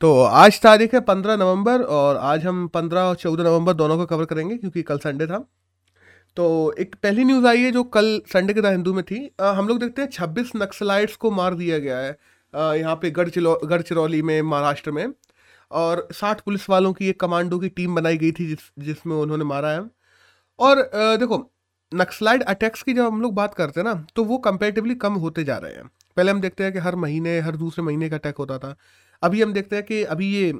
तो 0.00 0.08
आज 0.20 0.60
तारीख 0.60 0.94
है 0.94 1.00
पंद्रह 1.00 1.36
नवंबर 1.36 1.82
और 1.82 2.16
आज 2.16 2.44
हम 2.46 2.66
पंद्रह 2.68 3.00
और 3.00 3.14
चौदह 3.16 3.44
नवंबर 3.44 3.72
दोनों 3.72 3.96
को 3.98 4.06
कवर 4.06 4.24
करेंगे 4.24 4.56
क्योंकि 4.56 4.82
कल 4.82 4.98
संडे 4.98 5.26
था। 5.26 5.38
तो 6.36 6.74
एक 6.80 6.94
पहली 7.02 7.24
न्यूज़ 7.24 7.46
आई 7.46 7.62
है 7.62 7.70
जो 7.72 7.82
कल 7.94 8.20
संडे 8.32 8.54
के 8.54 8.60
द 8.60 8.66
हिंदू 8.66 8.92
में 8.94 9.02
थी। 9.04 9.30
आ, 9.40 9.52
हम 9.52 9.68
लोग 9.68 9.78
देखते 9.80 10.02
हैं 10.02 10.08
छब्बीस 10.12 10.50
नक्सलाइट्स 10.56 11.16
को 11.16 11.30
मार 11.30 11.54
दिया 11.54 11.78
गया 11.78 11.98
है। 11.98 12.10
यहाँ 12.78 12.94
पे 13.02 13.10
गढ़चिरौली 13.10 14.20
में 14.22 14.40
महाराष्ट्र 14.42 14.90
में। 14.90 15.06
और 15.70 16.06
साठ 16.12 16.40
पुलिस 16.40 16.68
वालों 16.70 16.92
की 16.92 17.08
एक 17.08 17.20
कमांडो 17.20 17.58
की 17.58 17.68
टीम 17.70 17.94
बनाई 17.94 18.16
गई 18.18 18.32
थी 18.32 18.46
जिस 18.46 18.70
जिसमें 18.80 19.16
उन्होंने 19.16 19.44
मारा 19.44 19.70
है। 19.70 19.80
और 20.58 20.78
आ, 20.78 21.16
देखो 21.16 21.44
नक्सलाइट 21.92 22.42
अटैक्स 22.44 22.82
की 22.82 22.92
जब 22.94 23.04
हम 23.04 23.22
लोग 23.22 23.34
बात 23.34 23.54
करते 23.54 23.80
हैं 23.80 23.86
ना 23.86 23.94
तो 24.16 24.24
वो 24.24 24.38
कंपेरेटिवली 24.40 24.94
कम 24.96 25.14
होते 25.16 25.44
जा 25.44 25.56
रहे 25.56 25.72
हैं। 25.72 25.90
पहले 26.16 26.30
हम 26.30 26.40
देखते 26.40 26.64
हैं 26.64 26.72
कि 26.72 26.78
हर 26.78 26.96
महीने 26.98 27.38
हर 27.40 27.56
दूसरे 27.56 27.84
महीने 27.84 28.08
का 28.10 28.16
अटैक 28.16 28.36
होता 28.38 28.58
था। 28.58 28.76
अभी 29.26 29.42
हम 29.42 29.52
देखते 29.52 29.76
हैं 29.76 29.84
कि 29.84 30.02
अभी 30.04 30.32
ये, 30.32 30.52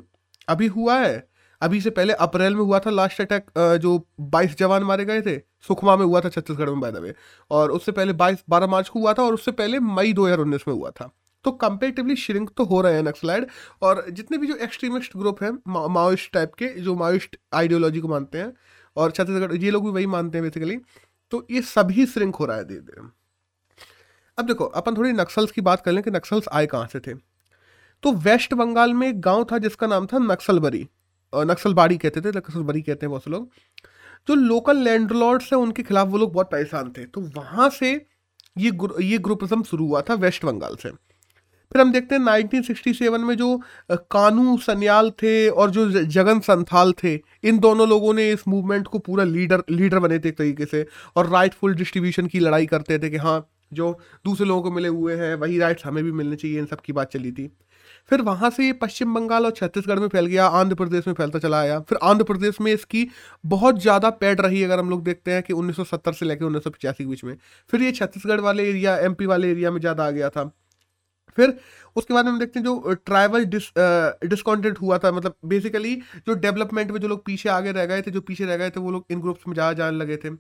अभी 0.48 0.66
हुआ 0.69 0.98
है। 0.98 1.27
अभी 1.62 1.80
से 1.80 1.91
पहले 1.91 2.12
अप्रैल 2.15 2.55
में 2.55 2.61
हुआ 2.61 2.79
था 2.79 2.91
लास्ट 2.91 3.20
अटैक 3.20 3.51
जो 3.83 3.98
22 4.33 4.56
जवान 4.59 4.83
मारे 4.84 5.05
गए 5.05 5.20
थे। 5.23 5.39
सुखमा 5.69 5.97
में 5.97 6.05
हुआ 6.05 6.20
था 6.20 6.29
छत्तीसगढ़ 6.29 6.70
में 6.70 6.80
बाय 6.80 7.15
और 7.51 7.70
उससे 7.70 7.92
पहले 7.92 8.12
22 8.15 8.42
12 8.51 8.69
मार्च 8.69 8.89
को 8.89 9.01
हुआ 9.01 9.12
था 9.15 9.23
और 9.23 9.34
उससे 9.34 9.52
पहले 9.52 9.79
मई 9.80 10.12
2019 10.12 10.66
में 10.69 10.75
हुआ 10.75 10.91
था। 10.91 11.11
तो 11.45 11.51
कंपेरेटिवली 11.55 12.16
श्रिंक 12.16 12.51
तो 12.56 12.65
हो 12.65 12.80
रहे 12.80 12.95
हैं 12.95 13.02
नक्सलाइड 13.02 13.47
और 13.83 14.05
जितने 14.11 14.39
भी 14.39 14.47
जो 14.47 14.55
एक्सट्रीमिस्ट 14.56 15.17
ग्रुप 15.17 15.42
हैं 15.42 15.51
माओइस्ट 15.69 16.33
टाइप 16.33 16.55
के, 16.55 16.69
जो 16.69 16.95
माओइस्ट 16.95 17.37
आइडियोलॉजी 17.55 18.01
को 18.01 18.09
मानते 18.09 18.39
हैं, 18.39 18.53
और 18.97 19.11
छत्तीसगढ़, 19.11 19.55
ये 19.55 19.70
लोग 19.70 19.84
भी 19.84 19.91
वही 19.91 20.06
मानते 20.09 20.39
हैं 20.39 20.42
बेसिकली 20.45 20.77
तो 21.33 21.47
ये 21.51 21.62
सभी 21.64 22.06
श्रिंक 22.06 22.37
हो 22.37 22.47
रहा 22.47 22.56
है 22.56 22.64
धीरे 22.64 22.80
धीरे 22.80 23.09
अब 24.39 24.47
देखो, 24.47 24.64
अपन 24.64 24.97
थोड़ी 24.97 25.12
नक्सल्स 25.12 25.51
की 25.51 25.61
बात 25.62 25.80
कर 25.80 25.92
लें 25.92 26.03
कि 26.05 26.11
नक्सल्स 26.11 26.48
आए 26.53 26.67
कहाँ 26.67 26.87
से 26.87 27.01
थे? 27.01 27.14
तो 28.02 28.12
वेस्ट 28.24 28.55
बंगाल 28.55 28.95
में 28.95 29.09
एक 29.09 29.20
गाँव 29.20 29.45
था 29.52 29.59
जिसका 29.59 29.86
नाम 29.86 30.06
था 30.06 30.18
नक्सलबरी। 30.18 30.86
नक्सलबाड़ी 31.32 31.96
कहते 31.98 32.20
थे 32.20 32.28
नक्सलबरी 32.28 32.83
कहते 32.83 33.06
हैं 33.06 33.11
बहुत 33.11 33.25
से 33.25 33.30
लोग। 33.30 33.48
जो 34.28 34.34
लोकल 34.34 34.77
लैंडलॉर्ड्स 34.77 35.53
हैं 35.53 35.61
उनके 35.61 35.83
खिलाफ 35.83 36.08
वो 36.08 36.19
लोग 36.19 36.33
बहुत 36.33 36.50
परेशान 36.50 36.91
थे। 36.98 37.05
तो 37.05 37.20
वहाँ 37.36 37.69
से 37.70 37.91
ये 38.58 38.70
ग्रु, 38.70 39.00
ये 39.00 39.19
ग्रुपिज्म 39.19 39.62
शुरू 39.62 39.86
हुआ 39.86 40.00
था 40.00 40.14
वेस्ट 40.14 40.44
बंगाल 40.44 40.77
से। 40.77 40.91
फिर 41.72 41.80
हम 41.80 41.92
देखते 41.92 42.14
हैं 42.14 42.22
1967 42.22 43.25
में 43.25 43.34
जो 43.36 43.56
कानू 44.10 44.56
सन्याल 44.58 45.10
थे 45.22 45.48
और 45.48 45.70
जो 45.70 45.88
जगन 45.91 46.41
संथाल 46.41 46.92
थे 47.03 47.14
इन 47.44 47.58
दोनों 47.58 47.88
लोगों 47.88 48.12
ने 48.14 48.31
इस 48.33 48.47
मूवमेंट 48.48 48.86
को 48.86 48.98
पूरा 48.98 49.25
लीडर 49.25 49.62
लीडर 49.70 49.98
बने 49.98 50.19
थे 50.19 50.28
एक 50.28 50.38
तरीके 50.38 50.66
से 50.66 50.86
और 51.16 51.28
राइटफुल 51.28 51.75
डिस्ट्रीब्यूशन 51.75 52.27
की 52.27 52.41
लड़ाई 52.41 52.66
करते 52.66 52.98
थे 52.98 53.10
कि 53.10 53.16
हाँ 53.16 53.38
जो 53.72 53.92
दूसरे 54.25 54.47
लोगों 54.47 54.62
को 54.62 54.70
मिले 54.70 54.88
हुए 54.88 55.16
हैं 55.16 55.34
वही 55.34 55.58
राइट्स 55.58 55.86
हमें 55.86 56.03
भी 56.05 56.12
मिलने 56.12 56.36
चाहिए 56.36 56.58
इन 56.58 56.66
सब 56.66 56.81
की 56.81 56.92
बात 56.92 57.12
चली 57.12 57.33
थी। 57.33 57.50
फिर 58.11 58.23
वहाँ 58.23 58.51
से 58.51 58.67
ये 58.67 58.73
पश्चिम 58.75 59.15
बंगाल 59.15 59.45
और 59.47 59.51
छत्तीसगढ़ 59.53 59.99
में 59.99 60.09
फैल 60.09 60.27
गया, 60.27 60.47
आंध्र 60.49 60.75
प्रदेश 60.75 61.07
में 61.07 61.15
फैलता 61.15 61.39
चला 61.39 61.61
आया। 61.61 61.79
फिर 61.81 61.99
आंध्र 62.03 62.25
प्रदेश 62.25 62.61
में 62.61 62.73
इसकी 62.73 63.07
बहुत 63.47 63.81
ज़्यादा 63.83 64.11
पैड 64.12 64.41
रही 64.41 64.62
अगर 64.65 64.79
हम 64.79 64.91
लोग 64.91 65.03
देखते 65.05 65.33
हैं 65.33 65.43
कि 65.43 65.53
1970 65.55 66.12
से 66.12 66.27
लेकर 66.27 66.45
उन्नीस 66.45 66.65
सौ 66.65 66.71
पचासी 66.71 67.05
के 67.05 67.11
बीच 67.11 67.25
में। 67.25 67.37
फिर 67.71 67.83
ये 67.83 67.93
छत्तीसगढ़ 67.93 68.41
वाले 68.41 68.69
एरिया 68.71 68.97
एमपी 69.01 69.27
वाले 69.27 69.51
एरिया 69.51 69.71
में 69.71 69.81
ज़्यादा 69.81 70.07
आ 70.07 70.11
गया 70.11 70.31
था। 70.31 70.51
फिर 71.39 71.57
उसके 71.97 72.15
बाद 72.15 72.27
हम 72.27 72.39
देखते 72.39 72.59
हैं 72.59 72.65
जो 72.65 72.95
ट्राइबल 73.07 73.45
डिस 73.47 73.71
डिस्कॉन्टेंट 74.25 74.79
हुआ 74.81 74.99
था। 74.99 75.11
मतलब 75.12 75.34
बेसिकली 75.45 75.95
जो 76.27 76.34
डेवलपमेंट 76.37 76.91
में 76.91 77.01
जो 77.01 77.09
लोग 77.09 77.25
पीछे 77.27 77.49
आगे 77.51 77.73
रह 77.73 77.87
गए 77.87 78.03
थे, 78.03 78.11
जो 78.11 78.21
पीछे 78.23 78.45
रह 78.45 78.57
गए 78.57 78.71
थे, 78.71 78.81
वो 78.81 78.91
लोग 78.91 79.07
इन 79.11 79.21
ग्रुप्स 79.21 79.49
में 79.49 79.55
ज़्यादा 79.55 79.73
जाने 79.75 79.97
लगे 79.97 80.17
थे। 80.17 80.31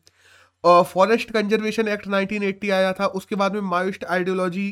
फॉरेस्ट 0.84 1.30
कंजर्वेशन 1.30 1.88
एक्ट 1.88 2.06
1980 2.06 2.70
आया 2.72 2.92
था। 2.92 3.06
उसके 3.14 3.36
बाद 3.36 3.54
में 3.54 3.60
माओइस्ट 3.62 4.04
आइडियोलॉजी 4.06 4.68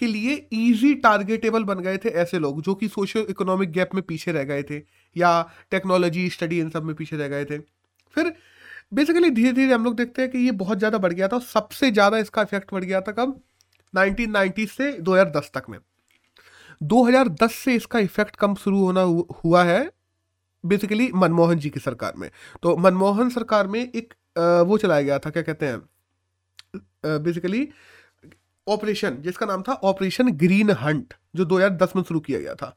के 0.00 0.06
लिए 0.06 0.34
इजी 0.52 0.94
टारगेटेबल 0.96 1.64
बन 1.64 1.80
गए 1.80 1.98
थे 1.98 2.08
ऐसे 2.20 2.38
लोग, 2.38 2.62
जो 2.62 2.74
कि 2.74 2.88
सोशल 2.88 3.26
इकोनॉमिक 3.30 3.70
गैप 3.72 3.94
में 3.94 4.02
पीछे 4.04 4.32
रह 4.32 4.44
गए 4.44 4.62
थे, 4.62 4.82
या 5.16 5.42
टेक्नोलॉजी 5.70 6.28
स्टडी 6.30 6.58
इन 6.60 6.70
सब 6.70 6.84
में 6.84 6.94
पीछे 6.96 7.16
रह 7.16 7.28
गए 7.28 7.44
थे। 7.44 7.58
फिर 8.14 8.32
बेसिकली 8.94 9.30
धीरे 9.30 9.52
धीरे 9.52 9.72
हम 9.72 9.84
लोग 9.84 9.96
देखते 9.96 10.22
हैं 10.22 10.30
कि 10.30 10.38
ये 10.38 10.50
बहुत 10.58 10.78
ज़्यादा 10.78 10.98
बढ़ 10.98 11.12
गया 11.12 11.28
था 11.28 11.38
सबसे 11.46 11.90
ज़्यादा 11.90 12.18
इसका 12.18 12.42
इफ़ेक्ट 12.42 12.72
बढ़ 12.74 12.84
गया 12.84 13.00
था 13.00 13.12
कब? 13.12 13.40
1990 13.94 14.66
से 14.68 14.92
2010 15.00 15.50
तक 15.54 15.68
में। 15.70 15.78
2010 16.80 17.54
से 17.54 17.74
इसका 17.74 17.98
इफ़ेक्ट 18.00 18.36
कम 18.36 18.54
शुरू 18.56 18.80
होना 18.80 19.02
हुआ 19.44 19.62
है? 19.64 19.90
बेसिकली 20.64 21.10
मनमोहन 21.14 21.58
जी 21.58 21.70
की 21.70 21.80
सरकार 21.80 22.14
में। 22.16 22.30
तो 22.62 22.76
मनमोहन 22.78 23.30
सरकार 23.30 23.66
में 23.66 23.80
एक 23.80 24.14
वो 24.66 24.78
चलाया 24.78 25.02
गया 25.02 25.18
था, 25.18 25.30
क्या 25.30 25.42
कहते 25.42 25.66
हैं? 25.66 25.80
बेसिकली 27.04 27.68
ऑपरेशन, 28.70 29.16
जिसका 29.22 29.46
नाम 29.46 29.62
था 29.62 29.72
ऑपरेशन 29.84 30.30
ग्रीन 30.38 30.70
हंट, 30.80 31.14
जो 31.36 31.44
2010 31.46 31.96
में 31.96 32.02
शुरू 32.02 32.20
किया 32.20 32.40
गया 32.40 32.54
था। 32.54 32.74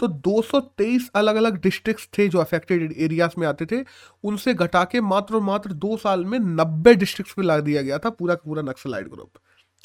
तो 0.00 0.06
223 0.08 1.08
अलग 1.14 1.36
अलग 1.36 1.60
डिस्ट्रिक्ट्स 1.62 2.08
थे 2.18 2.26
जो 2.28 2.38
अफेक्टेड 2.38 2.92
एरियाज़ 2.94 3.34
में 3.38 3.46
आते 3.46 3.66
थे। 3.66 3.82
उनसे 4.24 4.54
घटा 4.56 4.84
के 4.84 5.00
मात्र 5.02 5.40
मात्र 5.42 5.72
दो 5.74 5.96
साल 5.96 6.24
में 6.24 6.38
90 6.38 6.94
डिस्ट्रिक्ट्स 6.96 7.34
में 7.38 7.44
ला 7.46 7.58
दिया 7.60 7.82
गया 7.82 7.98
था, 7.98 8.10
पूरा 8.10 8.34
पूरा 8.36 8.62
नक्सलाइट 8.62 9.08
ग्रुप 9.08 9.38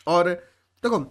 और 0.08 0.30
देखो, 0.30 1.06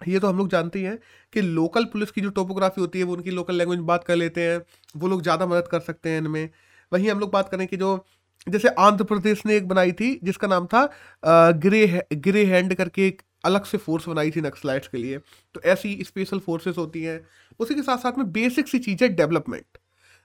ये 0.00 0.18
तो 0.18 0.28
हम 0.28 0.38
लोग 0.38 0.48
जानते 0.48 0.80
हैं 0.80 0.98
कि 1.32 1.40
लोकल 1.42 1.84
पुलिस 1.86 2.10
की 2.10 2.20
जो 2.20 2.30
टोपोग्राफी 2.30 2.80
होती 2.80 2.98
है, 2.98 3.04
वो 3.04 3.14
उनकी 3.14 3.30
लोकल 3.30 3.54
लैंग्वेज 3.54 3.80
बात 3.82 4.04
कर 4.04 4.16
लेते 4.16 4.40
हैं, 4.42 4.60
वो 4.96 5.08
लोग 5.08 5.22
ज़्यादा 5.22 5.46
मदद 5.46 5.68
कर 5.70 5.80
सकते 5.80 6.10
हैं 6.10 6.18
इनमें। 6.18 6.48
वहीं 6.92 7.10
हम 7.10 7.20
लोग 7.20 7.32
बात 7.32 7.48
करें 7.48 7.66
कि 7.66 7.76
जो, 7.76 8.04
जैसे 8.46 8.68
आंध्र 8.80 9.04
प्रदेश 9.04 9.42
ने 9.46 9.56
एक 9.56 9.68
बनाई 9.68 9.92
थी, 9.92 10.18
जिसका 10.24 10.48
नाम 10.48 10.66
था 10.66 10.88
ग्रे 11.58 12.02
ग्रे 12.14 12.44
हैंड 12.46 12.74
करके 12.74 13.06
एक 13.06 13.22
अलग 13.44 13.64
से 13.64 13.78
फोर्स 13.78 14.08
बनाई 14.08 14.30
थी 14.30 14.40
नक्सलाइट्स 14.40 14.88
के 14.88 14.98
लिए। 14.98 15.18
तो 15.54 15.60
ऐसी 15.62 15.98
स्पेशल 16.04 16.38
फोर्सेस 16.38 16.78
होती 16.78 17.02
हैं। 17.02 17.20
उसी 17.60 17.74
के 17.74 17.82
साथ 17.82 17.98
साथ 17.98 18.18
में 18.18 18.30
बेसिक 18.32 18.68
सी 18.68 18.78
चीज़ 18.78 19.04
है 19.04 19.08
डेवलपमेंट 19.10 19.78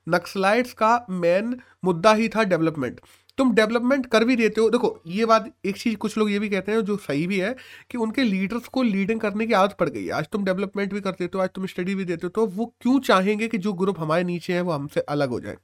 नक्सलाइट्स 0.08 0.74
का 0.74 1.06
मेन 1.10 1.56
मुद्दा 1.86 2.14
ही 2.14 2.28
था 2.30 2.44
डेवलपमेंट 2.44 3.00
तुम 3.38 3.54
डेवलपमेंट 3.56 4.06
कर 4.06 4.24
भी 4.24 4.36
देते 4.36 4.62
हो। 4.62 4.70
देखो, 4.70 5.02
ये 5.08 5.26
बात 5.26 5.50
एक 5.66 5.78
चीज़ 5.78 5.96
कुछ 5.98 6.18
लोग 6.18 6.32
ये 6.32 6.40
भी 6.40 6.50
कहते 6.50 6.72
हैं, 6.72 6.82
जो 6.82 6.98
सही 6.98 7.26
भी 7.28 7.40
है, 7.40 7.56
कि 7.92 7.98
उनके 7.98 8.24
लीडर्स 8.24 8.68
को 8.68 8.84
लीडिंग 8.84 9.20
करने 9.20 9.46
की 9.48 9.54
आदत 9.54 9.76
पड़ 9.80 9.88
गई 9.90 10.10
आज 10.10 10.28
तुम 10.32 10.44
डेवलपमेंट 10.46 10.94
भी 10.94 11.02
करते 11.02 11.24
हो, 11.26 11.40
आज 11.40 11.50
तुम 11.50 11.66
स्टडी 11.66 11.96
भी 11.96 12.06
देते 12.06 12.28
हो 12.28 12.30
तो 12.32 12.46
वो 12.48 12.66
क्यों 12.82 13.00
चाहेंगे 13.02 13.48
कि 13.48 13.58
जो 13.58 13.74
ग्रुप 13.74 14.00
हमारे 14.00 14.24
नीचे 14.24 14.54
हैं, 14.54 14.62
वो 14.62 14.72
हमसे 14.72 15.00
अलग 15.00 15.30
हो 15.30 15.40
जाए? 15.40 15.58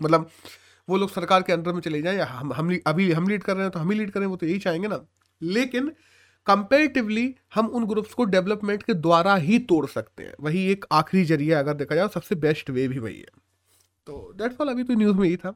मतलब 0.00 0.28
वो 0.88 0.96
लोग 0.96 1.10
सरकार 1.10 1.42
के 1.42 1.52
अंडर 1.52 1.72
में 1.72 1.80
चले 1.80 2.02
जाएँ, 2.02 2.18
या 2.18 2.26
हम 2.26 2.52
हम 2.52 2.78
अभी 2.86 3.10
हम 3.12 3.28
लीड 3.28 3.42
कर 3.42 3.54
रहे 3.54 3.62
हैं 3.62 3.70
तो 3.72 3.78
हम 3.78 3.90
ही 3.90 3.98
लीड 3.98 4.10
करें, 4.10 4.26
वो 4.26 4.36
तो 4.36 4.46
यही 4.46 4.58
चाहेंगे 4.58 4.88
ना। 4.88 5.04
लेकिन 5.42 5.92
कंपेरेटिवली 6.46 7.34
हम 7.54 7.66
उन 7.68 7.86
ग्रुप्स 7.86 8.14
को 8.14 8.24
डेवलपमेंट 8.26 8.82
के 8.82 8.94
द्वारा 8.94 9.34
ही 9.36 9.58
तोड़ 9.60 9.86
सकते 9.86 10.22
हैं। 10.22 10.34
वही 10.40 10.66
एक 10.72 10.84
आखिरी 10.92 11.24
ज़रिया 11.24 11.58
अगर 11.58 11.74
देखा 11.74 11.94
जाए, 11.94 12.08
सबसे 12.14 12.34
बेस्ट 12.36 12.70
वे 12.70 12.86
भी 12.88 12.98
वही 12.98 13.18
है। 13.18 13.42
तो 14.06 14.32
डेट्स 14.38 14.60
ऑल 14.60 14.68
अभी 14.68 14.84
तो 14.84 14.94
न्यूज़ 14.94 15.16
में 15.16 15.26
यही 15.26 15.36
था। 15.36 15.54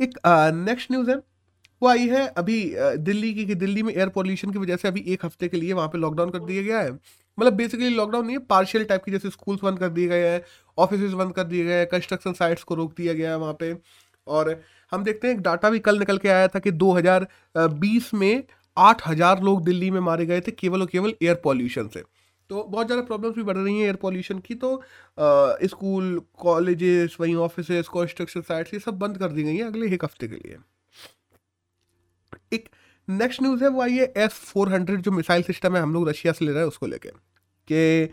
एक 0.00 0.18
नेक्स्ट 0.68 0.90
न्यूज़ 0.92 1.10
है। 1.10 1.16
वो 1.82 1.88
आई 1.88 2.06
है 2.08 2.26
अभी 2.28 2.74
दिल्ली 2.98 3.32
की, 3.34 3.44
कि 3.46 3.54
दिल्ली 3.54 3.82
में 3.82 3.92
एयर 3.94 4.08
पॉल्यूशन 4.08 4.50
की 4.50 4.58
वजह 4.58 4.76
से 4.76 4.88
अभी 4.88 5.00
एक 5.08 5.24
हफ़्ते 5.24 5.48
के 5.48 5.56
लिए 5.56 5.72
वहाँ 5.72 5.88
पे 5.88 5.98
लॉकडाउन 5.98 6.30
कर 6.30 6.40
दिया 6.40 6.62
गया 6.62 6.80
है। 6.80 6.92
मतलब 7.38 7.52
बेसिकली 7.52 7.88
लॉकडाउन 7.88 8.26
नहीं 8.26 8.36
है 8.36 8.42
पार्शियल 8.46 8.84
टाइप 8.84 9.04
की 9.04 9.12
जैसे 9.12 9.30
स्कूल्स 9.30 9.60
बंद 9.64 9.78
कर 9.78 9.88
दिए 9.88 10.08
गए 10.08 10.28
हैं 10.28 10.42
ऑफ़िस 10.78 11.12
बंद 11.12 11.32
कर 11.34 11.44
दिए 11.44 11.64
गए 11.64 11.78
हैं 11.78 11.86
कंस्ट्रक्शन 11.86 12.32
साइट्स 12.32 12.62
को 12.62 12.74
रोक 12.74 12.94
दिया 12.96 13.12
गया 13.12 13.30
है 13.30 13.38
वहाँ 13.38 13.56
पे। 13.60 13.74
और 14.26 14.60
हम 14.92 15.04
देखते 15.04 15.28
हैं, 15.28 15.34
एक 15.34 15.40
डाटा 15.40 15.70
भी 15.70 15.78
कल 15.78 15.98
निकल 15.98 16.18
के 16.18 16.28
आया 16.28 16.48
था 16.48 16.58
कि 16.58 16.70
2020 16.72 18.12
में 18.14 18.42
आठ 18.76 19.06
हज़ार 19.06 19.42
लोग 19.42 19.62
दिल्ली 19.64 19.90
में 19.90 20.00
मारे 20.00 20.26
गए 20.26 20.40
थे, 20.40 20.50
केवल 20.52 20.80
और 20.80 20.86
केवल 20.86 21.14
एयर 21.22 21.40
पॉल्यूशन 21.44 21.88
से। 21.88 22.02
तो 22.50 22.62
बहुत 22.64 22.86
ज़्यादा 22.86 23.02
प्रॉब्लम्स 23.04 23.36
भी 23.36 23.42
बढ़ 23.42 23.56
रही 23.56 23.76
हैं 23.76 23.84
एयर 23.84 23.96
पॉल्यूशन 23.96 24.38
की 24.40 24.54
तो 24.56 24.74
स्कूल 25.66 26.20
कॉलेजेस 26.40 27.16
वहीं 27.20 27.34
ऑफ़िस 27.38 27.66
कंस्ट्रक्शन 27.88 28.40
साइट्स 28.42 28.74
ये 28.74 28.80
सब 28.80 28.98
बंद 28.98 29.18
कर 29.18 29.32
दी 29.32 29.42
गई 29.42 29.56
हैं 29.56 29.64
अगले 29.64 29.86
एक 29.94 30.04
हफ़्ते 30.04 30.28
के 30.28 30.36
लिए। 30.36 30.56
एक 32.52 32.68
नेक्स्ट 33.08 33.42
न्यूज़ 33.42 33.62
है, 33.64 33.68
वो 33.70 33.82
आई 33.82 33.96
है 33.96 34.12
एस 34.16 34.32
फोर 34.44 34.72
हंड्रेड 34.72 35.00
जो 35.02 35.10
मिसाइल 35.10 35.42
सिस्टम 35.42 35.76
है, 35.76 35.82
हम 35.82 35.92
लोग 35.94 36.08
रशिया 36.08 36.32
से 36.32 36.44
ले 36.44 36.52
रहे 36.52 36.60
हैं 36.60 36.68
उसको 36.68 36.86
लेके, 36.86 37.08
कि 37.08 38.08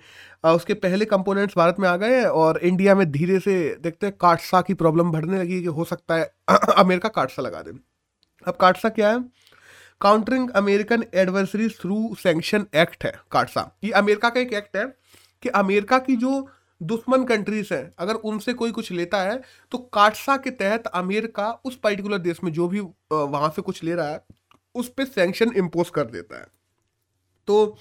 उसके 0.48 0.74
पहले 0.76 1.06
कंपोनेंट्स 1.06 1.58
भारत 1.58 1.76
में 1.80 1.88
आ 1.90 1.96
गए 1.98 2.16
हैं 2.16 2.26
और 2.26 2.58
इंडिया 2.60 2.96
में 2.96 3.10
धीरे 3.12 3.40
से 3.40 3.54
देखते 3.84 4.08
हैं 4.08 4.16
काटसा 4.22 4.62
की 4.62 4.74
प्रॉब्लम 4.76 5.12
बढ़ने 5.12 5.40
लगी 5.40 5.62
कि 5.62 5.68
हो 5.70 5.84
सकता 5.86 6.16
है 6.16 6.32
अमेरिका 6.78 7.10
काटसा 7.12 7.42
लगा 7.42 7.62
दे। 7.62 7.72
अब 8.44 8.58
काटसा 8.62 8.90
क्या 8.92 9.12
है? 9.12 9.20
Countering 10.02 10.50
American 10.50 11.04
adversary 11.14 11.68
through 11.72 12.16
sanction 12.16 12.66
act 12.76 13.04
है 13.06 13.14
काटसा 13.32 13.70
ये 13.84 13.92
अमेरिका 13.94 14.30
का 14.30 14.40
एक 14.40 14.54
एक्ट 14.54 14.78
है 14.78 14.86
कि 15.44 15.50
अमेरिका 15.56 15.98
की 16.00 16.16
जो 16.16 16.48
दुश्मन 16.82 17.24
कंट्रीज़ 17.26 17.74
हैं, 17.74 17.94
अगर 18.00 18.16
उनसे 18.16 18.54
कोई 18.54 18.72
कुछ 18.72 18.92
लेता 18.92 19.22
है 19.22 19.42
तो 19.72 19.78
काटसा 19.94 20.36
के 20.38 20.50
तहत 20.52 20.88
अमेरिका 20.88 21.50
उस 21.66 21.76
पर्टिकुलर 21.78 22.18
देश 22.20 22.44
में 22.44 22.52
जो 22.52 22.68
भी 22.68 22.80
वहाँ 23.12 23.50
से 23.56 23.62
कुछ 23.62 23.84
ले 23.84 23.96
रहा 23.96 24.08
है, 24.08 24.24
उस 24.76 24.90
पर 24.90 25.06
सेंक्शन 25.06 25.52
इम्पोज 25.58 25.90
कर 25.90 26.04
देता 26.06 26.40
है। 26.40 26.48
तो 27.48 27.78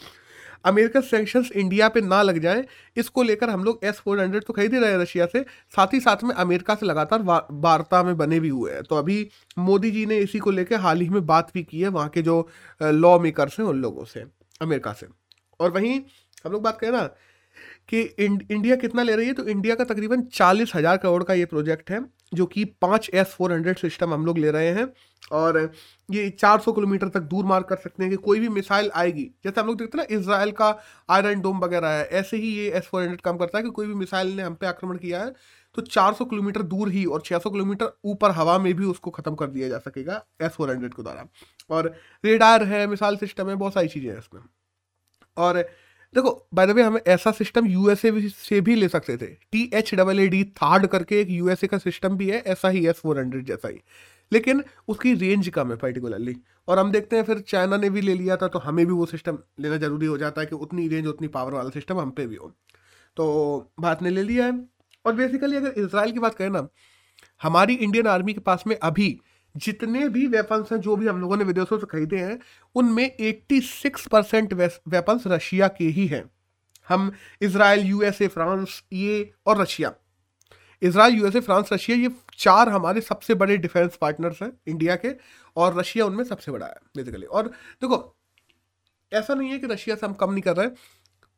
अमेरिकन 0.65 1.01
सेंक्शन 1.03 1.45
इंडिया 1.55 1.89
पे 1.89 2.01
ना 2.01 2.21
लग 2.23 2.39
जाए, 2.39 2.65
इसको 2.97 3.23
लेकर 3.23 3.51
हम 3.51 3.65
लोग 3.65 3.81
एस 3.85 3.99
फोर 3.99 4.21
हंड्रेड 4.21 4.45
तो 4.45 4.53
खरीद 4.53 4.75
ही 4.75 4.81
रहे 4.81 4.91
हैं 4.91 4.99
रशिया 4.99 5.27
से, 5.27 5.45
साथ 5.75 5.95
ही 5.95 6.01
साथ 6.01 6.25
में 6.25 6.35
अमेरिका 6.37 6.75
से 6.75 6.87
लगातार 6.87 7.23
वार्ता 7.23 8.03
में 8.03 8.17
बने 8.17 8.41
भी 8.41 8.49
हुए 8.49 8.73
हैं। 8.73 8.83
तो 8.83 8.97
अभी 8.97 9.29
मोदी 9.59 9.91
जी 9.91 10.05
ने 10.07 10.19
इसी 10.19 10.39
को 10.39 10.51
लेकर 10.51 10.81
हाल 10.81 11.01
ही 11.01 11.09
में 11.09 11.25
बात 11.27 11.51
भी 11.55 11.63
की 11.63 11.81
है, 11.81 11.89
वहाँ 11.89 12.09
के 12.09 12.23
जो 12.23 12.49
लॉ 12.81 13.19
मेकर्स 13.19 13.59
हैं 13.61 13.67
उन 13.67 13.81
लोगों 13.83 14.05
से, 14.05 14.25
अमेरिका 14.61 14.93
से। 14.93 15.07
और 15.61 15.71
वहीं 15.71 16.01
हम 16.45 16.53
लोग 16.53 16.63
बात 16.63 16.79
करें 16.81 16.91
ना 16.91 17.09
कि 17.89 18.01
इंडिया 18.21 18.77
कितना 18.77 19.03
ले 19.03 19.17
रही 19.17 19.27
है? 19.27 19.33
तो 19.33 19.45
इंडिया 19.47 19.75
का 19.75 19.85
तकरीबन 19.85 20.23
चालीस 20.33 20.73
हज़ार 20.75 20.97
करोड़ 20.97 21.23
का 21.25 21.35
ये 21.35 21.45
प्रोजेक्ट 21.47 21.91
है, 21.91 22.01
जो 22.35 22.47
कि 22.47 22.65
पाँच 22.83 23.11
एस 23.15 23.27
फोर 23.29 23.53
हंड्रेड 23.53 23.79
सिस्टम 23.79 24.15
हम 24.15 24.27
लोग 24.27 24.39
ले 24.39 24.51
रहे 24.51 24.69
हैं। 24.71 24.93
और 25.33 25.59
ये 26.09 26.29
400 26.33 26.73
किलोमीटर 26.73 27.09
तक 27.11 27.21
दूर 27.23 27.45
मार 27.45 27.63
कर 27.63 27.77
सकते 27.77 28.03
हैं 28.03 28.11
कि 28.11 28.17
कोई 28.19 28.41
भी 28.41 28.49
मिसाइल 28.51 28.91
आएगी। 28.95 29.25
जैसे 29.45 29.61
हम 29.61 29.67
लोग 29.67 29.79
देखते 29.79 29.99
हैं 29.99 30.07
ना 30.07 30.17
इसराइल 30.17 30.51
का 30.53 30.69
आयरन 31.09 31.41
डोम 31.41 31.59
वगैरह 31.61 31.89
है, 31.89 32.05
ऐसे 32.05 32.37
ही 32.37 32.49
ये 32.51 32.71
एस 32.71 32.85
फोर 32.85 33.03
हंड्रेड 33.03 33.21
काम 33.21 33.37
करता 33.39 33.59
है 33.59 33.65
कि 33.65 33.71
कोई 33.71 33.87
भी 33.87 33.95
मिसाइल 33.95 34.37
ने 34.37 34.43
हम 34.43 34.55
पे 34.55 34.67
आक्रमण 34.67 34.97
किया 34.99 35.23
है 35.23 35.33
तो 35.77 35.83
400 35.85 36.25
किलोमीटर 36.25 36.63
दूर 36.65 36.89
ही 36.91 37.05
और 37.07 37.23
600 37.23 37.51
किलोमीटर 37.51 37.93
ऊपर 38.05 38.31
हवा 38.33 38.59
में 38.59 38.73
भी 38.75 38.85
उसको 38.87 39.11
ख़त्म 39.11 39.35
कर 39.35 39.47
दिया 39.49 39.69
जा 39.69 39.79
सकेगा 39.81 40.23
एस 40.43 40.53
फोर 40.53 40.71
हंड्रेड 40.71 40.95
के 40.95 41.03
द्वारा। 41.03 41.27
और 41.71 41.95
रेडार 42.25 42.63
है 42.65 42.87
मिसाइल 42.87 43.17
सिस्टम 43.17 43.49
है, 43.49 43.55
बहुत 43.57 43.75
सारी 43.75 43.89
चीज़ें 43.89 44.11
हैं 44.11 44.19
इसमें। 44.19 44.41
और 45.37 45.65
देखो 46.15 46.31
बाय 46.55 46.67
द 46.67 46.71
वे 46.71 46.83
हम 46.83 46.99
ऐसा 47.07 47.31
सिस्टम 47.33 47.67
यूएसए 47.67 48.29
से 48.31 48.61
भी 48.61 48.75
ले 48.75 48.89
सकते 48.89 49.17
थे। 49.17 49.27
T 49.53 49.71
H 49.75 49.95
double 49.95 50.21
A 50.21 50.27
D 50.29 50.43
THAAD 50.57 50.87
करके 50.87 51.21
एक 51.21 51.31
यूएसए 51.31 51.67
का 51.67 51.79
सिस्टम 51.79 52.17
भी 52.17 52.31
है, 52.31 52.39
ऐसा 52.39 52.69
ही 52.69 52.87
एस 52.87 52.97
फोर 52.97 53.19
हंड्रेड 53.19 53.45
जैसा 53.47 53.69
ही। 53.69 53.81
लेकिन 54.33 54.63
उसकी 54.89 55.13
रेंज 55.15 55.49
कम 55.49 55.71
है 55.71 55.77
पर्टिकुलरली 55.77 56.37
और 56.69 56.79
हम 56.79 56.91
देखते 56.93 57.17
हैं, 57.17 57.23
फिर 57.25 57.39
चाइना 57.41 57.77
ने 57.77 57.91
भी 57.91 58.01
ले 58.01 58.15
लिया 58.15 58.37
था 58.37 58.49
तो 58.49 58.59
हमें 58.59 58.85
भी 58.87 58.93
वो 58.93 59.07
सिस्टम 59.07 59.39
लेना 59.61 59.77
ज़रूरी 59.77 60.07
हो 60.07 60.19
जाता 60.19 60.41
है 60.41 60.47
कि 60.47 60.55
उतनी 60.57 60.89
रेंज 60.89 61.07
उतनी 61.07 61.29
पावर 61.29 61.55
वाला 61.55 61.71
सिस्टम 61.71 61.99
हम 61.99 62.11
पे 62.11 62.27
भी 62.27 62.37
हो। 62.37 62.53
तो 63.17 63.73
भारत 63.81 64.03
ने 64.03 64.11
ले 64.11 64.23
लिया 64.23 64.47
है। 64.47 64.61
और 65.05 65.15
बेसिकली 65.15 65.57
अगर 65.57 65.81
इसराइल 65.81 66.13
की 66.13 66.19
बात 66.19 66.35
करें 66.35 66.51
ना, 66.51 66.67
हमारी 67.41 67.75
इंडियन 67.77 68.07
आर्मी 68.07 68.35
के 68.35 68.41
पास 68.41 68.65
में 68.67 68.77
अभी 68.77 69.19
जितने 69.59 70.09
भी 70.09 70.27
वेपन्स 70.29 70.73
हैं, 70.73 70.81
जो 70.81 70.97
भी 70.97 71.07
हम 71.07 71.21
लोगों 71.21 71.37
ने 71.37 71.45
विदेशों 71.45 71.79
से 71.79 71.87
खरीदे 71.87 72.17
हैं, 72.19 72.39
उनमें 72.75 73.11
86 73.21 74.07
परसेंट 74.09 74.53
वेपन्स 74.53 75.27
रशिया 75.27 75.69
के 75.71 75.85
ही 75.87 76.07
हैं। 76.07 76.25
हम 76.89 77.11
इसराइल 77.43 77.87
यूएसए 77.87 78.29
फ्रांस, 78.29 78.83
ये 78.93 79.33
और 79.47 79.61
Russia. 79.61 79.93
Israel 80.83 81.15
USA 81.15 81.41
France, 81.41 81.73
Russia, 81.73 81.97
ये 81.99 82.11
चार 82.35 82.69
हमारे 82.69 83.01
सबसे 83.01 83.35
बड़े 83.37 83.57
डिफेंस 83.59 83.97
पार्टनर्स 84.01 84.43
हैं 84.43 84.53
इंडिया 84.69 84.97
के, 84.97 85.09
और 85.57 85.79
रशिया 85.79 86.05
उनमें 86.07 86.25
सबसे 86.25 86.53
बड़ा 86.53 86.67
है 86.67 86.77
बेसिकली 86.97 87.27
और 87.27 87.47
देखो, 87.47 88.17
ऐसा 89.13 89.35
नहीं 89.35 89.51
है 89.51 89.59
कि 89.59 89.67
रशिया 89.67 89.97
से 89.97 90.07
हम 90.07 90.13
कम 90.15 90.31
नहीं 90.31 90.43
कर 90.43 90.57
रहे 90.57 90.67
हैं। 90.67 90.75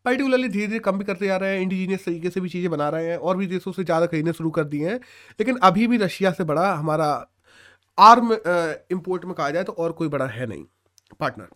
पर्टिकुलरली 0.04 0.48
धीरे 0.48 0.66
धीरे 0.66 0.78
कम 0.80 0.98
भी 0.98 1.04
करते 1.04 1.26
जा 1.26 1.36
रहे 1.36 1.54
हैं 1.54 1.62
इंडिजीनियस 1.62 2.04
तरीके 2.04 2.30
से 2.30 2.40
भी 2.40 2.48
चीज़ें 2.48 2.70
बना 2.70 2.88
रहे 2.88 3.06
हैं, 3.06 3.16
और 3.16 3.36
भी 3.36 3.46
देशों 3.46 3.72
से 3.72 3.84
ज़्यादा 3.84 4.06
खरीदने 4.06 4.32
शुरू 4.32 4.50
कर 4.50 4.64
दिए 4.64 4.88
हैं। 4.88 4.96
लेकिन 5.40 5.56
अभी 5.62 5.86
भी 5.86 5.96
रशिया 5.98 6.30
से 6.32 6.44
बड़ा 6.44 6.72
हमारा 6.74 7.10
आर्म 8.00 8.32
इंपोर्ट 8.32 9.24
में 9.24 9.34
कहा 9.34 9.50
जाए 9.50 9.64
तो 9.64 9.72
और 9.72 9.92
कोई 9.92 10.08
बड़ा 10.08 10.26
है 10.26 10.46
नहीं 10.46 10.64
पार्टनर 11.20 11.48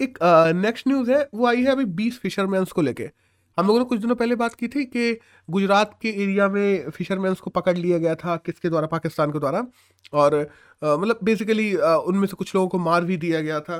एक 0.00 0.18
नेक्स्ट 0.56 0.88
न्यूज़ 0.88 1.10
है 1.12 1.28
वो 1.34 1.46
आई 1.46 1.62
है 1.62 1.70
अभी 1.70 1.84
बीस 2.00 2.18
फिशरमैन्स 2.18 2.72
को 2.72 2.82
लेके। 2.82 3.10
हम 3.58 3.66
लोगों 3.66 3.78
ने 3.78 3.84
कुछ 3.84 4.00
दिनों 4.00 4.14
पहले 4.14 4.34
बात 4.36 4.54
की 4.54 4.68
थी 4.68 4.84
कि 4.86 5.12
गुजरात 5.48 5.98
के 6.02 6.08
एरिया 6.22 6.48
में 6.48 6.90
फिशरमैन्स 6.90 7.40
को 7.40 7.50
पकड़ 7.50 7.76
लिया 7.76 7.98
गया 7.98 8.14
था 8.14 8.36
किसके 8.36 8.68
द्वारा 8.68 8.86
पाकिस्तान 8.86 9.30
के 9.32 9.38
द्वारा 9.38 9.66
और 10.12 10.36
मतलब 10.82 11.18
बेसिकली 11.24 11.74
उनमें 11.74 12.26
से 12.26 12.36
कुछ 12.36 12.54
लोगों 12.54 12.68
को 12.68 12.78
मार 12.78 13.04
भी 13.04 13.16
दिया 13.16 13.40
गया 13.40 13.60
था। 13.60 13.78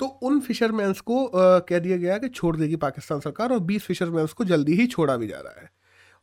तो 0.00 0.06
उन 0.06 0.40
फिशरमैन्स 0.40 1.00
को 1.00 1.24
आ, 1.26 1.58
कह 1.58 1.78
दिया 1.78 1.96
गया 1.96 2.18
कि 2.18 2.28
छोड़ 2.28 2.56
देगी 2.56 2.76
पाकिस्तान 2.78 3.20
सरकार 3.20 3.52
और 3.52 3.58
बीस 3.60 3.82
फिशरमैन्स 3.82 4.32
को 4.32 4.44
जल्दी 4.44 4.74
ही 4.74 4.86
छोड़ा 4.86 5.16
भी 5.16 5.26
जा 5.26 5.38
रहा 5.38 5.60
है। 5.60 5.70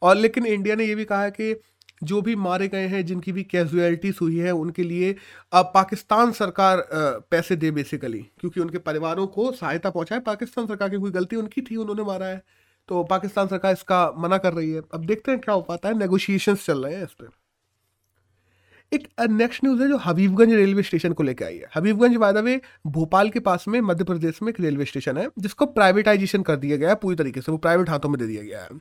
और 0.01 0.15
लेकिन 0.15 0.45
इंडिया 0.45 0.75
ने 0.75 0.85
ये 0.85 0.95
भी 0.95 1.06
कहा 1.06 1.23
है 1.23 1.31
कि 1.31 1.53
जो 2.01 2.21
भी 2.21 2.36
मारे 2.36 2.68
गए 2.68 2.88
हैं, 2.88 3.06
जिनकी 3.06 3.31
भी 3.31 3.44
कैजुअलिटीज 3.44 4.18
हुई 4.21 4.38
है, 4.38 4.51
उनके 4.53 4.83
लिए 4.83 5.15
अब 5.53 5.71
पाकिस्तान 5.74 6.31
सरकार 6.31 6.83
पैसे 7.31 7.56
दे 7.56 7.71
बेसिकली 7.71 8.21
क्योंकि 8.39 8.59
उनके 8.59 8.77
परिवारों 8.80 9.27
को 9.27 9.51
सहायता 9.51 9.89
पहुँचाए। 9.89 10.19
पाकिस्तान 10.21 10.68
सरकार 10.68 10.89
की 10.89 10.97
कोई 10.97 11.12
गलती 11.12 11.36
उनकी 11.36 11.62
थी, 11.62 11.75
उन्होंने 11.75 12.03
मारा 12.03 12.25
है। 12.25 12.44
तो 12.89 13.03
पाकिस्तान 13.06 13.47
सरकार 13.47 13.74
इसका 13.74 14.12
मना 14.18 14.38
कर 14.38 14.53
रही 14.53 14.71
है। 14.71 14.81
अब 14.94 15.06
देखते 15.06 15.31
हैं 15.31 15.39
क्या 15.42 15.56
हो 15.56 15.62
पाता 15.62 15.89
है। 15.89 15.97
नेगोशिएशंस 15.97 16.65
चल 16.65 16.86
रहे 16.86 16.95
हैं 16.95 17.03
इस 17.03 17.13
पर 17.13 17.30
एक 18.91 19.07
नेक्स्ट 19.30 19.63
न्यूज़ 19.63 19.81
है 19.81 19.88
जो 19.88 19.98
हबीबगंज 19.98 20.53
रेलवे 20.53 20.83
स्टेशन 20.83 21.13
को 21.13 21.24
लेकर 21.24 21.45
आई 21.45 21.57
है। 21.57 21.69
Habibganj 21.75 22.15
by 22.15 22.33
the 22.33 22.38
way 22.38 22.59
Bhopal 22.88 23.30
के 23.30 23.39
पास 23.39 23.65
में 23.68 23.80
मध्य 23.81 24.03
प्रदेश 24.03 24.41
में 24.41 24.50
एक 24.50 24.59
रेलवे 24.59 24.86
स्टेशन 24.86 25.18
है, 25.18 25.27
जिसको 25.39 25.65
प्राइवेटाइजेशन 25.68 26.41
कर 26.41 26.56
दिया 26.56 26.77
गया 26.77 26.89
है 26.89 26.95
पूरी 26.95 27.15
तरीके 27.15 27.41
से। 27.41 27.51
वो 27.51 27.57
प्राइवेट 27.57 27.89
हाथों 27.89 28.09
में 28.09 28.19
दे 28.19 28.27
दिया 28.27 28.44
गया 28.44 28.62
है। 28.62 28.77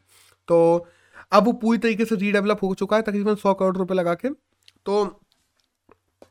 तो 0.49 0.87
अब 1.34 1.44
वो 1.44 1.52
पूरी 1.54 1.78
तरीके 1.78 2.04
से 2.04 2.16
रीडेवलप 2.16 2.62
हो 2.62 2.75
चुका 2.75 2.96
है, 2.96 3.02
तकरीबन 3.02 3.34
सौ 3.36 3.54
करोड़ 3.54 3.76
रुपए 3.76 3.94
लगा 3.94 4.14
के। 4.14 4.28
तो 4.86 5.20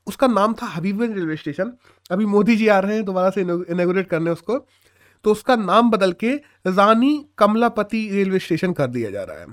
उसका 0.08 0.28
नाम 0.30 0.54
था 0.54 0.66
हबीबगंज 0.68 1.16
रेलवे 1.16 1.36
स्टेशन। 1.38 1.72
अभी 2.12 2.26
मोदी 2.28 2.56
जी 2.56 2.68
आ 2.68 2.80
रहे 2.80 2.96
हैं, 2.96 3.04
दोबारा 3.06 3.30
से 3.30 3.42
इनोग्रेट 3.42 4.08
करने 4.10 4.32
उसको। 4.32 4.58
तो 5.26 5.32
उसका 5.32 5.56
नाम 5.58 5.92
बदल 5.92 6.12
के 6.14 6.34
रानी 6.68 7.14
कमलापति 7.38 8.08
रेलवे 8.12 8.40
स्टेशन 8.40 8.74
कर 8.74 8.88
दिया 8.90 9.12
जा 9.12 9.24
रहा 9.24 9.38
है। 9.38 9.46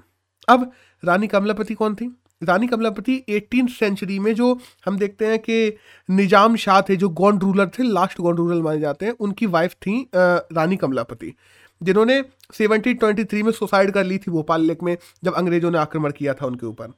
अब 0.49 0.70
रानी 1.02 1.26
कमलापति 1.29 1.75
कौन 1.75 1.94
थी? 1.94 2.17
रानी 2.43 2.67
कमलापति 2.67 3.14
एटीन 3.29 3.67
सेंचुरी 3.69 4.19
में 4.19 4.35
जो 4.35 4.58
हम 4.87 4.99
देखते 4.99 5.26
हैं 5.26 5.38
कि 5.38 5.76
निज़ाम 6.08 6.56
शाह 6.56 6.81
थे, 6.82 6.97
जो 6.97 7.08
गॉन्ड 7.11 7.43
रूलर 7.43 7.69
थे 7.69 7.82
लास्ट 7.85 8.20
गॉन्ड 8.20 8.38
रूलर 8.38 8.62
माने 8.62 8.81
जाते 8.81 9.06
हैं, 9.06 9.12
उनकी 9.12 9.47
वाइफ 9.49 9.75
थी 9.76 10.11
रानी 10.14 10.76
कमलापति, 10.76 11.35
जिन्होंने 11.81 12.23
सेवनटीन 12.55 12.97
ट्वेंटी 12.97 13.25
थ्री 13.25 13.43
में 13.43 13.52
सुसाइड 13.52 13.91
कर 13.91 14.05
ली 14.05 14.19
थी 14.19 14.31
भोपाल 14.31 14.62
लेक 14.62 14.82
में, 14.82 14.97
जब 15.25 15.35
अंग्रेज़ों 15.35 15.70
ने 15.70 15.79
आक्रमण 15.79 16.12
किया 16.12 16.35
था 16.35 16.47
उनके 16.47 16.67
ऊपर। 16.67 16.93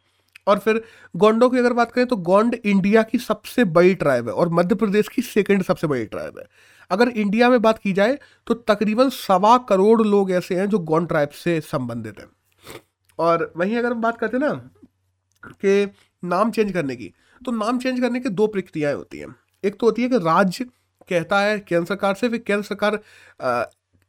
और 0.47 0.59
फिर 0.59 0.83
गोंडों 1.15 1.49
की 1.51 1.59
अगर 1.59 1.73
बात 1.73 1.93
करें 1.93 2.07
तो 2.07 2.17
गोंड 2.19 2.55
इंडिया 2.57 3.03
की 3.03 3.19
सबसे 3.19 3.65
बड़ी 3.67 3.95
ट्राइब 3.95 4.29
है 4.29 4.35
और 4.35 4.49
मध्य 4.51 4.75
प्रदेश 4.75 5.09
की 5.09 5.23
सेकेंड 5.23 5.63
सबसे 5.63 5.87
बड़ी 5.87 6.05
ट्राइब 6.07 6.39
है। 6.39 6.45
अगर 6.91 7.09
इंडिया 7.09 7.51
में 7.51 7.61
बात 7.63 7.79
की 7.79 7.93
जाए 7.93 8.19
तो 8.47 8.55
तकरीबन 8.55 9.09
सवा 9.09 9.57
करोड़ 9.69 10.03
लोग 10.03 10.31
ऐसे 10.33 10.55
हैं 10.55 10.69
जो 10.69 10.79
गोंड 10.81 11.09
ट्राइब 11.09 11.29
से 11.35 11.61
संबंधित 11.61 12.19
हैं। 12.19 12.27
और 13.19 13.53
वहीं 13.57 13.77
अगर 13.77 13.93
हम 13.93 14.01
बात 14.03 14.19
करते 14.19 14.37
हैं 14.37 14.45
ना 14.45 14.53
कि 15.45 15.93
नाम 16.23 16.51
चेंज 16.51 16.73
करने 16.73 16.97
की 16.97 17.13
तो 17.41 17.53
नाम 17.53 17.79
चेंज 17.79 18.01
करने 18.01 18.21
की 18.21 18.29
दो 18.31 18.47
प्रक्रियाएँ 18.47 18.95
होती 18.95 19.19
हैं। 19.19 19.35
एक 19.65 19.79
तो 19.81 19.87
होती 19.87 20.03
है 20.03 20.09
कि 20.09 20.19
राज्य 20.19 20.65
कहता 21.09 21.41
है 21.41 21.59
केंद्र 21.59 21.87
सरकार 21.87 22.15
से, 22.15 22.29
फिर 22.29 22.39
केंद्र 22.39 22.65
सरकार 22.65 23.01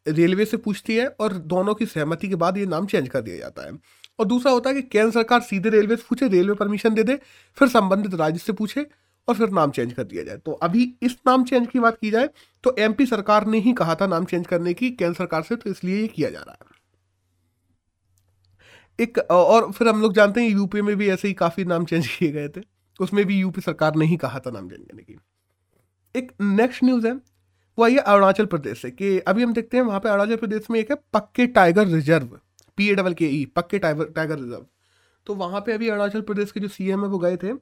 रेलवे 0.05 0.45
से 0.45 0.57
पूछती 0.57 0.95
है 0.95 1.07
और 1.09 1.33
दोनों 1.33 1.73
की 1.75 1.85
सहमति 1.85 2.27
के 2.29 2.35
बाद 2.35 2.57
ये 2.57 2.65
नाम 2.65 2.85
चेंज 2.85 3.07
कर 3.09 3.21
दिया 3.21 3.37
जाता 3.37 3.65
है। 3.65 3.71
और 4.19 4.25
दूसरा 4.25 4.51
होता 4.51 4.69
है 4.69 4.75
कि 4.75 4.81
केंद्र 4.83 5.11
सरकार 5.11 5.41
सीधे 5.41 5.69
रेलवे 5.69 5.95
से 5.95 6.03
पूछे, 6.09 6.27
रेलवे 6.27 6.55
परमिशन 6.55 6.93
दे 6.93 7.03
दे, 7.03 7.15
फिर 7.57 7.67
संबंधित 7.69 8.13
राज्य 8.15 8.39
से 8.39 8.53
पूछे 8.53 8.85
और 9.27 9.35
फिर 9.35 9.49
नाम 9.51 9.71
चेंज 9.71 9.93
कर 9.93 10.03
दिया 10.03 10.23
जाए। 10.23 10.37
तो 10.37 10.51
अभी 10.53 10.93
इस 11.01 11.15
नाम 11.27 11.43
चेंज 11.43 11.67
की 11.67 11.79
बात 11.79 11.97
की 11.97 12.11
जाए 12.11 12.29
तो 12.63 12.75
एमपी 12.79 13.05
सरकार 13.05 13.47
ने 13.47 13.59
ही 13.59 13.73
कहा 13.73 13.95
था 13.95 14.07
नाम 14.07 14.25
चेंज 14.25 14.47
करने 14.47 14.73
की, 14.73 14.89
केंद्र 14.91 15.15
सरकार 15.15 15.43
से 15.43 15.55
तो 15.55 15.69
इसलिए 15.69 16.01
ये 16.01 16.07
किया 16.07 16.29
जा 16.29 16.39
रहा 16.39 16.57
है। 16.61 16.81
एक, 18.99 19.17
और 19.19 19.71
फिर 19.71 19.87
हम 19.87 20.01
लोग 20.01 20.13
जानते 20.13 20.41
हैं 20.41 20.49
यूपी 20.49 20.81
में 20.81 20.95
भी 20.95 21.09
ऐसे 21.09 21.27
ही 21.27 21.33
काफ़ी 21.33 21.65
नाम 21.65 21.85
चेंज 21.85 22.07
किए 22.07 22.31
गए 22.31 22.47
थे, 22.47 22.61
उसमें 22.99 23.25
भी 23.25 23.39
यूपी 23.39 23.61
सरकार 23.61 23.95
ने 23.95 24.05
ही 24.05 24.17
कहा 24.17 24.39
था 24.39 24.51
नाम 24.51 24.69
चेंज 24.69 24.81
करने 24.81 25.03
की। 25.03 25.17
एक 26.15 26.31
नेक्स्ट 26.41 26.83
न्यूज़ 26.83 27.07
है 27.07 27.13
वो 27.77 27.85
है 27.85 27.97
अरुणाचल 27.97 28.45
प्रदेश 28.45 28.81
से, 28.81 28.91
कि 28.91 29.19
अभी 29.19 29.43
हम 29.43 29.53
देखते 29.53 29.77
हैं 29.77 29.83
वहाँ 29.83 29.99
पे 29.99 30.09
अरुणाचल 30.09 30.35
प्रदेश 30.35 30.69
में 30.71 30.79
एक 30.79 30.91
है 30.91 30.97
Pakke 31.13 31.47
tiger 31.49 31.87
reserve 31.87 32.39
P 32.77 32.89
A 32.89 32.95
double 32.95 33.13
K 33.13 33.27
E 33.31 33.45
Pakke 33.55 33.79
tiger 33.79 34.05
tiger 34.05 34.39
reserve. 34.39 34.65
तो 35.27 35.35
वहाँ 35.35 35.61
पे 35.61 35.73
अभी 35.73 35.89
अरुणाचल 35.89 36.21
प्रदेश 36.21 36.51
के 36.51 36.59
जो 36.59 36.67
सी 36.67 36.89
एम 36.89 37.03
है 37.03 37.07
वो 37.09 37.17
गए 37.19 37.37
थे 37.37 37.53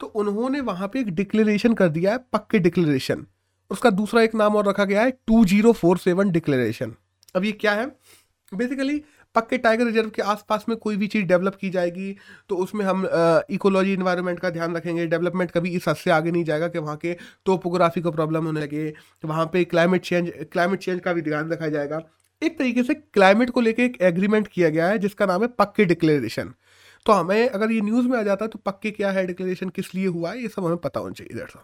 तो 0.00 0.06
उन्होंने 0.06 0.60
वहाँ 0.62 0.88
पे 0.88 1.00
एक 1.00 1.08
डिक्लेरेशन 1.14 1.74
कर 1.74 1.88
दिया 1.88 2.12
है, 2.12 2.18
पक्के 2.32 2.58
डिक्लेरेशन 2.58 3.26
उसका 3.70 3.90
दूसरा 3.92 4.22
एक 4.22 4.34
नाम 4.34 4.56
और 4.56 4.68
रखा 4.68 4.84
गया 4.84 5.02
है 5.02 5.10
two 5.26 5.44
zero 5.44 5.72
four 5.72 5.98
seven 5.98 6.30
declaration 6.30 6.94
अब 7.36 7.44
ये 7.44 7.52
क्या 7.54 7.72
है? 7.72 7.86
बेसिकली 8.52 9.02
पक्के 9.34 9.58
टाइगर 9.58 9.84
रिज़र्व 9.84 10.10
के 10.10 10.22
आसपास 10.24 10.64
में 10.68 10.76
कोई 10.78 10.96
भी 10.96 11.06
चीज़ 11.06 11.24
डेवलप 11.26 11.54
की 11.54 11.70
जाएगी 11.70 12.10
तो 12.48 12.56
उसमें 12.56 12.84
हम 12.84 13.06
इकोलॉजी 13.50 13.92
इन्वायरमेंट 13.92 14.40
का 14.40 14.50
ध्यान 14.50 14.76
रखेंगे। 14.76 15.06
डेवलपमेंट 15.06 15.50
कभी 15.50 15.70
इस 15.70 15.88
हद 15.88 15.96
से 15.96 16.10
आगे 16.10 16.30
नहीं 16.30 16.44
जाएगा 16.44 16.68
कि 16.68 16.78
वहाँ 16.78 16.96
के 16.96 17.16
टोपोग्राफी 17.46 18.00
को 18.00 18.10
प्रॉब्लम 18.10 18.46
होने 18.46 18.60
लगे 18.60 18.92
वहाँ 19.24 19.46
पे 19.52 19.64
क्लाइमेट 19.64 20.02
चेंज 20.02 20.32
क्लाइमेट 20.52 20.80
चेंज 20.80 21.00
का 21.00 21.12
भी 21.12 21.22
ध्यान 21.22 21.50
रखा 21.50 21.68
जाएगा। 21.68 22.00
एक 22.42 22.58
तरीके 22.58 22.82
से 22.82 22.94
क्लाइमेट 22.94 23.50
को 23.50 23.60
लेकर 23.60 23.82
एक 23.82 23.96
एग्रीमेंट 24.02 24.48
किया 24.48 24.68
गया 24.68 24.88
है 24.88 24.98
जिसका 24.98 25.26
नाम 25.26 25.42
है 25.42 25.48
पक्के 25.58 25.84
डिक्लेरेशन 25.84 26.54
तो 27.06 27.12
हमें 27.12 27.48
अगर 27.48 27.72
ये 27.72 27.80
न्यूज़ 27.80 28.06
में 28.08 28.18
आ 28.18 28.22
जाता 28.22 28.46
तो 28.46 28.58
पक्के 28.66 28.90
क्या 28.90 29.10
है 29.10 29.26
डिक्लेरेशन 29.26 29.68
किस 29.68 29.94
लिए 29.94 30.06
हुआ 30.06 30.30
है 30.30 30.42
ये 30.42 30.48
सब 30.48 30.64
हमें 30.64 30.76
पता 30.78 31.00
होना 31.00 31.12
चाहिए 31.12 31.36
इधर 31.36 31.62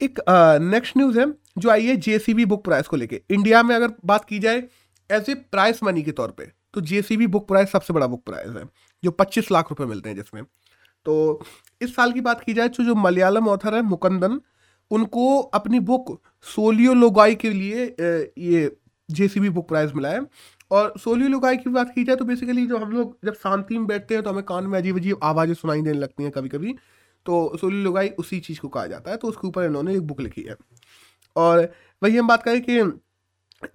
एक 0.00 0.20
नेक्स्ट 0.62 0.92
uh, 0.92 0.98
न्यूज़ 0.98 1.18
है 1.20 1.26
जो 1.58 1.70
आई 1.70 1.86
है 1.86 1.96
जेसीबी 1.96 2.44
बुक 2.44 2.64
प्राइस 2.64 2.86
को 2.86 2.96
लेके। 2.96 3.20
इंडिया 3.30 3.62
में 3.62 3.74
अगर 3.76 3.92
बात 4.04 4.24
की 4.24 4.38
जाए 4.38 4.62
एज 5.10 5.30
ए 5.30 5.34
प्राइस 5.34 5.82
मनी 5.82 6.02
के 6.02 6.12
तौर 6.12 6.30
पे 6.30 6.50
तो 6.74 6.80
जेसीबी 6.82 7.26
बुक 7.28 7.46
प्राइस 7.48 7.70
सबसे 7.72 7.92
बड़ा 7.94 8.06
बुक 8.06 8.24
प्राइस 8.24 8.48
है, 8.48 8.64
जो 9.02 9.10
25 9.12 9.50
लाख 9.52 9.70
रुपए 9.70 9.84
मिलते 9.86 10.08
हैं 10.08 10.16
जिसमें। 10.16 10.42
तो 11.06 11.42
इस 11.80 11.94
साल 11.96 12.12
की 12.12 12.20
बात 12.20 12.40
की 12.40 12.54
जाए 12.54 12.68
तो 12.68 12.84
जो 12.84 12.94
मलयालम 12.96 13.48
ऑथर 13.48 13.74
है 13.74 13.82
मुकंदन, 13.84 14.40
उनको 14.90 15.38
अपनी 15.40 15.80
बुक 15.82 16.18
सोलियो 16.46 16.94
लोगाई 16.94 17.34
के 17.36 17.50
लिए 17.50 17.84
ये 18.40 18.76
जेसीबी 19.08 19.48
बुक 19.50 19.68
प्राइज 19.68 19.92
मिला 19.92 20.08
है। 20.08 20.20
और 20.70 20.92
सोलियो 21.00 21.28
लोगाई 21.28 21.56
की 21.56 21.70
बात 21.70 21.92
की 21.94 22.04
जाए 22.04 22.16
तो 22.16 22.24
बेसिकली 22.24 22.66
जो 22.66 22.78
हम 22.78 22.90
लोग 22.92 23.16
जब 23.24 23.34
शांति 23.34 23.78
में 23.78 23.86
बैठते 23.86 24.14
हैं 24.14 24.22
तो 24.24 24.30
हमें 24.30 24.42
कान 24.44 24.66
में 24.66 24.78
अजीब 24.78 24.96
अजीब 24.96 25.20
आवाज़ें 25.24 25.54
सुनाई 25.54 25.82
देने 25.82 25.98
लगती 25.98 26.22
हैं 26.22 26.32
कभी 26.32 26.48
कभी 26.48 26.74
तो 27.26 27.56
सोलियो 27.60 27.82
लोगाई 27.84 28.08
उसी 28.18 28.40
चीज़ 28.40 28.60
को 28.60 28.68
कहा 28.68 28.86
जाता 28.86 29.10
है 29.10 29.16
तो 29.16 29.28
उसके 29.28 29.48
ऊपर 29.48 29.64
इन्होंने 29.64 29.94
एक 29.94 30.02
बुक 30.02 30.20
लिखी 30.20 30.42
है। 30.42 30.56
और 31.36 31.68
वही 32.02 32.16
हम 32.16 32.28
बात 32.28 32.42
करें 32.42 32.60
कि 32.60 32.80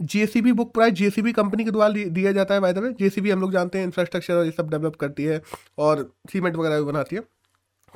JCB 0.02 0.52
book 0.52 0.74
price 0.74 0.94
JCB 0.94 1.32
company 1.32 1.64
के 1.64 1.72
द्वारा 1.72 1.94
दिया 1.94 2.32
जाता 2.32 2.54
है 2.54 2.60
बाय 2.60 2.74
द 2.74 2.78
वे 2.78 2.92
जेसीबी 2.92 3.32
हम 3.32 3.42
लोग 3.42 3.52
जानते 3.52 3.78
हैं 3.78 3.86
इंफ्रास्ट्रक्चर 3.86 4.34
और 4.34 4.46
ये 4.46 4.52
सब 4.52 4.70
डेवलप 4.70 4.96
करती 4.96 5.24
है 5.24 5.42
और 5.78 6.14
सीमेंट 6.32 6.56
वगैरह 6.56 6.78
भी 6.78 6.84
बनाती 6.84 7.16
है। 7.16 7.22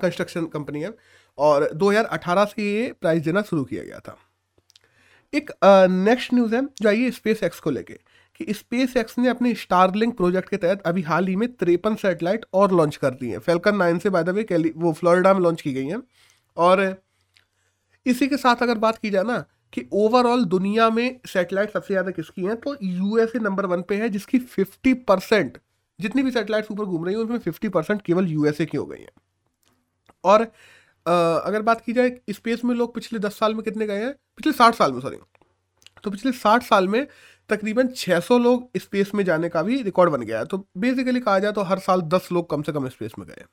कंस्ट्रक्शन 0.01 0.45
कंपनी 0.45 0.81
है। 0.81 0.93
और 1.37 1.73
2018 1.73 2.45
से 2.45 2.63
ये 2.73 2.93
प्राइस 3.01 3.23
देना 3.23 3.41
शुरू 3.41 3.63
किया 3.63 3.83
गया 3.83 3.99
था। 3.99 4.17
एक 5.33 5.51
नेक्स्ट 5.89 6.33
न्यूज़ 6.33 6.55
है, 6.55 6.61
जो 6.81 6.89
आइए 6.89 7.11
स्पेस 7.11 7.43
एक्स 7.43 7.59
को 7.59 7.69
लेके। 7.69 7.93
कि 8.35 8.53
स्पेस 8.53 8.97
एक्स 8.97 9.17
ने 9.17 9.29
अपने 9.29 9.53
स्टारलिंक 9.53 10.15
प्रोजेक्ट 10.17 10.49
के 10.49 10.57
तहत 10.57 10.81
अभी 10.81 11.01
हाल 11.01 11.27
ही 11.27 11.35
में 11.35 11.51
तिरपन 11.53 11.95
सेटेलाइट 11.95 12.45
और 12.53 12.71
लॉन्च 12.71 12.95
कर 12.95 13.11
दी 13.11 13.29
है। 13.29 13.39
फेल्कन 13.39 13.75
नाइन 13.75 13.99
से 13.99 14.09
बाय 14.09 14.23
द 14.23 14.29
वे 14.29 14.73
वो 14.77 14.93
फ्लोरिडा 14.93 15.33
में 15.33 15.41
लॉन्च 15.41 15.61
की 15.61 15.73
गई 15.73 15.85
हैं। 15.85 16.01
और 16.57 17.01
इसी 18.05 18.27
के 18.27 18.37
साथ 18.37 18.55
अगर 18.61 18.77
बात 18.77 18.97
की 18.97 19.09
जाए 19.09 19.23
ना 19.23 19.45
कि 19.73 19.85
ओवरऑल 19.93 20.43
दुनिया 20.47 20.89
में 20.89 21.19
सेटेलाइट 21.27 21.71
सबसे 21.71 21.93
ज़्यादा 21.93 22.11
किसकी 22.11 22.43
हैं? 22.43 22.55
तो 22.57 22.75
यूएसए 22.83 23.39
नंबर 23.39 23.65
वन 23.65 23.81
पे 23.81 23.95
है 23.95 24.09
जिसकी 24.09 24.39
फिफ्टी 24.39 24.93
परसेंट 25.05 25.57
जितनी 25.99 26.23
भी 26.23 26.31
सेटेलाइट्स 26.31 26.71
ऊपर 26.71 26.85
घूम 26.85 27.05
रही 27.05 27.15
हैं 27.15 27.21
उसमें 27.21 27.39
फिफ्टी 27.39 27.69
परसेंट 27.69 28.01
केवल 28.01 28.27
यूएसए 28.27 28.65
की 28.65 28.77
हो 28.77 28.85
गई 28.85 28.99
हैं। 28.99 29.09
और 30.23 30.41
आ, 31.05 31.13
अगर 31.35 31.61
बात 31.61 31.81
की 31.81 31.93
जाए 31.93 32.11
स्पेस 32.31 32.63
में 32.65 32.73
लोग 32.75 32.93
पिछले 32.95 33.19
दस 33.19 33.37
साल 33.39 33.53
में 33.55 33.63
कितने 33.63 33.85
गए 33.87 33.99
हैं? 33.99 34.13
पिछले 34.37 34.53
साठ 34.53 34.75
साल 34.75 34.91
में 34.93 34.99
सॉरी 35.01 35.17
तो 36.03 36.11
पिछले 36.11 36.31
साठ 36.33 36.63
साल 36.63 36.87
में 36.87 37.05
तकरीबन 37.49 37.87
600 37.89 38.37
लोग 38.37 38.77
स्पेस 38.77 39.11
में 39.15 39.23
जाने 39.25 39.49
का 39.49 39.61
भी 39.63 39.81
रिकॉर्ड 39.83 40.11
बन 40.11 40.21
गया 40.21 40.39
है। 40.39 40.45
तो 40.45 40.57
बेसिकली 40.77 41.19
कहा 41.19 41.39
जाए 41.39 41.51
तो 41.51 41.61
हर 41.63 41.79
साल 41.79 42.01
10 42.09 42.27
लोग 42.31 42.49
कम 42.49 42.61
से 42.61 42.71
कम 42.71 42.87
स्पेस 42.89 43.11
में 43.19 43.27
गए 43.27 43.45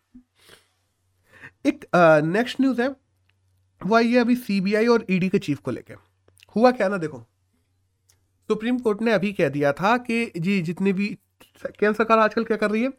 एक 1.67 1.85
नेक्स्ट 2.27 2.61
न्यूज़ 2.61 2.83
है 2.83 2.89
वो 3.81 3.95
आई 3.97 4.13
है 4.13 4.21
अभी 4.21 4.37
सीबीआई 4.37 4.87
और 4.87 5.07
ईडी 5.11 5.27
e 5.27 5.31
के 5.31 5.39
चीफ 5.41 5.59
को 5.59 5.71
लेके। 5.71 5.95
हुआ 6.57 6.71
क्या 6.71 6.89
ना 6.89 6.97
देखो? 6.97 7.19
सुप्रीम 8.49 8.79
कोर्ट 8.79 9.03
ने 9.03 9.13
अभी 9.13 9.33
कह 9.33 9.49
दिया 9.49 9.73
था 9.73 9.97
कि 9.99 10.33
जी, 10.39 10.61
जितने 10.63 10.93
भी 10.93 11.07
केंद्र 11.67 11.93
सरकार 11.93 12.19
आजकल 12.19 12.45
क्या 12.45 12.57
कर 12.57 12.71
रही 12.71 12.83
है? 12.83 12.93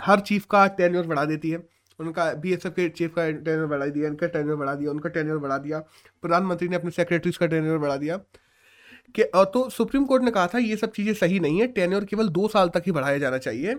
हर 0.00 0.20
चीफ 0.20 0.46
का 0.50 0.66
टेन्योर 0.66 1.06
बढ़ा 1.06 1.24
देती 1.24 1.50
है। 1.50 1.68
उनका 2.00 2.32
बी 2.34 2.52
एस 2.52 2.66
एफ़ 2.66 2.74
के 2.74 2.88
चीफ 2.88 3.14
का 3.14 3.30
टेन्योर 3.30 3.66
बढ़ा 3.66 3.86
दिया, 3.86 4.08
इनका 4.08 4.26
टेन्योर 4.26 4.56
बढ़ा 4.56 4.74
दिया, 4.74 4.90
उनका 4.90 5.08
टेन्योर 5.08 5.38
बढ़ा 5.38 5.58
दिया। 5.58 5.78
प्रधानमंत्री 6.22 6.68
ने 6.68 6.76
अपने 6.76 6.90
सेक्रेटरीज 6.90 7.36
का 7.36 7.46
टेन्योर 7.46 7.78
बढ़ा 7.78 7.96
दिया। 7.96 8.16
कि 9.14 9.22
तो 9.36 9.68
सुप्रीम 9.70 10.04
कोर्ट 10.04 10.22
ने 10.24 10.30
कहा 10.30 10.46
था, 10.46 10.58
ये 10.58 10.76
सब 10.76 10.92
चीज़ें 10.92 11.14
सही 11.14 11.40
नहीं 11.40 11.60
है। 11.60 11.66
टेन्योर 11.66 12.04
केवल 12.04 12.28
दो 12.28 12.48
साल 12.48 12.68
तक 12.68 12.82
ही 12.86 12.92
बढ़ाया 12.92 13.18
जाना 13.18 13.38
चाहिए। 13.38 13.74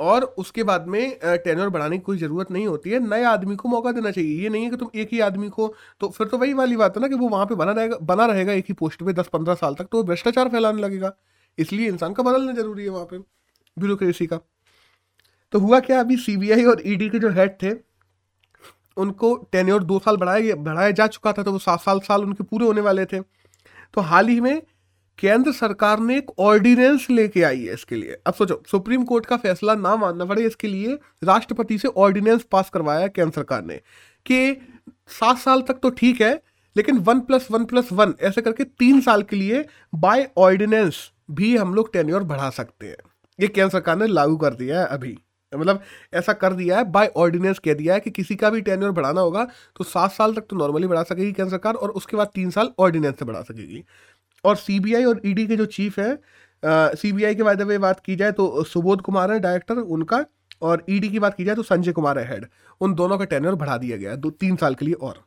और 0.00 0.24
उसके 0.38 0.62
बाद 0.64 0.86
में 0.88 1.18
टेनर 1.22 1.68
बढ़ाने 1.68 1.96
की 1.96 2.02
कोई 2.02 2.18
ज़रूरत 2.18 2.50
नहीं 2.50 2.66
होती 2.66 2.90
है। 2.90 2.98
नए 3.00 3.24
आदमी 3.26 3.56
को 3.56 3.68
मौका 3.68 3.92
देना 3.92 4.10
चाहिए। 4.10 4.42
ये 4.42 4.48
नहीं 4.48 4.64
है 4.64 4.70
कि 4.70 4.76
तुम 4.76 4.90
एक 4.94 5.08
ही 5.12 5.20
आदमी 5.22 5.48
को 5.50 5.74
तो 6.00 6.08
फिर 6.10 6.26
तो 6.26 6.38
वही 6.38 6.54
वाली 6.54 6.76
बात 6.76 6.96
है 6.96 7.02
ना 7.02 7.08
कि 7.08 7.14
वो 7.14 7.28
वहाँ 7.28 7.46
पे 7.46 7.54
बना 7.56 7.72
रहेगा 7.72 7.96
बना 8.04 8.26
रहेगा 8.26 8.52
एक 8.52 8.64
ही 8.68 8.74
पोस्ट 8.74 9.02
पे 9.02 9.12
दस 9.12 9.28
पंद्रह 9.32 9.54
साल 9.56 9.74
तक 9.74 9.88
तो 9.92 10.02
भ्रष्टाचार 10.04 10.48
फैलाने 10.48 10.82
लगेगा। 10.82 11.12
इसलिए 11.58 11.88
इंसान 11.88 12.12
का 12.12 12.22
बदलना 12.22 12.52
ज़रूरी 12.52 12.84
है 12.84 12.90
वहाँ 12.90 13.04
पे 13.06 13.18
ब्यूरोक्रेसी 13.76 14.26
का। 14.26 14.40
तो 15.52 15.58
हुआ 15.58 15.80
क्या 15.80 16.00
अभी 16.00 16.16
सीबीआई 16.18 16.64
और 16.64 16.82
ईडी 16.86 17.08
के 17.08 17.18
जो 17.18 17.30
हेड 17.32 17.56
थे, 17.62 17.70
उनको 18.96 19.34
टेन्योर 19.52 19.84
दो 19.84 19.98
साल 19.98 20.16
बढ़ाया 20.16 20.54
बढ़ाया 20.56 20.90
जा 20.92 21.06
चुका 21.08 21.32
था 21.32 21.42
तो 21.42 21.52
वो 21.52 21.58
सात 21.60 21.80
साल 21.80 22.00
साल 22.00 22.24
उनके 22.24 22.44
पूरे 22.44 22.66
होने 22.66 22.80
वाले 22.82 23.04
थे। 23.06 23.20
तो 23.94 24.00
हाल 24.02 24.28
ही 24.28 24.40
में 24.40 24.60
केंद्र 25.20 25.52
सरकार 25.52 26.00
ने 26.00 26.16
एक 26.16 26.30
ऑर्डिनेंस 26.38 27.06
लेके 27.10 27.42
आई 27.42 27.60
है 27.60 27.74
इसके 27.74 27.96
लिए। 27.96 28.16
अब 28.26 28.34
सोचो, 28.34 28.62
सुप्रीम 28.70 29.04
कोर्ट 29.04 29.26
का 29.26 29.36
फैसला 29.36 29.74
ना 29.76 29.94
मानना 29.96 30.24
पड़े, 30.24 30.46
इसके 30.46 30.68
लिए 30.68 30.98
राष्ट्रपति 31.24 31.78
से 31.78 31.88
ऑर्डिनेंस 31.88 32.42
पास 32.52 32.70
करवाया 32.70 33.06
केंद्र 33.08 33.32
सरकार 33.32 33.64
ने। 33.64 33.76
कि 34.26 34.56
सात 35.10 35.38
साल 35.38 35.62
तक 35.62 35.78
तो 35.82 35.90
ठीक 35.90 36.20
है, 36.22 36.32
लेकिन 36.76 36.98
one 36.98 37.20
plus 37.20 37.48
one 37.50 37.64
plus 37.64 37.92
one, 37.92 38.14
ऐसे 38.20 38.42
करके 38.42 38.64
तीन 38.64 39.00
साल 39.00 39.22
के 39.22 39.36
लिए 39.36 39.64
बाय 39.94 40.28
ऑर्डिनेंस 40.38 41.10
भी 41.30 41.56
हम 41.56 41.74
लोग 41.74 41.92
टेन्योर 41.92 42.22
बढ़ा 42.24 42.50
सकते 42.50 42.86
हैं। 42.86 42.96
ये 43.38 43.48
केंद्र 43.48 43.70
सरकार 43.70 43.96
ने 43.96 44.06
लागू 44.06 44.36
कर 44.36 44.54
दिया 44.54 44.80
है 44.80 44.86
अभी। 44.88 45.16
मतलब 45.52 45.80
ऐसा 46.14 46.32
कर 46.32 46.52
दिया 46.52 46.76
है 46.78 46.84
बाय 46.86 47.06
ऑर्डिनेंस 47.16 47.58
कह 47.58 47.74
दिया 47.74 47.94
है 47.94 48.00
कि 48.00 48.10
किसी 48.10 48.34
का 48.36 48.50
भी 48.50 48.60
टेन्योर 48.60 48.90
बढ़ाना 48.90 49.20
होगा 49.20 49.44
तो 49.76 49.84
सात 49.84 50.12
साल 50.12 50.34
तक 50.34 50.44
तो 50.50 50.56
नॉर्मली 50.56 50.86
बढ़ा 50.86 51.02
सकेगी 51.02 51.32
केंद्र 51.32 51.50
सरकार, 51.50 51.74
और 51.74 51.90
उसके 51.90 52.16
बाद 52.16 52.30
तीन 52.34 52.50
साल 52.50 52.70
ऑर्डिनेंस 52.78 53.18
से 53.18 53.24
बढ़ा 53.24 53.40
सकेगी। 53.42 53.84
और 54.44 54.56
सीबीआई 54.56 55.04
और 55.04 55.20
ईडी 55.26 55.46
के 55.46 55.56
जो 55.56 55.66
चीफ 55.68 55.98
है 55.98 56.14
सीबीआई 56.96 57.34
के 57.34 57.42
बारे 57.42 57.64
में 57.64 57.80
बात 57.80 58.00
की 58.00 58.16
जाए 58.16 58.32
तो 58.32 58.62
सुबोध 58.64 59.00
कुमार 59.02 59.32
है 59.32 59.38
डायरेक्टर 59.40 59.76
उनका 59.76 60.24
और 60.62 60.84
ईडी 60.90 61.08
की 61.08 61.18
बात 61.18 61.34
की 61.34 61.44
जाए 61.44 61.54
तो 61.54 61.62
संजय 61.62 61.92
कुमार 61.92 62.18
है 62.18 62.26
हेड 62.28 62.46
उन 62.80 62.94
दोनों 62.94 63.18
का 63.18 63.24
टेनर 63.24 63.54
बढ़ा 63.54 63.76
दिया 63.76 63.96
गया 63.96 64.14
दो, 64.16 64.30
तीन 64.30 64.56
साल 64.56 64.74
के 64.74 64.84
लिए 64.84 64.94
और। 64.94 65.22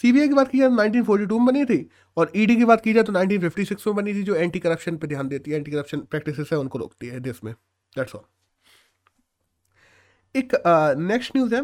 सीबीआई 0.00 0.28
की 0.28 0.34
बात 0.34 0.50
की 0.50 0.58
जाए 0.58 0.68
तो 0.68 0.76
1942 0.76 1.32
में 1.32 1.46
बनी 1.46 1.64
थी 1.64 1.88
और 2.16 2.32
ईडी 2.36 2.56
की 2.56 2.64
बात 2.64 2.80
की 2.80 2.92
जाए 2.92 3.02
तो 3.02 3.12
1956 3.12 3.86
में 3.86 3.96
बनी 3.96 4.14
थी, 4.14 4.22
जो 4.22 4.34
एंटी 4.34 4.58
करप्शन 4.58 4.96
पर 4.96 5.06
ध्यान 5.06 5.28
देती 5.28 5.50
है 5.50 5.56
एंटी 5.56 5.70
करप्शन 5.70 5.98
प्रैक्टिस 6.10 6.52
है, 6.52 6.58
उनको 6.58 6.78
रोकती 6.78 7.06
है 7.06 7.20
देश 7.20 7.40
में। 7.44 7.52
दैट्स 7.92 8.14
ऑल 8.14 8.24
एक 10.34 10.52
नेक्स्ट 11.00 11.36
न्यूज़ 11.36 11.54
है, 11.54 11.60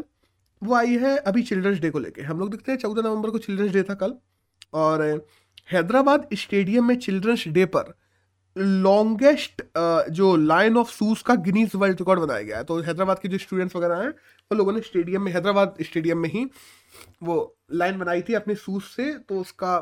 वो 0.63 0.75
आई 0.75 0.97
है 0.99 1.17
अभी 1.19 1.43
चिल्ड्रंस 1.43 1.79
डे 1.81 1.91
को 1.91 1.99
लेके। 1.99 2.23
हम 2.23 2.39
लोग 2.39 2.51
देखते 2.51 2.73
हैं, 2.73 2.79
चौदह 2.79 3.03
नवंबर 3.03 3.31
को 3.31 3.39
चिल्ड्रंस 3.39 3.73
डे 3.73 3.83
था 3.83 3.95
कल 3.95 4.15
और 4.75 5.03
हैदराबाद 5.69 6.29
स्टेडियम 6.35 6.85
में 6.89 6.99
चिल्ड्रंस 6.99 7.45
डे 7.49 7.65
पर 7.67 7.95
लॉन्गेस्ट 8.57 9.63
जो 10.13 10.35
लाइन 10.37 10.77
ऑफ़ 10.77 10.91
शूज़ 10.93 11.23
का 11.27 11.35
गिनीज 11.45 11.75
वर्ल्ड 11.75 11.99
रिकॉर्ड 11.99 12.21
बनाया 12.21 12.43
गया 12.43 12.57
है। 12.59 12.65
तो 12.65 12.81
हैदराबाद 12.81 13.19
के 13.19 13.29
जो 13.29 13.39
स्टूडेंट्स 13.39 13.77
वगैरह 13.77 13.97
हैं, 13.97 14.09
वो 14.09 14.57
लोगों 14.57 14.73
ने 14.73 14.81
स्टेडियम 14.81 15.23
में, 15.23 15.33
हैदराबाद 15.33 15.77
स्टेडियम 15.83 16.19
में 16.19 16.29
ही 16.31 16.45
वो 17.23 17.57
लाइन 17.73 17.99
बनाई 17.99 18.23
थी 18.23 18.35
अपने 18.35 18.55
सूज 18.57 18.83
से। 18.83 19.13
तो 19.19 19.41
उसका 19.41 19.79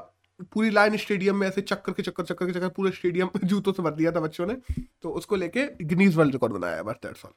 पूरी 0.53 0.71
लाइन 0.71 0.97
स्टेडियम 0.97 1.37
में 1.37 1.47
ऐसे 1.49 1.61
चक्कर 1.63 1.93
के 1.93 2.03
चक्कर 2.03 2.25
चक्कर 2.25 2.47
के 2.47 2.53
चक्कर 2.53 2.69
पूरे 2.77 2.91
स्टेडियम 2.93 3.31
जूतों 3.45 3.73
से 3.73 3.83
भर 3.83 3.95
दिया 3.95 4.13
था 4.13 4.21
बच्चों 4.21 4.47
ने। 4.47 4.55
तो 5.03 5.11
उसको 5.13 5.37
लेके 5.37 5.67
गिनीज 5.85 6.17
वर्ल्ड 6.17 6.33
रिकॉर्ड 6.33 6.53
बनाया 6.53 6.83
बस 6.83 6.97
दैट्स 7.03 7.25
ऑल 7.25 7.33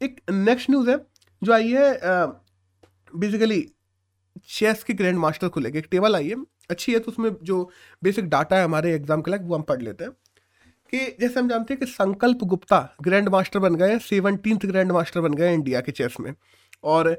एक 0.00 0.20
नेक्स्ट 0.30 0.70
न्यूज़ 0.70 0.90
है, 0.90 0.96
जो 1.42 1.52
आई 1.52 1.70
है 1.70 2.26
बेसिकली 3.12 3.60
चेस 4.48 4.82
के 4.84 4.94
ग्रैंड 4.94 5.18
मास्टर 5.18 5.60
लेके 5.60 5.78
एक 5.78 5.86
टेबल 5.90 6.16
आई 6.16 6.28
है, 6.28 6.36
अच्छी 6.70 6.92
है 6.92 6.98
तो 6.98 7.12
उसमें 7.12 7.30
जो 7.42 7.68
बेसिक 8.02 8.28
डाटा 8.28 8.56
है 8.56 8.64
हमारे 8.64 8.94
एग्ज़ाम 8.94 9.22
के 9.22 9.30
लिए, 9.30 9.40
वो 9.40 9.54
हम 9.54 9.62
पढ़ 9.62 9.82
लेते 9.82 10.04
हैं। 10.04 10.12
कि 10.92 11.16
जैसे 11.20 11.40
हम 11.40 11.48
जानते 11.48 11.74
हैं 11.74 11.80
कि 11.80 11.86
संकल्प 11.86 12.38
गुप्ता 12.44 12.78
ग्रैंड 13.02 13.28
मास्टर 13.28 13.58
बन 13.58 13.74
गए 13.74 13.98
सेवनटीन 14.00 14.56
ग्रैंड 14.58 14.92
मास्टर 14.92 15.20
बन 15.20 15.34
गए 15.34 15.52
इंडिया 15.54 15.80
के 15.80 15.92
चेस 15.92 16.16
में। 16.20 16.32
और 16.84 17.16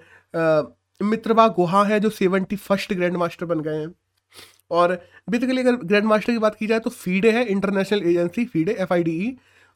मित्रवा 1.01 1.47
गुहा 1.49 1.83
है, 1.83 1.99
जो 1.99 2.09
सेवेंटी 2.11 2.55
फ़र्स्ट 2.55 2.93
ग्रैंड 2.93 3.15
मास्टर 3.17 3.45
बन 3.45 3.59
गए 3.61 3.77
हैं। 3.77 3.93
और 4.71 4.93
बेसिकली 5.29 5.61
अगर 5.61 5.75
ग्रैंड 5.77 6.05
मास्टर 6.05 6.31
की 6.33 6.39
बात 6.39 6.55
की 6.55 6.67
जाए 6.67 6.79
तो 6.79 6.89
फीडे 6.89 7.31
है 7.31 7.45
इंटरनेशनल 7.45 8.03
एजेंसी 8.03 8.45
फीडे 8.45 8.75
एफ़ 8.79 8.93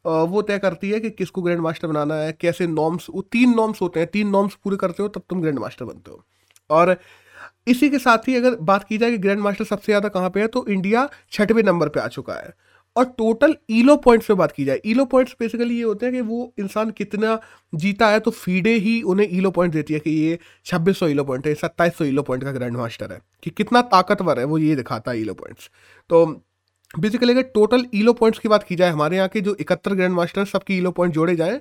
वो 0.05 0.41
तय 0.41 0.57
करती 0.59 0.89
है 0.89 0.99
कि 0.99 1.09
किसको 1.09 1.41
ग्रैंड 1.41 1.61
मास्टर 1.61 1.87
बनाना 1.87 2.15
है, 2.15 2.31
कैसे 2.33 2.67
नॉर्म्स 2.67 3.07
वो 3.09 3.21
तीन 3.31 3.55
नॉर्म्स 3.55 3.81
होते 3.81 3.99
हैं, 3.99 4.09
तीन 4.09 4.27
नॉर्म्स 4.29 4.55
पूरे 4.63 4.77
करते 4.77 5.03
हो, 5.03 5.09
तब 5.09 5.23
तुम 5.29 5.41
ग्रैंड 5.41 5.59
मास्टर 5.59 5.85
बनते 5.85 6.11
हो। 6.11 6.23
और 6.69 6.95
इसी 7.67 7.89
के 7.89 7.99
साथ 7.99 8.27
ही 8.27 8.35
अगर 8.35 8.55
बात 8.63 8.83
की 8.83 8.97
जाए 8.97 9.11
कि 9.11 9.17
ग्रैंड 9.17 9.41
मास्टर 9.41 9.65
सबसे 9.65 9.91
ज़्यादा 9.91 10.09
कहाँ 10.09 10.29
पे 10.29 10.41
है 10.41 10.47
तो 10.47 10.65
इंडिया 10.67 11.09
छठवें 11.31 11.63
नंबर 11.63 11.89
पे 11.89 11.99
आ 11.99 12.07
चुका 12.09 12.33
है। 12.35 12.53
और 12.95 13.05
टोटल 13.17 13.55
ईलो 13.71 13.95
पॉइंट्स 13.97 14.27
पे 14.27 14.33
बात 14.33 14.51
की 14.51 14.63
जाए 14.65 14.79
ईलो 14.85 15.03
पॉइंट्स 15.05 15.35
बेसिकली 15.39 15.75
ये 15.77 15.83
होते 15.83 16.05
हैं 16.05 16.13
कि 16.15 16.21
वो 16.21 16.53
इंसान 16.59 16.91
कितना 16.91 17.37
जीता 17.73 18.07
है 18.09 18.19
तो 18.19 18.31
फीडे 18.31 18.73
ही 18.75 19.01
उन्हें 19.03 19.27
ईलो 19.31 19.51
पॉइंट 19.51 19.73
देती 19.73 19.93
है 19.93 19.99
कि 19.99 20.11
ये 20.11 20.39
छब्बीस 20.65 20.99
सौ 20.99 21.07
ईलो 21.07 21.23
पॉइंट 21.23 21.47
है 21.47 21.53
सत्ताईस 21.55 21.97
सौ 21.97 22.05
ईलो 22.05 22.23
पॉइंट 22.23 22.43
का 22.43 22.51
ग्रैंड 22.51 22.77
मास्टर 22.77 23.11
है, 23.11 23.19
कि 23.43 23.49
कितना 23.51 23.81
ताकतवर 23.83 24.39
है, 24.39 24.45
वो 24.45 24.57
ये 24.57 24.75
दिखाता 24.75 25.11
है 25.11 25.21
ईलो 25.21 25.33
पॉइंट्स 25.33 25.69
तो 26.09 26.25
बेसिकली 26.93 27.33
अगर 27.33 27.41
टोटल 27.53 27.85
ईलो 27.95 28.13
पॉइंट्स 28.13 28.39
की 28.39 28.49
बात 28.49 28.63
की 28.63 28.75
जाए 28.75 28.91
हमारे 28.91 29.15
यहाँ 29.17 29.29
के 29.29 29.41
जो 29.41 29.55
इकहत्तर 29.59 29.93
ग्रैंड 29.93 30.13
मास्टर 30.13 30.45
सबके 30.47 30.73
ईलो 30.73 30.91
पॉइंट 30.91 31.13
जोड़े 31.13 31.35
जाएँ 31.35 31.59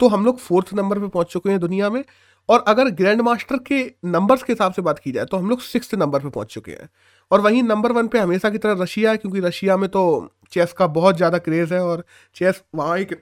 तो 0.00 0.08
हम 0.08 0.24
लोग 0.24 0.38
फोर्थ 0.38 0.72
नंबर 0.74 0.98
पे 0.98 1.08
पहुँच 1.08 1.32
चुके 1.32 1.50
हैं 1.50 1.58
दुनिया 1.60 1.90
में। 1.90 2.02
और 2.48 2.64
अगर 2.68 2.88
ग्रैंड 2.92 3.20
मास्टर 3.20 3.56
के 3.62 3.82
नंबर्स 4.06 4.42
के 4.42 4.52
हिसाब 4.52 4.72
से 4.72 4.82
बात 4.82 4.98
की 4.98 5.12
जाए 5.12 5.24
तो 5.24 5.36
हम 5.36 5.48
लोग 5.50 5.60
सिक्स 5.62 5.94
नंबर 5.94 6.20
पर 6.20 6.28
पहुँच 6.30 6.54
चुके 6.54 6.72
हैं। 6.72 6.88
और 7.30 7.40
वहीं 7.40 7.62
नंबर 7.62 7.92
वन 7.92 8.08
पे 8.08 8.18
हमेशा 8.18 8.50
की 8.50 8.58
तरह 8.58 8.82
रशिया 8.82 9.10
है, 9.10 9.16
क्योंकि 9.16 9.40
रशिया 9.40 9.76
में 9.76 9.88
तो 9.90 10.30
चेस 10.52 10.72
का 10.72 10.86
बहुत 10.88 11.16
ज़्यादा 11.16 11.38
क्रेज़ 11.40 11.74
है 11.74 11.80
और 11.82 12.04
चेस 12.36 12.62
वहाँ 12.74 12.98
एक 12.98 13.12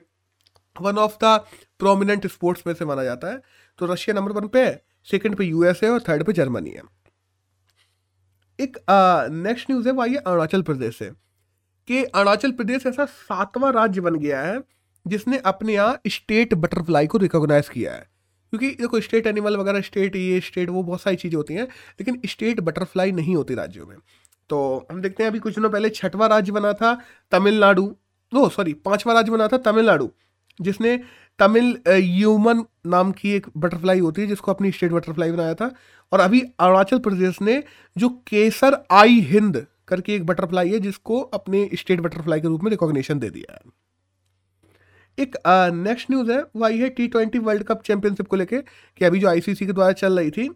one 0.75 0.97
of 0.97 1.17
the 1.23 1.39
prominent 1.79 2.27
sports 2.27 2.63
में 2.67 2.73
से 2.73 2.85
माना 2.85 3.03
जाता 3.03 3.31
है। 3.31 3.41
तो 3.79 3.85
रशिया 3.85 4.15
नंबर 4.15 4.31
वन 4.31 4.47
पे 4.47 4.65
है 4.65 4.81
सेकेंड 5.07 5.35
पे 5.35 5.45
यूएस 5.45 5.79
है 5.83 5.89
और 5.89 6.01
थर्ड 6.01 6.23
पे 6.23 6.33
जर्मनी 6.33 6.69
है। 6.69 6.81
एक 8.59 8.77
नेक्स्ट 9.31 9.71
न्यूज़ 9.71 9.87
है, 9.87 9.93
वो 9.93 10.01
आइए 10.01 10.15
अरुणाचल 10.17 10.61
प्रदेश 10.63 10.97
से, 10.97 11.09
कि 11.87 12.03
अरुणाचल 12.03 12.51
प्रदेश 12.51 12.85
ऐसा 12.85 13.05
सातवां 13.05 13.71
राज्य 13.73 14.01
बन 14.01 14.15
गया 14.15 14.41
है, 14.41 14.59
जिसने 15.05 15.37
अपने 15.45 15.73
यहाँ 15.73 15.99
स्टेट 16.09 16.53
बटरफ्लाई 16.55 17.07
को 17.07 17.17
रिकॉग्नाइज 17.17 17.69
किया 17.69 17.93
है। 17.93 18.05
क्योंकि 18.53 18.69
देखो 18.71 18.99
स्टेट 19.01 19.27
एनिमल 19.27 19.57
वगैरह 19.57 19.81
स्टेट 19.81 20.15
ये 20.15 20.39
स्टेट 20.41 20.69
वो, 20.69 20.83
बहुत 20.83 21.01
सारी 21.01 21.15
चीज़ें 21.15 21.37
होती 21.37 21.53
हैं, 21.53 21.63
लेकिन 21.63 22.19
स्टेट 22.25 22.59
बटरफ्लाई 22.61 23.11
नहीं 23.11 23.35
होती 23.35 23.55
राज्यों 23.55 23.85
में। 23.87 23.97
तो 24.49 24.87
हम 24.91 25.01
देखते 25.01 25.23
हैं, 25.23 25.29
अभी 25.29 25.39
कुछ 25.39 25.55
दिनों 25.55 25.69
पहले 25.69 25.89
छठवां 25.91 26.29
राज्य 26.29 26.51
बना 26.51 26.73
था 26.73 26.93
तमिलनाडु। 27.31 27.93
ओ 28.31 28.47
सॉरी 28.49 28.73
पांचवा 28.75 29.13
राज्य 29.13 29.31
बना 29.31 29.47
था 29.47 29.57
तमिलनाडु, 29.61 30.09
जिसने 30.59 30.99
तमिल 31.39 31.77
यूमन 31.93 32.63
नाम 32.85 33.11
की 33.11 33.31
एक 33.31 33.47
बटरफ्लाई 33.57 33.99
होती 33.99 34.21
है, 34.21 34.27
जिसको 34.27 34.51
अपनी 34.51 34.71
स्टेट 34.71 34.91
बटरफ्लाई 34.91 35.31
बनाया 35.31 35.53
था। 35.53 35.71
और 36.11 36.19
अभी 36.19 36.41
अरुणाचल 36.59 36.99
प्रदेश 36.99 37.41
ने 37.41 37.61
जो 37.95 38.09
केसर 38.27 38.77
आई 38.91 39.19
हिंद 39.23 39.65
करके 39.87 40.15
एक 40.15 40.25
बटरफ्लाई 40.25 40.69
है, 40.69 40.79
जिसको 40.79 41.19
अपने 41.19 41.69
स्टेट 41.73 41.99
बटरफ्लाई 42.01 42.41
के 42.41 42.47
रूप 42.47 42.63
में 42.63 42.69
रिकॉग्निशन 42.71 43.19
दे 43.19 43.29
दिया 43.29 43.53
है। 43.53 43.59
एक 45.17 45.35
नेक्स्ट 45.75 46.11
न्यूज़ 46.11 46.31
है, 46.31 46.41
वो 46.55 46.63
आई 46.65 46.77
है 46.77 46.89
T 46.89 47.07
twenty 47.07 47.39
world 47.39 47.63
cup 47.63 47.81
championship 47.83 48.27
को 48.27 48.35
लेके, 48.35 48.57
कि 48.57 49.05
अभी 49.05 49.19
जो 49.19 49.27
आईसीसी 49.27 49.65
के 49.65 49.73
द्वारा 49.73 49.91
चल 49.93 50.19
रही 50.19 50.31
थी 50.31 50.49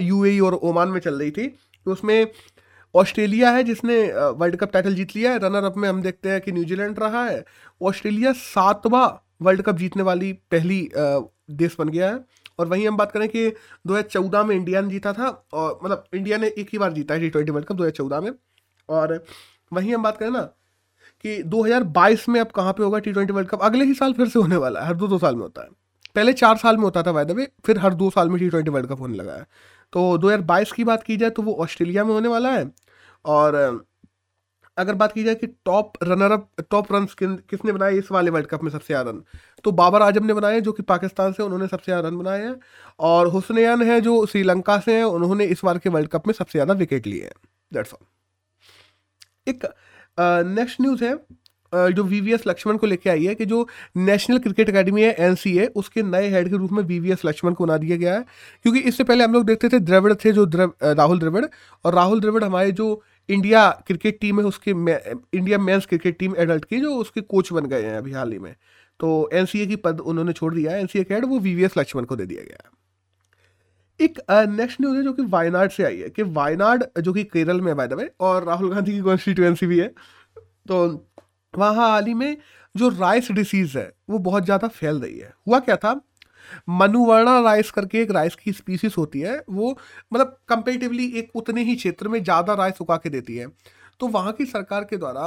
यूएई 0.00 0.38
और 0.40 0.54
ओमान 0.54 0.88
में 0.88 1.00
चल 1.00 1.18
रही 1.18 1.30
थी 1.30 1.46
तो 1.86 1.92
उसमें 1.92 2.26
ऑस्ट्रेलिया 2.94 3.50
है 3.50 3.62
जिसने 3.64 3.96
वर्ल्ड 4.12 4.56
कप 4.56 4.72
टाइटल 4.72 4.94
जीत 4.94 5.14
लिया 5.16 5.30
है। 5.32 5.38
रनर 5.38 5.64
अप 5.64 5.76
में 5.76 5.88
हम 5.88 6.02
देखते 6.02 6.30
हैं 6.30 6.40
कि 6.40 6.52
न्यूजीलैंड 6.52 6.98
रहा 7.00 7.24
है। 7.24 7.44
ऑस्ट्रेलिया 7.80 8.32
सातवां 8.34 9.08
वर्ल्ड 9.42 9.62
कप 9.62 9.76
जीतने 9.76 10.02
वाली 10.02 10.32
पहली 10.50 10.88
देश 11.52 11.76
बन 11.78 11.88
गया 11.88 12.10
है। 12.10 12.18
और 12.58 12.66
वहीं 12.66 12.86
हम 12.88 12.96
बात 12.96 13.12
करें 13.12 13.28
कि 13.28 13.48
2014 13.86 14.44
में 14.44 14.54
इंडिया 14.56 14.80
ने 14.80 14.88
जीता 14.90 15.12
था, 15.12 15.28
और 15.52 15.78
मतलब 15.84 16.04
इंडिया 16.14 16.38
ने 16.38 16.48
एक 16.48 16.68
ही 16.72 16.78
बार 16.78 16.92
जीता 16.92 17.14
है 17.14 17.20
टी 17.20 17.30
ट्वेंटी 17.30 17.52
वर्ल्ड 17.52 17.68
कप 17.68 17.76
2014 17.76 18.20
में। 18.20 18.30
और 18.88 19.24
वहीं 19.72 19.94
हम 19.94 20.02
बात 20.02 20.18
करें 20.18 20.30
ना 20.30 20.48
कि 21.24 21.42
2022 21.44 22.28
में 22.28 22.40
अब 22.40 22.50
कहाँ 22.52 22.72
पे 22.72 22.82
होगा 22.82 22.98
टी 22.98 23.12
ट्वेंटी 23.12 23.32
वर्ल्ड 23.32 23.48
कप 23.48 23.62
अगले 23.62 23.84
ही 23.84 23.94
साल 23.94 24.12
फिर 24.12 24.28
से 24.28 24.38
होने 24.38 24.56
वाला 24.56 24.80
है, 24.80 24.86
हर 24.86 24.94
दो 24.94 25.08
दो 25.08 25.18
साल 25.18 25.36
में 25.36 25.42
होता 25.42 25.62
है। 25.62 25.68
पहले 26.16 26.32
चार 26.34 26.56
साल 26.58 26.76
में 26.76 26.84
होता 26.84 27.02
था 27.02 27.10
वायदे 27.10 27.34
में 27.34 27.46
फिर 27.66 27.78
हर 27.78 27.94
दो 27.94 28.10
साल 28.10 28.28
में 28.28 28.38
टी 28.40 28.48
ट्वेंटी 28.50 28.70
वर्ल्ड 28.70 28.88
कप 28.88 29.00
होने 29.00 29.16
लगा 29.16 29.34
है। 29.34 29.46
तो 29.92 30.18
2022 30.18 30.72
की 30.72 30.84
बात 30.84 31.02
की 31.02 31.16
जाए 31.16 31.30
तो 31.30 31.42
वो 31.42 31.54
ऑस्ट्रेलिया 31.62 32.04
में 32.04 32.12
होने 32.12 32.28
वाला 32.28 32.50
है 32.50 32.70
और, 33.24 33.84
अगर 34.76 34.94
बात 34.94 35.12
की 35.12 35.22
जाए 35.24 35.34
कि 35.34 35.46
top 35.46 35.92
runner 36.02 36.32
up 36.32 36.48
top 36.70 36.92
run 36.92 37.06
किसने 37.20 37.72
बनाए 37.72 37.94
इस 37.94 38.10
वाले 38.12 38.30
वर्ल्ड 38.30 38.46
कप 38.46 38.62
में 38.64 38.70
सबसे 38.70 38.86
ज़्यादा 38.86 39.10
रन? 39.10 39.22
तो 39.64 39.72
बाबर 39.72 40.02
आज़म 40.02 40.26
ने 40.26 40.34
बनाए, 40.34 40.60
जो 40.60 40.72
कि 40.72 40.82
पाकिस्तान 40.84 41.32
से 41.32 41.42
उन्होंने 41.42 41.66
सबसे 41.68 41.84
ज़्यादा 41.84 42.08
रन 42.08 42.16
बनाए 42.18 42.40
हैं 42.40 42.54
और 43.00 43.26
हुसनैन 43.28 43.82
है, 43.82 44.00
जो 44.00 44.24
श्रीलंका 44.26 44.78
से 44.80 44.96
हैं, 44.96 45.04
उन्होंने 45.06 45.44
इस 45.46 45.60
बार 45.64 45.78
के 45.78 45.90
वर्ल्ड 45.90 46.08
कप 46.10 46.26
में 46.26 46.34
सबसे 46.34 46.52
ज़्यादा 46.52 46.74
विकेट 46.74 47.06
लिए 47.06 47.22
हैं। 47.22 47.32
दैट्स 47.72 47.92
ऑल 47.94 48.06
एक 49.48 49.66
नेक्स्ट 50.18 50.80
न्यूज़ 50.80 51.04
है 51.04 51.14
जो 51.72 52.02
वी 52.04 52.20
वी 52.20 52.32
एस 52.32 52.42
लक्ष्मण 52.46 52.76
को 52.76 52.86
लेके 52.86 53.10
आई 53.10 53.24
है 53.24 53.34
कि 53.34 53.44
जो 53.44 53.66
नेशनल 53.96 54.38
क्रिकेट 54.38 54.70
अकेडमी 54.70 55.02
है 55.02 55.14
एन 55.18 55.34
सी 55.34 55.56
ए 55.58 55.66
उसके 55.76 56.02
नए 56.02 56.28
हेड 56.30 56.48
के 56.50 56.56
रूप 56.56 56.72
में 56.72 56.82
वी 56.82 56.98
वी 57.00 57.10
एस 57.12 57.24
लक्ष्मण 57.24 57.54
को 57.54 57.64
बना 57.66 57.76
दिया 57.76 57.96
गया 57.96 58.14
है। 58.14 58.24
क्योंकि 58.64 58.80
इससे 58.80 59.04
पहले 59.04 59.24
हम 59.24 59.32
लोग 59.32 59.44
देखते 59.46 59.68
थे 59.68 59.78
द्रविड़ 59.80 60.14
थे 60.14 60.32
जो 60.32 60.44
द्रव 60.46 60.72
राहुल 60.82 61.18
द्रविड़, 61.18 61.44
और 61.84 61.94
राहुल 61.94 62.20
द्रविड़ 62.20 62.44
हमारे 62.44 62.72
जो 62.72 63.02
इंडिया 63.28 63.68
क्रिकेट 63.86 64.18
टीम 64.20 64.40
है, 64.40 64.46
उसकी 64.46 64.70
India 64.70 65.58
men's 65.58 65.86
cricket 65.86 66.18
team 66.18 66.34
adult 66.38 66.64
की, 66.64 66.80
जो 66.80 66.94
उसके 66.96 67.20
कोच 67.22 67.52
बन 67.52 67.66
गए 67.66 67.82
हैं 67.82 67.96
अभी 67.98 68.12
हाल 68.12 68.32
ही 68.32 68.38
में। 68.38 68.54
तो 69.00 69.30
एन 69.32 69.46
सी 69.46 69.60
ए 69.60 69.66
की 69.66 69.76
पद 69.78 70.00
उन्होंने 70.02 70.32
छोड़ 70.32 70.54
दिया 70.54 70.72
है 70.72 70.80
एन 70.80 70.86
सी 70.86 71.04
का 71.04 71.14
हेड 71.14 71.24
वो 71.24 71.38
वी 71.38 71.54
वी 71.54 71.64
एस 71.64 71.78
लक्ष्मण 71.78 72.04
को 72.04 72.16
दे 72.16 72.26
दिया 72.26 72.42
गया 72.42 72.58
है। 72.64 72.70
एक 74.04 74.18
नेक्स्ट 74.30 74.80
न्यूज़ 74.80 74.96
है 74.96 75.02
जो 75.04 75.12
कि 75.12 75.22
वायनाड 75.24 75.70
से 75.70 75.84
आई 75.84 75.96
है, 75.96 76.08
कि 76.10 76.22
वायनाड, 76.22 76.84
जो 76.98 77.12
कि 77.12 77.24
केरल 77.26 77.60
में 77.60 77.74
बाय 77.76 77.88
द 77.88 77.92
वे 77.92 78.10
और 78.20 78.44
राहुल 78.44 78.74
गांधी 78.74 78.92
की 78.92 79.00
कॉन्स्टिट्यूएंसी 79.02 79.66
भी 79.66 79.78
है। 79.78 79.88
तो 80.68 80.86
वहाँ 81.54 81.90
हाल 81.90 82.06
ही 82.06 82.14
में 82.14 82.36
जो 82.74 82.88
राइस 82.90 83.30
डिसीज़ 83.32 83.76
है, 83.78 83.92
वो 84.10 84.18
बहुत 84.20 84.44
ज़्यादा 84.44 84.68
फैल 84.70 85.00
रही 85.00 85.18
है। 85.18 85.32
हुआ 85.48 85.58
क्या 85.60 85.76
था? 85.76 86.00
मनुवर्णा 86.70 87.38
राइस 87.40 87.70
करके 87.70 88.00
एक 88.02 88.10
राइस 88.10 88.34
की 88.34 88.52
स्पीसीज 88.52 88.94
होती 88.98 89.20
है, 89.20 89.36
वो 89.50 89.76
मतलब 90.12 90.36
कंपेरेटिवली 90.48 91.06
एक 91.18 91.36
उतने 91.36 91.62
ही 91.62 91.76
क्षेत्र 91.76 92.08
में 92.08 92.22
ज़्यादा 92.24 92.54
राइस 92.54 92.80
उगा 92.80 92.96
के 92.96 93.10
देती 93.10 93.36
है। 93.36 93.46
तो 94.00 94.06
वहाँ 94.08 94.32
की 94.32 94.44
सरकार 94.46 94.84
के 94.84 94.96
द्वारा 94.96 95.26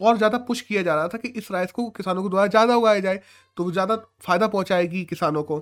और 0.00 0.16
ज़्यादा 0.16 0.38
पुश 0.40 0.60
किया 0.60 0.82
जा 0.82 0.94
रहा 0.94 1.08
था 1.08 1.18
कि 1.18 1.28
इस 1.30 1.50
राइस 1.52 1.70
को 1.72 1.88
किसानों 1.90 2.22
के 2.22 2.28
द्वारा 2.28 2.46
ज़्यादा 2.46 2.76
उगाया 2.76 3.00
जाए 3.00 3.20
तो 3.56 3.64
वो 3.64 3.72
ज़्यादा 3.72 3.96
फ़ायदा 4.20 4.46
पहुँचाएगी 4.48 5.04
किसानों 5.04 5.42
को। 5.42 5.58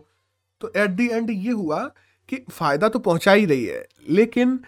तो 0.61 0.73
एट 0.77 0.91
दी 0.91 1.09
एंड 1.09 1.31
ये 1.31 1.51
हुआ 1.53 1.85
कि 2.29 2.45
फ़ायदा 2.51 2.89
तो 2.89 2.99
पहुँचा 3.01 3.33
ही 3.33 3.45
रही 3.47 3.65
है, 3.65 3.85
लेकिन 4.11 4.59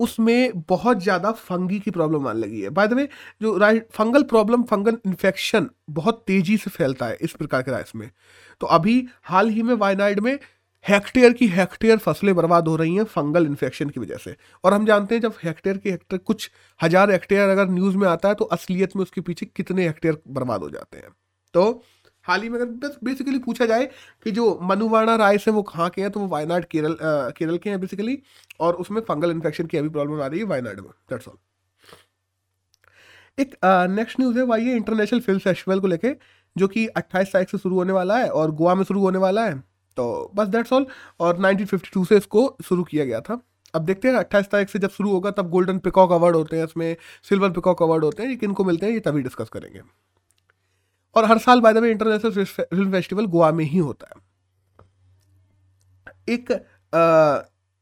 उसमें 0.00 0.62
बहुत 0.68 1.02
ज़्यादा 1.02 1.30
फंगी 1.32 1.78
की 1.80 1.90
प्रॉब्लम 1.90 2.26
आने 2.28 2.40
लगी 2.40 2.60
है। 2.60 2.70
बाय 2.70 2.88
द 2.88 2.92
वे 2.92 3.08
जो 3.42 3.58
फंगल 3.92 4.22
प्रॉब्लम 4.24 4.62
फंगल 4.64 4.98
इन्फेक्शन 5.06 5.68
बहुत 5.90 6.22
तेज़ी 6.26 6.56
से 6.56 6.70
फैलता 6.70 7.06
है 7.06 7.16
इस 7.20 7.32
प्रकार 7.34 7.62
के 7.62 7.70
राइस 7.70 7.94
में। 7.96 8.10
तो 8.60 8.66
अभी 8.68 9.06
हाल 9.24 9.48
ही 9.50 9.62
में 9.62 9.74
वायनाइड 9.76 10.20
में 10.20 10.38
हेक्टेयर 10.84 11.32
की 11.32 11.46
हेक्टेयर 11.48 11.98
फ़सलें 11.98 12.34
बर्बाद 12.34 12.68
हो 12.68 12.74
रही 12.76 12.94
हैं 12.94 13.04
फंगल 13.06 13.46
इन्फेक्शन 13.46 13.88
की 13.88 14.00
वजह 14.00 14.16
से। 14.16 14.34
और 14.64 14.74
हम 14.74 14.86
जानते 14.86 15.14
हैं 15.14 15.22
जब 15.22 15.34
हेक्टेयर 15.44 15.76
की 15.78 15.90
हेक्टेयर 15.90 16.20
कुछ 16.20 16.50
हज़ार 16.80 17.10
हेक्टेयर 17.10 17.48
अगर 17.48 17.68
न्यूज़ 17.68 17.96
में 17.96 18.06
आता 18.08 18.28
है 18.28 18.34
तो 18.34 18.44
असलियत 18.46 18.96
में 18.96 19.02
उसके 19.02 19.20
पीछे 19.20 19.46
कितने 19.46 19.86
हेक्टेयर 19.86 20.18
बर्बाद 20.30 20.62
हो 20.62 20.70
जाते 20.70 20.98
हैं। 20.98 21.10
तो 21.54 21.82
हाल 22.24 22.42
ही 22.42 22.48
में 22.48 22.58
अगर 22.60 22.70
बस 22.82 22.96
बेसिकली 23.04 23.38
पूछा 23.38 23.66
जाए 23.66 23.86
कि 24.24 24.30
जो 24.30 24.58
मनुवाणा 24.62 25.16
राइस 25.16 25.44
है 25.48 25.52
वो 25.52 25.62
कहाँ 25.62 25.88
के 25.90 26.02
हैं 26.02 26.10
तो 26.10 26.20
वो 26.20 26.26
वायनाड 26.26 26.64
केरल 26.64 26.92
आ, 26.92 27.30
केरल 27.30 27.58
के 27.58 27.70
हैं 27.70 27.80
बेसिकली 27.80 28.18
और 28.60 28.74
उसमें 28.74 29.00
फंगल 29.02 29.30
इन्फेक्शन 29.30 29.66
की 29.66 29.78
अभी 29.78 29.88
प्रॉब्लम 29.88 30.22
आ 30.22 30.26
रही 30.26 30.40
है 30.40 30.46
वायनाड 30.46 30.80
में 30.80 30.90
दैट्स 31.10 31.28
ऑल 31.28 31.38
एक 33.38 33.54
नेक्स्ट 33.90 34.20
न्यूज़ 34.20 34.38
है 34.38 34.44
वही 34.44 34.72
इंटरनेशनल 34.72 35.20
फ़िल्म 35.20 35.38
फेस्टिवल 35.38 35.80
को 35.80 35.86
लेके 35.86 36.08
जो 36.56 36.68
कि 36.68 36.86
28 36.96 37.32
तारीख 37.32 37.48
से 37.48 37.58
शुरू 37.58 37.76
होने 37.76 37.92
वाला 37.92 38.18
है 38.18 38.28
और 38.30 38.50
गोवा 38.50 38.74
में 38.74 38.84
शुरू 38.84 39.00
होने 39.00 39.18
वाला 39.18 39.44
है 39.44 39.58
तो 39.96 40.32
बस 40.34 40.48
दैट्स 40.48 40.72
ऑल 40.72 40.86
और 41.20 41.38
1952 41.38 42.04
से 42.06 42.16
इसको 42.16 42.56
शुरू 42.64 42.84
किया 42.84 43.04
गया 43.04 43.20
था। 43.20 43.40
अब 43.74 43.84
देखते 43.84 44.08
हैं 44.08 44.14
अट्ठाईस 44.14 44.46
तारीख 44.50 44.68
से 44.68 44.78
जब 44.78 44.90
शुरू 44.90 45.10
होगा 45.10 45.30
तब 45.30 45.50
गोल्डन 45.50 45.78
पिकॉक 45.78 46.12
अवार्ड 46.12 46.36
होते 46.36 46.56
हैं 46.56 46.64
इसमें 46.64 46.96
सिल्वर 47.28 47.50
पिकॉक 47.50 47.82
अवार्ड 47.82 48.04
होते 48.04 48.22
हैं 48.22 48.30
ये 48.30 48.36
किन 48.36 48.52
को 48.52 48.64
मिलते 48.64 48.86
हैं 48.86 48.92
ये 48.92 49.00
तभी 49.00 49.22
डिस्कस 49.22 49.48
करेंगे। 49.48 49.80
और 51.14 51.24
हर 51.24 51.38
साल 51.38 51.60
by 51.60 51.72
the 51.72 51.78
way 51.78 51.90
international 51.90 52.44
film 52.44 52.90
festival 52.92 53.26
Goa 53.26 53.50
में 53.52 53.64
ही 53.64 53.78
होता 53.78 54.06
है। 54.08 54.20
एक 56.28 56.52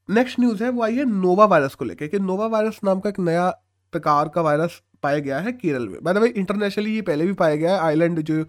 नेक्स्ट 0.08 0.40
न्यूज़ 0.40 0.62
है, 0.64 0.70
वो 0.70 0.82
आई 0.82 0.96
है 0.96 1.04
नोवा 1.06 1.44
वायरस 1.46 1.74
को 1.74 1.84
लेकर 1.84 2.06
कि 2.06 2.18
नोवा 2.20 2.46
वायरस 2.48 2.80
नाम 2.84 3.00
का 3.00 3.08
एक 3.08 3.18
नया 3.20 3.48
प्रकार 3.92 4.28
का 4.28 4.40
वायरस 4.42 4.80
पाया 5.02 5.18
गया 5.18 5.38
है 5.40 5.52
केरल 5.52 5.88
में। 5.88 5.98
बाय 6.02 6.14
द 6.14 6.18
वे 6.18 6.28
इंटरनेशनली 6.30 6.94
ये 6.94 7.02
पहले 7.02 7.26
भी 7.26 7.32
पाया 7.34 7.56
गया 7.56 7.74
है 7.74 7.80
आइलैंड 7.80 8.20
जो 8.22 8.44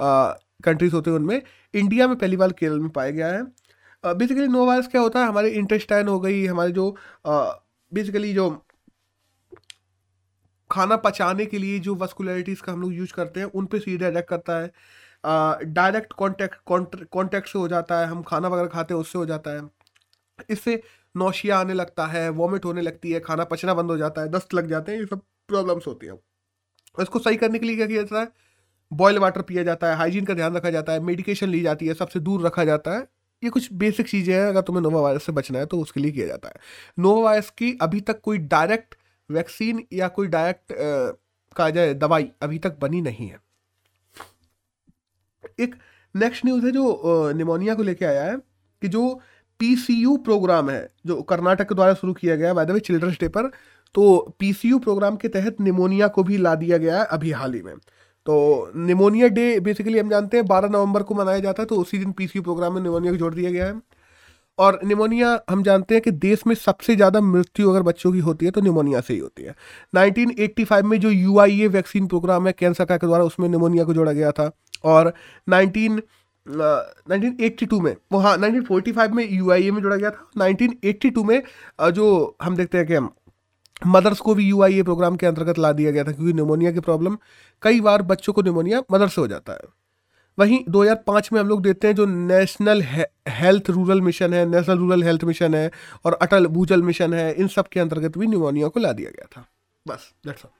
कंट्रीज़ 0.00 0.94
होते 0.94 1.10
हैं 1.10 1.16
उनमें 1.18 1.40
इंडिया 1.74 2.08
में 2.08 2.16
पहली 2.16 2.36
बार 2.36 2.52
केरल 2.52 2.78
में 2.80 2.88
पाया 2.90 3.10
गया 3.10 3.28
है। 3.28 3.42
बेसिकली 4.04 4.46
नोवा 4.46 4.66
वायरस 4.66 4.86
क्या 4.88 5.00
होता 5.00 5.20
है, 5.20 5.26
हमारे 5.26 5.50
इंटेस्टाइन 5.52 6.08
हो 6.08 6.18
गई, 6.20 6.44
हमारे 6.46 6.72
जो 6.72 6.90
बेसिकली 7.26 8.32
जो 8.34 8.48
खाना 10.74 10.96
पचाने 10.98 11.46
के 11.46 11.58
लिए 11.58 11.78
जो 11.80 11.94
वस्कुलरिटीज़ 11.96 12.62
का 12.62 12.72
हम 12.72 12.82
लोग 12.82 12.94
यूज़ 12.94 13.12
करते 13.12 13.40
हैं, 13.40 13.46
उन 13.48 13.66
पे 13.66 13.78
सीधे 13.80 14.04
अटैक 14.04 14.28
करता 14.28 14.58
है। 14.58 14.70
डायरेक्ट 15.74 16.12
कॉन्टैक्ट 16.12 16.56
कॉन्टैक्ट 17.12 17.48
से 17.48 17.58
हो 17.58 17.68
जाता 17.68 18.00
है, 18.00 18.06
हम 18.06 18.22
खाना 18.24 18.48
वगैरह 18.48 18.68
खाते 18.68 18.94
हैं, 18.94 19.00
उससे 19.00 19.18
हो 19.18 19.26
जाता 19.26 19.50
है। 19.50 19.62
इससे 20.50 20.82
नौशिया 21.14 21.58
आने 21.58 21.74
लगता 21.74 22.06
है 22.06 22.28
वॉमिट 22.32 22.64
होने 22.64 22.82
लगती 22.82 23.10
है, 23.12 23.20
खाना 23.20 23.44
पचना 23.46 23.74
बंद 23.74 23.90
हो 23.90 23.96
जाता 23.96 24.22
है 24.22 24.28
दस्त 24.30 24.54
लग 24.54 24.68
जाते 24.68 24.92
हैं, 24.92 24.98
ये 24.98 25.06
सब 25.06 25.20
प्रॉब्लम्स 25.48 25.86
होती 25.86 26.06
हैं। 26.06 26.18
इसको 26.98 27.18
सही 27.18 27.36
करने 27.36 27.58
के 27.58 27.66
लिए 27.66 27.76
क्या 27.76 27.86
किया 27.86 28.02
जाता 28.02 28.20
है? 28.20 28.28
बॉयल 28.92 29.18
वाटर 29.18 29.42
पिया 29.42 29.62
जाता 29.62 29.86
है 29.86 29.96
हाइजीन 29.96 30.24
का 30.24 30.34
ध्यान 30.34 30.56
रखा 30.56 30.70
जाता 30.70 30.92
है 30.92 31.00
मेडिकेशन 31.02 31.48
ली 31.48 31.60
जाती 31.62 31.86
है, 31.86 31.94
सबसे 31.94 32.20
दूर 32.20 32.42
रखा 32.42 32.64
जाता 32.64 32.90
है। 32.90 33.06
ये 33.42 33.50
कुछ 33.50 33.72
बेसिक 33.74 34.08
चीज़ें 34.08 34.34
हैं, 34.34 34.46
अगर 34.46 34.60
तुम्हें 34.62 34.82
नोवा 34.82 35.00
वायरस 35.00 35.22
से 35.22 35.32
बचना 35.32 35.58
है 35.58 35.66
तो 35.66 35.80
उसके 35.80 36.00
लिए 36.00 36.10
किया 36.12 36.26
जाता 36.26 36.48
है। 36.48 36.54
नोवा 36.98 37.22
वायरस 37.22 37.50
की 37.50 37.76
अभी 37.82 38.00
तक 38.02 38.20
कोई 38.20 38.38
डायरेक्ट 38.38 38.94
वैक्सीन 39.30 39.82
या 39.92 40.08
कोई 40.08 40.26
डायरेक्ट 40.28 40.72
कहा 41.56 41.68
जाए, 41.70 41.94
दवाई 41.94 42.30
अभी 42.42 42.58
तक 42.58 42.78
बनी 42.80 43.00
नहीं 43.02 43.28
है। 43.28 43.38
एक 45.60 45.74
नेक्स्ट 46.14 46.44
न्यूज़ 46.46 46.64
है 46.66 46.70
जो 46.72 47.32
निमोनिया 47.32 47.74
को 47.74 47.82
लेके 47.82 48.04
आया 48.04 48.24
है 48.24 48.36
कि 48.82 48.88
जो 48.88 49.20
पीसीयू 49.60 50.16
प्रोग्राम 50.18 50.70
है, 50.70 50.90
जो 51.06 51.20
कर्नाटक 51.22 51.68
के 51.68 51.74
द्वारा 51.74 51.94
शुरू 51.94 52.12
किया 52.14 52.36
गया 52.36 52.54
बाय 52.54 52.64
वे 52.66 52.80
चिल्ड्रंस 52.80 53.18
डे 53.20 53.28
पर 53.28 53.50
तो 53.94 54.34
पीसीयू 54.38 54.78
प्रोग्राम 54.78 55.16
के 55.16 55.28
तहत 55.28 55.60
निमोनिया 55.60 56.08
को 56.08 56.22
भी 56.22 56.36
ला 56.36 56.54
दिया 56.54 56.78
गया 56.78 56.98
है 56.98 57.04
अभी 57.06 57.30
हाल 57.32 57.54
ही 57.54 57.62
में। 57.62 57.74
तो 58.26 58.72
निमोनिया 58.76 59.28
डे 59.28 59.60
बेसिकली 59.60 59.98
हम 59.98 60.10
जानते 60.10 60.36
हैं, 60.36 60.46
बारह 60.46 60.68
नवंबर 60.68 61.02
को 61.02 61.14
मनाया 61.14 61.38
जाता 61.40 61.62
है 61.62 61.66
तो 61.66 61.76
उसी 61.76 61.98
दिन 61.98 62.12
पीसीयू 62.12 62.42
प्रोग्राम 62.42 62.74
में 62.74 62.80
निमोनिया 62.82 63.12
को 63.12 63.18
जोड़ 63.18 63.34
दिया 63.34 63.50
गया 63.50 63.66
है। 63.66 63.72
और 64.58 64.78
निमोनिया, 64.84 65.38
हम 65.50 65.62
जानते 65.62 65.94
हैं 65.94 66.02
कि 66.02 66.10
देश 66.10 66.46
में 66.46 66.54
सबसे 66.56 66.96
ज़्यादा 66.96 67.20
मृत्यु 67.22 67.70
अगर 67.70 67.82
बच्चों 67.82 68.12
की 68.12 68.18
होती 68.20 68.46
है 68.46 68.50
तो 68.50 68.60
निमोनिया 68.60 69.00
से 69.00 69.14
ही 69.14 69.20
होती 69.20 69.42
है। 69.42 69.54
1985 69.94 70.82
में 70.84 70.98
जो 71.00 71.10
UIA 71.10 71.68
वैक्सीन 71.68 72.06
प्रोग्राम 72.06 72.46
है, 72.46 72.52
कैंसर 72.54 72.84
का 72.84 72.96
के 72.96 73.06
द्वारा, 73.06 73.24
उसमें 73.24 73.48
निमोनिया 73.48 73.84
को 73.84 73.94
जोड़ा 73.94 74.12
गया 74.12 74.30
था। 74.32 74.50
और 74.84 75.12
19 75.48 76.00
1982 76.46 77.80
में 77.80 77.94
वो 78.12 78.18
हाँ 78.18 78.36
1945 78.38 79.10
में 79.10 79.24
UIA 79.30 79.70
में 79.70 79.82
जोड़ा 79.82 79.96
गया 79.96 80.10
था। 80.10 80.28
1982 80.38 81.24
में 81.24 81.42
जो 81.90 82.36
हम 82.42 82.56
देखते 82.56 82.78
हैं 82.78 82.86
कि 82.86 82.98
मदर्स 83.88 84.20
को 84.20 84.34
भी 84.34 84.50
UIA 84.52 84.82
प्रोग्राम 84.84 85.16
के 85.16 85.26
अंतर्गत 85.26 85.58
ला 85.58 85.72
दिया 85.72 85.90
गया 85.90 86.04
था, 86.04 86.12
क्योंकि 86.12 86.32
निमोनिया 86.32 86.72
की 86.72 86.80
प्रॉब्लम, 86.80 87.16
कई 87.62 87.80
बार 87.80 88.02
बच्चों 88.04 88.32
को 88.32 88.42
निमोनिया 88.42 88.82
मदर 88.92 89.08
से 89.08 89.20
हो 89.20 89.26
जाता 89.28 89.52
है। 89.52 89.58
वहीं 90.38 90.58
2005 90.68 91.32
में 91.32 91.40
हम 91.40 91.48
लोग 91.48 91.62
देते 91.62 91.86
हैं 91.86 91.94
जो 91.94 92.06
नेशनल 92.06 92.82
हेल्थ 92.82 93.70
रूरल 93.70 94.00
मिशन 94.00 94.34
है, 94.34 94.44
नेशनल 94.46 94.78
रूरल 94.78 95.02
हेल्थ 95.02 95.24
मिशन 95.24 95.54
है 95.54 95.70
और 96.04 96.18
अटल 96.22 96.46
भूजल 96.48 96.82
मिशन 96.82 97.14
है, 97.14 97.32
इन 97.34 97.48
सब 97.48 97.68
के 97.68 97.80
अंतर्गत 97.80 98.18
भी 98.18 98.26
निमोनिया 98.26 98.68
को 98.68 98.80
ला 98.80 98.92
दिया 98.92 99.10
गया 99.10 99.26
था। 99.26 99.46
बस 99.86 100.12
ऑल 100.26 100.50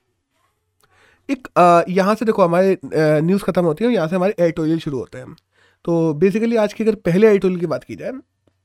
एक 1.29 1.47
यहाँ 1.89 2.15
से 2.15 2.25
देखो 2.25 2.43
हमारे 2.43 2.77
न्यूज़ 2.85 3.43
खत्म 3.43 3.63
होती 3.65 3.85
है 3.85 3.91
यहाँ 3.91 4.07
से 4.07 4.15
हमारे 4.15 4.35
एडिटोरियल 4.39 4.79
शुरू 4.79 4.97
होते 4.99 5.17
हैं। 5.17 5.35
तो 5.85 6.13
बेसिकली 6.15 6.55
आज 6.57 6.73
की 6.73 6.83
अगर 6.83 6.95
पहले 7.05 7.27
एडिटोरियल 7.27 7.59
की 7.59 7.65
बात 7.67 7.83
की 7.83 7.95
जाए 7.95 8.11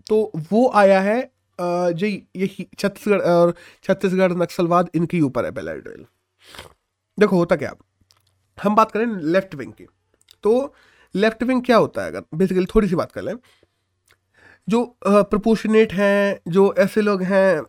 तो 0.06 0.30
वो 0.50 0.68
आया 0.74 1.00
है 1.00 1.20
जी 1.58 2.08
ये 2.36 2.46
छत्तीसगढ़, 2.78 3.20
और 3.20 3.54
छत्तीसगढ़ 3.84 4.32
नक्सलवाद 4.34 4.90
इनके 4.94 5.20
ऊपर 5.22 5.44
है 5.44 5.50
पहला 5.50 5.72
एडिटोरियल 5.72 6.04
देखो 7.18 7.36
होता 7.36 7.56
क्या, 7.56 7.74
हम 8.58 8.74
बात 8.74 8.90
करें 8.90 9.06
लेफ़्ट 9.06 9.54
विंग 9.54 9.72
की। 9.72 9.86
तो 10.44 10.74
लेफ़्ट 11.14 11.42
विंग 11.42 11.62
क्या 11.62 11.76
होता 11.76 12.02
है 12.02 12.08
अगर 12.08 12.22
बेसिकली 12.34 12.66
थोड़ी 12.74 12.88
सी 12.88 12.96
बात 12.96 13.12
कर 13.12 13.22
लें। 13.22 13.34
जो 14.68 14.84
प्रपोर्शनेट 15.06 15.92
हैं, 15.92 16.40
जो 16.48 16.72
ऐसे 16.78 17.00
लोग 17.02 17.22
हैं 17.22 17.60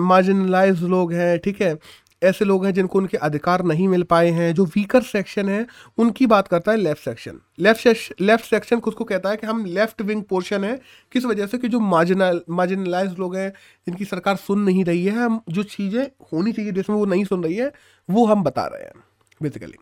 मार्जिनलाइज 0.00 0.82
लोग 0.82 1.12
हैं, 1.12 1.38
ठीक 1.38 1.62
है? 1.62 1.76
ऐसे 2.22 2.44
लोग 2.44 2.64
हैं 2.64 2.72
जिनको 2.74 2.98
उनके 2.98 3.16
अधिकार 3.16 3.62
नहीं 3.64 3.86
मिल 3.88 4.02
पाए 4.02 4.28
हैं, 4.30 4.52
जो 4.54 4.64
वीकर 4.64 5.02
सेक्शन 5.02 5.48
है, 5.48 5.66
उनकी 5.98 6.26
बात 6.26 6.48
करता 6.48 6.72
है 6.72 6.78
left 6.78 7.04
section 7.04 7.40
left 7.58 8.20
left 8.20 8.44
section 8.44 8.80
खुद 8.80 8.94
को 8.94 9.04
कहता 9.04 9.30
है 9.30 9.36
कि 9.36 9.46
हम 9.46 9.64
लेफ़्ट 9.64 10.02
विंग 10.02 10.22
पोर्शन 10.22 10.64
है, 10.64 10.80
किस 11.12 11.24
वजह 11.24 11.46
से 11.46 11.58
कि 11.58 11.68
जो 11.68 11.80
मार्जिनल 11.80 12.40
मार्जिनलाइज 12.50 13.18
लोग 13.18 13.36
हैं, 13.36 13.50
जिनकी 13.86 14.04
सरकार 14.04 14.36
सुन 14.36 14.60
नहीं 14.60 14.84
रही 14.84 15.04
है, 15.04 15.12
हम, 15.14 15.40
जो 15.48 15.62
चीज़ें 15.62 16.04
होनी 16.32 16.52
चाहिए 16.52 16.72
देश 16.72 16.90
में 16.90 16.96
वो 16.96 17.04
नहीं 17.04 17.24
सुन 17.24 17.44
रही 17.44 17.56
है, 17.56 17.72
वो 18.08 18.26
हम 18.26 18.42
बता 18.42 18.66
रहे 18.66 18.82
हैं 18.82 19.02
बेसिकली 19.40 19.76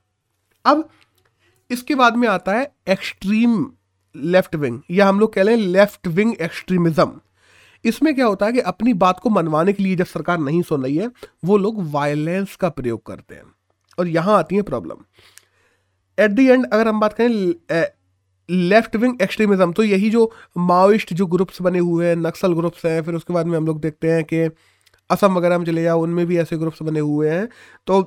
अब 0.65 0.89
इसके 1.73 1.95
बाद 1.95 2.17
में 2.17 2.27
आता 2.29 2.53
है 2.53 2.73
एक्सट्रीम 2.89 3.65
लेफ़्ट 4.15 4.55
विंग 4.57 4.81
या 4.91 5.09
हम 5.09 5.21
लोग 5.21 5.33
कह 5.35 5.43
लें 5.43 5.57
लेफ़्ट 5.57 6.07
विंग 6.09 6.35
एक्सट्रीमिज्म 6.41 7.21
इसमें 7.85 8.15
क्या 8.15 8.27
होता 8.27 8.47
है 8.47 8.53
कि 8.53 8.61
अपनी 8.63 8.93
बात 8.97 9.21
को 9.21 9.31
मनवाने 9.31 9.73
के 9.73 9.83
लिए 9.83 9.97
जब 9.97 10.07
सरकार 10.07 10.39
नहीं 10.41 10.61
सुन 10.63 10.83
रही 10.83 10.97
है, 10.97 11.09
वो 11.45 11.57
लोग 11.57 11.83
वायलेंस 11.93 12.55
का 12.57 12.69
प्रयोग 12.71 13.05
करते 13.07 13.35
हैं। 13.35 13.45
और 13.99 14.09
यहाँ 14.09 14.39
आती 14.39 14.57
है 14.57 14.63
प्रॉब्लम 14.63 15.05
एट 16.19 16.31
दी 16.31 16.47
एंड 16.49 16.67
अगर 16.67 16.89
हम 16.89 17.01
बात 17.01 17.13
करें 17.13 17.89
लेफ़्ट 18.49 18.97
विंग 18.97 19.23
एक्सट्रीमिज्म 19.23 19.73
तो 19.73 19.85
यही 19.85 20.11
जो 20.11 20.31
माओइस्ट 20.59 21.13
जो 21.15 21.27
ग्रुप्स 21.27 21.61
बने 21.63 21.79
हुए 21.79 22.07
हैं, 22.07 22.17
नक्सल 22.19 22.55
ग्रुप्स 22.55 22.87
हैं, 22.87 23.03
फिर 23.03 23.15
उसके 23.15 23.33
बाद 23.33 23.47
में 23.47 23.57
हम 23.57 23.67
लोग 23.67 23.81
देखते 23.81 24.11
हैं 24.11 24.25
कि 24.25 24.49
असम 25.11 25.35
वगैरह 25.35 25.59
में 25.59 25.65
चले 25.67 25.83
जाओ, 25.83 26.03
उनमें 26.03 26.27
भी 26.27 26.39
ऐसे 26.39 26.57
ग्रुप्स 26.59 26.83
बने 26.83 27.01
हुए 27.01 27.31
हैं। 27.31 27.49
तो 27.87 28.03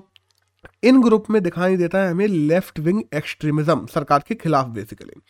इन 0.83 1.01
ग्रुप 1.01 1.29
में 1.29 1.41
दिखाई 1.43 1.77
देता 1.77 1.97
है 1.97 2.11
हमें 2.11 2.27
लेफ़्ट 2.27 2.79
विंग 2.79 3.01
एक्सट्रीमिज्म, 3.13 3.85
सरकार 3.85 4.23
के 4.27 4.35
खिलाफ 4.35 4.67
बेसिकली 4.67 5.21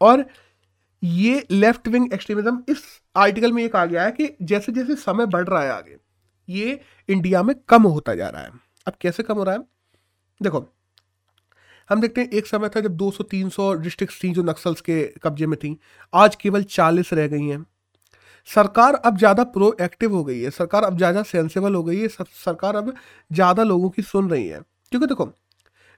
और 0.00 0.24
ये 1.02 1.46
लेफ़्ट 1.50 1.88
विंग 1.88 2.12
एक्सट्रीमिज्म 2.12 2.62
इस 2.68 2.84
आर्टिकल 3.16 3.52
में 3.52 3.62
ये 3.62 3.68
कहा 3.68 3.84
गया 3.86 4.04
है 4.04 4.12
कि 4.12 4.28
जैसे 4.42 4.72
जैसे 4.72 4.94
समय 4.94 5.26
बढ़ 5.26 5.48
रहा 5.48 5.62
है 5.62 5.70
आगे, 5.70 5.96
ये 6.48 6.80
इंडिया 7.08 7.42
में 7.42 7.54
कम 7.68 7.82
होता 7.82 8.14
जा 8.14 8.28
रहा 8.28 8.42
है। 8.42 8.50
अब 8.86 8.92
कैसे 9.00 9.22
कम 9.22 9.34
हो 9.34 9.44
रहा 9.44 9.54
है? 9.54 9.62
देखो, 10.42 10.68
हम 11.90 12.00
देखते 12.00 12.20
हैं 12.20 12.28
एक 12.28 12.46
समय 12.46 12.68
था 12.68 12.80
जब 12.80 12.96
200-300 12.96 13.72
डिस्ट्रिक्ट 13.74 14.22
थी 14.24 14.30
जो 14.30 14.42
नक्सल्स 14.42 14.80
के 14.80 15.02
कब्जे 15.22 15.46
में 15.46 15.58
थी, 15.58 15.78
आज 16.14 16.36
केवल 16.36 16.62
40 16.62 17.12
रह 17.12 17.26
गई 17.26 17.48
हैं। 17.48 17.64
सरकार 18.48 18.94
अब 18.96 19.18
ज़्यादा 19.18 19.44
प्रोएक्टिव 19.46 20.14
हो 20.14 20.22
गई 20.24 20.40
है। 20.40 20.50
सरकार 20.52 20.84
अब 20.84 20.96
ज़्यादा 20.96 21.22
सेंसेबल 21.24 21.74
हो 21.74 21.82
गई 21.84 22.00
है। 22.00 22.08
सरकार 22.08 22.76
अब 22.76 22.92
ज़्यादा 23.30 23.62
लोगों 23.64 23.90
की 23.90 24.02
सुन 24.04 24.30
रही 24.30 24.46
है। 24.46 24.60
क्योंकि 24.92 25.06
देखो 25.06 25.30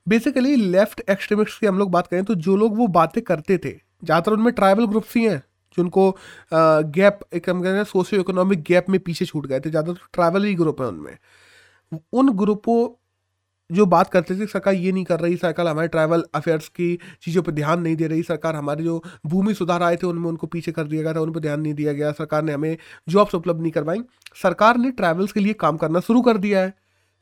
बेसिकली 0.07 0.55
लेफ़्ट 0.57 1.03
एक्सट्रीमिस्ट 1.11 1.61
की 1.61 1.67
हम 1.67 1.79
लोग 1.79 1.91
बात 1.91 2.07
करें 2.07 2.25
तो 2.25 2.35
जो 2.37 2.57
लोग 2.57 2.77
वो 2.79 2.87
बातें 2.89 3.23
करते 3.25 3.59
थे, 3.59 3.71
ज़्यादातर 4.05 4.33
उनमें 4.33 4.53
ट्राइबल 4.55 4.87
ग्रुप्स 4.87 5.17
ही 5.17 5.25
हैं, 5.25 5.39
जिनको 5.79 6.11
गैप 6.53 7.21
एक 7.35 7.49
हम 7.51 7.63
कहते 7.63 7.77
हैं 7.77 7.85
सोशियो 7.87 8.21
इकोनॉमिक 8.21 8.63
गैप 8.65 8.89
में 8.91 8.99
पीछे 9.01 9.25
छूट 9.25 9.47
गए 9.47 9.61
थे। 9.61 9.71
ज़्यादातर 9.71 10.09
ट्राइबल 10.13 10.45
ही 10.45 10.55
ग्रुप 10.55 10.81
हैं 10.81 10.89
उनमें। 10.89 11.17
उन 12.13 12.31
ग्रुपों 12.37 12.79
जो 13.73 13.87
बात 13.87 14.11
करते 14.11 14.35
थे, 14.35 14.47
सरकार 14.47 14.75
ये 14.75 14.93
नहीं 14.93 15.05
कर 15.05 15.21
रही, 15.21 15.37
सरकार 15.37 15.67
हमारे 15.67 15.89
ट्राइबल 15.89 16.25
अफेयर्स 16.35 16.69
की 16.69 16.99
चीज़ों 17.23 17.43
पर 17.43 17.53
ध्यान 17.53 17.81
नहीं 17.81 17.97
दे 17.97 18.07
रही, 18.07 18.23
सरकार 18.23 18.57
हमारे 18.57 18.85
जो 18.85 19.03
भूमि 19.27 19.55
सुधार 19.55 19.83
आए 19.83 19.97
थे, 19.97 20.07
उनमें 20.07 20.29
उनको 20.29 20.47
पीछे 20.47 20.73
कर 20.73 20.85
दिया 20.85 21.03
गया 21.03 21.15
था, 21.15 21.21
उन 21.21 21.33
पर 21.33 21.41
ध्यान 21.41 21.61
नहीं 21.61 21.75
दिया 21.75 21.93
गया, 21.93 22.13
सरकार 22.13 22.43
ने 22.43 22.53
हमें 22.53 22.77
जॉब्स 23.09 23.35
उपलब्ध 23.35 23.61
नहीं 23.61 23.73
करवाई। 23.73 23.99
सरकार 24.43 24.77
ने 24.77 24.91
ट्राइबल्स 24.91 25.33
के 25.33 25.41
लिए 25.41 25.53
काम 25.53 25.77
करना 25.77 26.01
शुरू 26.01 26.23
कर 26.23 26.37
दिया 26.37 26.61
है। 26.61 26.75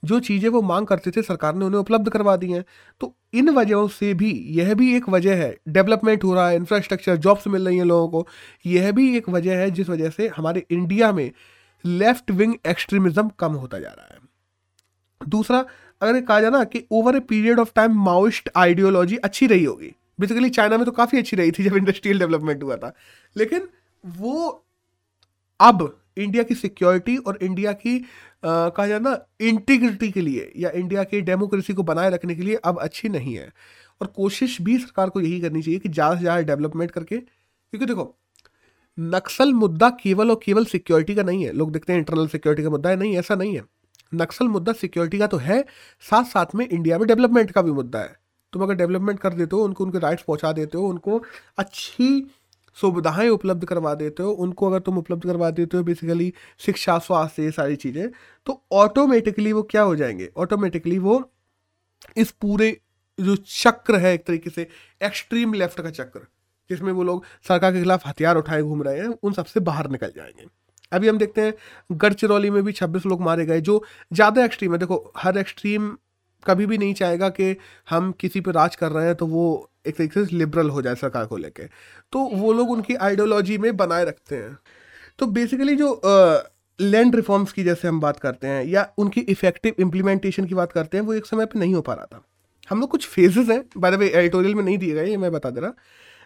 जो 0.05 0.21
चीज़ें 0.21 0.49
वो 0.51 0.63
मांग 0.63 0.87
करते 0.87 1.11
थे, 1.11 1.23
सरकार 1.23 1.55
ने 1.55 1.65
उन्हें 1.65 1.81
उपलब्ध 1.81 2.09
करवा 2.09 2.37
दी 2.37 2.51
हैं। 2.53 2.65
तो 3.01 3.15
इन 3.35 3.51
वजहों 3.51 3.89
से 3.89 4.15
भी, 4.15 4.31
यह 4.31 4.75
भी 4.75 4.97
एक 4.97 5.09
वजह 5.09 5.37
है 5.37 5.57
डेवलपमेंट 5.69 6.25
हो 6.25 6.35
रहा 6.35 6.49
है 6.49 6.57
इंफ्रास्ट्रक्चर 6.57 7.17
जॉब्स 7.17 7.47
मिल 7.47 7.67
रही 7.67 7.77
हैं 7.77 7.85
लोगों 7.85 8.09
को, 8.09 8.29
यह 8.67 8.93
भी 8.93 9.17
एक 9.17 9.29
वजह 9.29 9.57
है 9.57 9.71
जिस 9.71 9.89
वजह 9.89 10.11
से 10.11 10.29
हमारे 10.29 10.65
इंडिया 10.71 11.13
में 11.13 11.31
लेफ़्ट 11.85 12.31
विंग 12.31 12.55
एक्सट्रीमिज्म 12.67 13.29
कम 13.29 13.53
होता 13.53 13.79
जा 13.79 13.89
रहा 13.89 14.15
है। 14.15 14.21
दूसरा 15.29 15.65
अगर 16.03 16.21
कहा 16.21 16.41
जाए 16.41 16.51
ना 16.51 16.63
कि 16.65 16.85
over 16.93 17.17
a 17.17 17.21
period 17.23 17.59
of 17.61 17.73
time 17.77 17.99
Maoist 18.05 18.51
ideology 18.57 19.17
अच्छी 19.19 19.47
रही 19.47 19.65
होगी। 19.65 19.95
बेसिकली 20.21 20.51
चाइना 20.51 20.77
में 20.77 20.85
तो 20.87 20.93
काफ़ी 20.93 21.19
अच्छी 21.19 21.37
रही 21.37 21.51
थी 21.51 21.65
जब 21.65 21.77
इंडस्ट्रियल 21.77 22.19
डेवलपमेंट 22.19 22.63
हुआ 22.63 22.77
था। 22.77 22.93
लेकिन 23.37 23.69
वो 24.05 24.65
अब 25.61 25.99
इंडिया 26.19 26.43
की 26.43 26.55
सिक्योरिटी 26.55 27.17
और 27.17 27.39
इंडिया 27.43 27.73
की 27.75 27.99
कहा 28.45 28.87
जाए 28.87 28.99
ना 29.01 29.19
इंटीग्रिटी 29.43 30.11
के 30.13 30.21
लिए 30.21 30.51
या 30.57 30.71
इंडिया 30.71 31.05
की 31.05 31.21
डेमोक्रेसी 31.23 31.75
को 31.75 31.83
बनाए 31.83 32.11
रखने 32.11 32.35
के 32.35 32.43
लिए 32.43 32.55
अब 32.65 32.79
अच्छी 32.81 33.09
नहीं 33.09 33.35
है। 33.35 33.53
और 34.01 34.07
कोशिश 34.07 34.61
भी 34.63 34.79
सरकार 34.79 35.09
को 35.09 35.21
यही 35.21 35.41
करनी 35.41 35.63
चाहिए 35.63 35.81
कि 35.81 35.89
ज़्यादा 35.89 36.15
से 36.15 36.21
ज़्यादा 36.21 36.41
डेवलपमेंट 36.45 36.91
करके, 36.91 37.19
क्योंकि 37.19 37.87
देखो, 37.87 38.15
नक्सल 38.99 39.53
मुद्दा 39.55 39.91
केवल 40.03 40.31
और 40.31 40.41
केवल 40.45 40.65
सिक्योरिटी 40.65 41.15
का 41.15 41.23
नहीं 41.23 41.45
है। 41.45 41.53
लोग 41.53 41.73
देखते 41.73 41.93
हैं 41.93 42.01
इंटरनल 42.01 42.27
सिक्योरिटी 42.29 42.63
का 42.63 42.71
मुद्दा 42.71 42.91
है, 42.91 42.97
नहीं, 42.97 43.17
ऐसा 43.19 43.35
नहीं 43.35 43.55
है। 43.57 43.63
नक्सल 44.15 44.49
मुद्दा 44.49 44.73
सिक्योरिटी 44.73 45.19
का 45.19 45.27
तो 45.27 45.37
है 45.37 45.65
साथ 46.05 46.25
साथ 46.25 46.55
में 46.55 46.69
इंडिया 46.69 46.99
में 46.99 47.07
डेवलपमेंट 47.09 47.51
का 47.51 47.63
भी 47.63 47.71
मुद्दा 47.73 47.99
है। 47.99 48.17
तुम 48.53 48.63
अगर 48.63 48.75
डेवलपमेंट 48.75 49.19
कर 49.21 49.35
देते 49.35 49.57
हो, 49.57 49.63
उनको 49.63 49.85
उनके 49.85 49.99
राइट्स 49.99 50.23
पहुँचा 50.23 50.53
देते 50.53 50.79
हो, 50.79 50.89
उनको 50.89 51.23
अच्छी 51.59 52.27
सुविधाएँ 52.77 53.29
उपलब्ध 53.29 53.65
करवा 53.65 53.95
देते 53.95 54.23
हो, 54.23 54.31
उनको 54.33 54.67
अगर 54.67 54.81
तुम 54.81 54.99
उपलब्ध 54.99 55.25
करवा 55.25 55.51
देते 55.51 55.77
हो 55.77 55.83
बेसिकली 55.83 56.33
शिक्षा, 56.61 56.99
स्वास्थ्य, 56.99 57.43
ये 57.43 57.51
सारी 57.51 57.77
चीज़ें 57.77 58.11
तो 58.47 58.63
ऑटोमेटिकली 58.73 59.53
वो 59.53 59.63
क्या 59.63 59.83
हो 59.83 59.97
जाएँगे? 59.97 60.31
ऑटोमेटिकली 60.37 60.99
वो 60.99 61.23
इस 62.17 62.31
पूरे 62.33 62.77
जो 63.19 63.37
चक्र 63.37 63.97
है 63.97 64.13
एक 64.15 64.27
तरीके 64.27 64.51
से 64.51 64.67
एक्सट्रीम 65.01 65.55
लेफ़्ट 65.55 65.81
का 65.81 65.91
चक्र, 65.91 66.21
जिसमें 66.71 66.93
वो 66.93 67.03
लोग 67.03 67.25
सरकार 67.49 67.73
के 67.73 67.79
खिलाफ 67.79 68.07
हथियार 68.07 68.37
उठाए 68.37 68.63
घूम 68.63 68.83
रहे 68.83 68.99
हैं, 68.99 69.09
उन 69.23 69.33
सबसे 69.33 69.61
बाहर 69.61 69.91
निकल 69.91 70.13
जाएँगे। 70.17 70.47
अभी 70.93 71.09
हम 71.09 71.19
देखते 71.19 71.41
हैं, 71.41 71.55
गढ़चिरौली 71.93 72.51
में 72.51 72.63
भी 72.63 72.73
26 72.75 73.07
लोग 73.07 73.21
मारे 73.23 73.47
गए, 73.47 73.61
जो 73.61 73.83
ज़्यादा 74.13 74.45
एक्सट्रीम 74.45 74.73
है। 74.73 74.79
देखो, 74.79 75.13
हर 75.17 75.39
एक्सट्रीम 75.39 75.91
कभी 76.47 76.67
भी 76.67 76.79
नहीं 76.79 76.95
चाहेगा 76.95 77.29
कि 77.31 77.57
हम 77.91 78.11
किसी 78.21 78.41
पर 78.41 78.53
राज 78.53 78.77
कर 78.77 78.91
रहे 78.93 79.07
हैं 79.07 79.15
तो 79.15 79.27
वो 79.27 79.71
एक 79.87 79.97
तरीके 79.97 80.25
से 80.25 80.37
लिबरल 80.37 80.71
हो 80.71 80.83
जाए 80.83 80.95
सरकार 80.97 81.27
को 81.27 81.37
लेके। 81.37 81.67
तो 82.13 82.19
वो 82.33 82.53
लोग 82.53 82.71
उनकी 82.71 82.95
आइडियोलॉजी 82.97 83.59
में 83.59 83.77
बनाए 83.77 84.05
रखते 84.05 84.37
हैं। 84.37 84.57
तो 85.19 85.27
बेसिकली 85.29 85.77
जो 85.77 86.01
लैंड 86.79 87.15
रिफॉर्म्स 87.17 87.53
की 87.53 87.65
जैसे 87.65 87.89
हम 87.89 88.01
बात 88.01 88.19
करते 88.21 88.47
हैं, 88.47 88.65
या 88.65 88.87
उनकी 88.99 89.21
इफ़ेक्टिव 89.21 89.75
इम्प्लीमेंटेशन 89.81 90.45
की 90.45 90.55
बात 90.55 90.73
करते 90.73 90.97
हैं, 90.97 91.05
वो 91.05 91.15
एक 91.15 91.27
समय 91.27 91.47
पे 91.47 91.59
नहीं 91.59 91.75
हो 91.75 91.81
पा 91.83 91.95
रहा 91.95 92.07
था। 92.07 92.23
हम 92.71 92.81
लोग 92.81 92.91
कुछ 92.91 93.07
फेजेस 93.09 93.49
हैं। 93.49 93.63
बाय 93.77 93.91
द 93.91 93.95
वे 93.95 94.09
एडिटोरियल 94.09 94.55
में 94.55 94.63
नहीं 94.65 94.79
दिए 94.79 94.95
गए, 94.95 95.07
ये 95.07 95.17
मैं 95.17 95.33
बता 95.33 95.51
दे 95.51 95.61
रहा। 95.61 95.75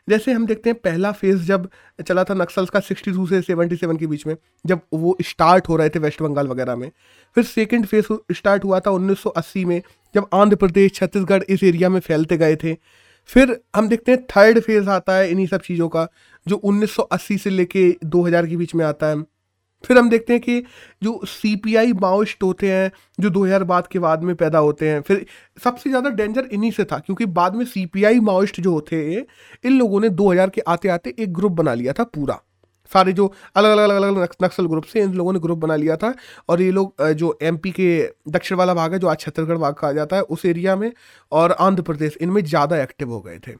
जैसे 0.08 0.32
हम 0.32 0.46
देखते 0.46 0.70
हैं 0.70 0.78
पहला 0.78 1.12
फ़ेज़ 1.12 1.42
जब 1.42 1.68
चला 2.08 2.24
था 2.24 2.34
नक्सल्स 2.34 2.70
का 2.70 2.80
62 2.80 3.26
से 3.26 3.42
77 3.42 3.98
के 3.98 4.06
बीच 4.06 4.26
में, 4.26 4.36
जब 4.66 4.80
वो 4.94 5.16
स्टार्ट 5.22 5.68
हो 5.68 5.76
रहे 5.76 5.88
थे 5.88 5.98
वेस्ट 5.98 6.22
बंगाल 6.22 6.48
वगैरह 6.48 6.76
में। 6.76 6.90
फिर 7.34 7.44
सेकेंड 7.44 7.86
फ़ेज़ 7.86 8.34
स्टार्ट 8.34 8.64
हुआ 8.64 8.80
था 8.80 8.90
1980 8.90 9.64
में, 9.64 9.82
जब 10.14 10.26
आंध्र 10.34 10.56
प्रदेश, 10.56 10.92
छत्तीसगढ़ 10.92 11.42
इस 11.48 11.62
एरिया 11.62 11.88
में 11.88 12.00
फैलते 12.00 12.36
गए 12.36 12.56
थे। 12.56 12.76
फिर 13.26 13.60
हम 13.76 13.88
देखते 13.88 14.12
हैं 14.12 14.22
थर्ड 14.22 14.60
फ़ेज़ 14.60 14.88
आता 14.88 15.16
है 15.16 15.30
इन्हीं 15.30 15.46
सब 15.46 15.60
चीज़ों 15.60 15.88
का, 15.88 16.08
जो 16.48 16.56
1980 16.56 17.38
से 17.38 17.50
लेके 17.50 17.96
2000 18.04 18.46
के 18.46 18.56
बीच 18.56 18.74
में 18.74 18.84
आता 18.84 19.06
है। 19.06 19.35
फिर 19.84 19.98
हम 19.98 20.08
देखते 20.10 20.32
हैं 20.32 20.42
कि 20.42 20.62
जो 21.02 21.20
सी 21.26 21.54
पी 21.56 21.74
आई 21.76 21.92
माओइस्ट 21.94 22.42
होते 22.42 22.70
हैं, 22.70 22.90
जो 23.20 23.30
2000 23.30 23.64
बाद 23.64 23.86
के 23.86 23.98
बाद 23.98 24.22
में 24.22 24.34
पैदा 24.36 24.58
होते 24.58 24.88
हैं, 24.88 25.00
फिर 25.00 25.24
सबसे 25.58 25.90
ज़्यादा 25.90 26.10
डेंजर 26.12 26.48
इन्हीं 26.52 26.70
से 26.70 26.84
था, 26.84 26.98
क्योंकि 26.98 27.26
बाद 27.26 27.54
में 27.54 27.64
सी 27.64 27.84
पी 27.86 28.04
आई 28.04 28.20
माओइस्ट 28.22 28.60
जो 28.60 28.72
होते 28.72 29.04
हैं, 29.04 29.24
इन 29.64 29.78
लोगों 29.78 30.00
ने 30.00 30.08
2000 30.10 30.50
के 30.50 30.60
आते 30.68 30.88
आते 30.88 31.14
एक 31.18 31.32
ग्रुप 31.34 31.52
बना 31.52 31.74
लिया 31.74 31.92
था 31.92 32.04
पूरा। 32.06 32.40
सारे 32.90 33.12
जो 33.12 33.26
अलग 33.56 33.70
अलग 33.70 33.90
अलग 33.90 34.16
अलग 34.16 34.34
नक्सल 34.42 34.66
ग्रुप 34.66 34.84
से 34.84 35.00
इन 35.02 35.14
लोगों 35.14 35.32
ने 35.32 35.38
ग्रुप 35.38 35.58
बना 35.58 35.76
लिया 35.76 35.96
था, 35.96 36.14
और 36.48 36.62
ये 36.62 36.70
लोग 36.70 37.02
जो 37.12 37.36
एमपी 37.42 37.70
के 37.70 37.88
दक्षिण 38.30 38.58
वाला 38.58 38.74
भाग 38.74 38.92
है, 38.92 38.98
जो 38.98 39.08
आज 39.08 39.20
छत्तीसगढ़ 39.20 39.56
भाग 39.56 39.74
कहा 39.74 39.92
जाता 39.92 40.16
है, 40.16 40.22
उस 40.22 40.44
एरिया 40.46 40.76
में 40.76 40.92
और 41.32 41.52
आंध्र 41.52 41.82
प्रदेश, 41.82 42.16
इनमें 42.20 42.42
ज़्यादा 42.44 42.82
एक्टिव 42.82 43.10
हो 43.10 43.20
गए 43.20 43.38
थे। 43.38 43.52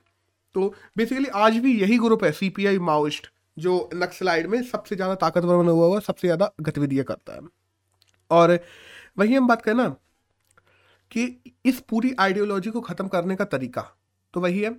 तो 0.55 0.73
बेसिकली 0.97 1.29
आज 1.37 1.57
भी 1.57 1.81
यही 1.81 1.99
ग्रुप 1.99 2.25
है 2.25 2.33
सी 2.33 2.49
पी 2.49 2.67
आई 2.67 2.79
माओइस्ट 2.81 3.27
जो 3.57 3.89
नक्सलाइड 3.95 4.47
में 4.47 4.63
सबसे 4.63 4.97
ज़्यादा 4.97 5.15
ताकतवर 5.17 5.57
बना 5.57 5.71
हुआ 5.71 5.87
हुआ 5.87 6.01
सबसे 6.01 6.27
ज़्यादा 6.29 6.51
गतिविधियाँ 6.61 7.05
करता 7.05 7.33
है। 7.33 7.41
और 8.31 8.59
वही 9.19 9.35
हम 9.35 9.47
बात 9.49 9.63
करें 9.63 9.75
ना 9.75 9.89
कि 11.13 11.25
इस 11.65 11.81
पूरी 11.81 12.15
आइडियोलॉजी 12.21 12.71
को 12.71 12.81
ख़त्म 12.81 13.09
करने 13.09 13.37
का 13.37 13.45
तरीका 13.47 13.83
तो 14.35 14.41
वही 14.41 14.61
है 14.61 14.71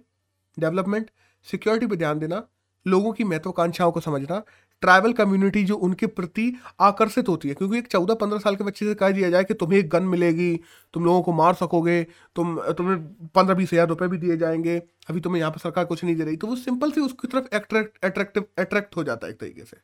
डेवलपमेंट 0.58 1.10
सिक्योरिटी 1.48 1.88
पर 1.88 1.96
ध्यान 1.96 2.20
देना, 2.20 2.44
लोगों 2.86 3.12
की 3.14 3.24
महत्वाकांक्षाओं 3.24 3.92
को 3.92 4.00
समझना 4.02 4.42
ट्राइबल 4.82 5.14
कम्युनिटी 5.14 5.64
जो 5.64 5.76
उनके 5.78 6.08
प्रति 6.10 6.52
आकर्षित 6.82 7.30
होती 7.30 7.48
है। 7.48 7.54
क्योंकि 7.54 7.78
एक 7.78 7.88
चौदह 7.88 8.14
पंद्रह 8.14 8.40
साल 8.40 8.56
के 8.56 8.64
बच्चे 8.64 8.86
से 8.86 8.94
कह 8.96 9.12
दिया 9.12 9.30
जाए 9.30 9.44
कि 9.44 9.54
तुम्हें 9.54 9.80
एक 9.80 9.90
गन 9.90 10.04
मिलेगी, 10.06 10.56
तुम 10.94 11.06
लोगों 11.06 11.22
को 11.22 11.34
मार 11.34 11.54
सकोगे, 11.54 12.02
तुम, 12.36 12.60
तुम्हें 12.72 12.98
पंद्रह 13.36 13.56
बीस 13.56 13.74
हज़ार 13.74 13.88
रुपये 13.88 14.08
भी 14.08 14.18
दिए 14.18 14.38
जाएँगे, 14.38 14.82
अभी 15.10 15.20
तुम्हें 15.20 15.40
यहाँ 15.40 15.52
पर 15.52 15.60
सरकार 15.60 15.86
कुछ 15.86 16.04
नहीं 16.04 16.16
दे 16.16 16.24
रही। 16.24 16.38
तो 16.38 16.48
वो 16.48 16.56
सिंपल 16.56 16.92
से 16.92 17.02
उसकी 17.02 17.28
तरफ़ 17.28 17.56
एट्रैक्ट 17.56 18.06
अट्रैक्टिव 18.06 18.46
अट्रैक्ट 18.60 18.98
हो 18.98 19.04
जाता 19.04 19.28
है 19.28 19.34
एक 19.34 19.40
तरीके 19.40 19.64
से। 19.64 19.78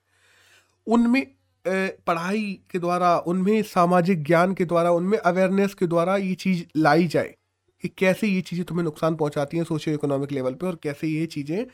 उनमें 0.87 1.25
पढ़ाई 1.65 2.41
के 2.71 2.79
द्वारा, 2.79 3.17
उनमें 3.17 3.61
सामाजिक 3.63 4.23
ज्ञान 4.23 4.53
के 4.53 4.65
द्वारा, 4.65 4.91
उनमें 4.91 5.17
अवेयरनेस 5.17 5.73
के 5.73 5.87
द्वारा 5.87 6.15
ये 6.17 6.33
चीज़ 6.35 6.63
लाई 6.77 7.07
जाए 7.07 7.35
कि 7.83 7.89
कैसे 7.97 8.27
ये 8.27 8.41
चीज़ें 8.41 8.65
तुम्हें 8.65 8.83
नुकसान 8.83 9.15
पहुंचाती 9.15 9.57
हैं 9.57 9.63
सोशियो 9.63 9.95
इकोनॉमिक 9.95 10.31
लेवल 10.31 10.53
पे 10.53 10.65
और 10.67 10.79
कैसे 10.83 11.07
ये 11.07 11.25
चीज़ें 11.25 11.65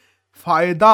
फ़ायदा 0.46 0.94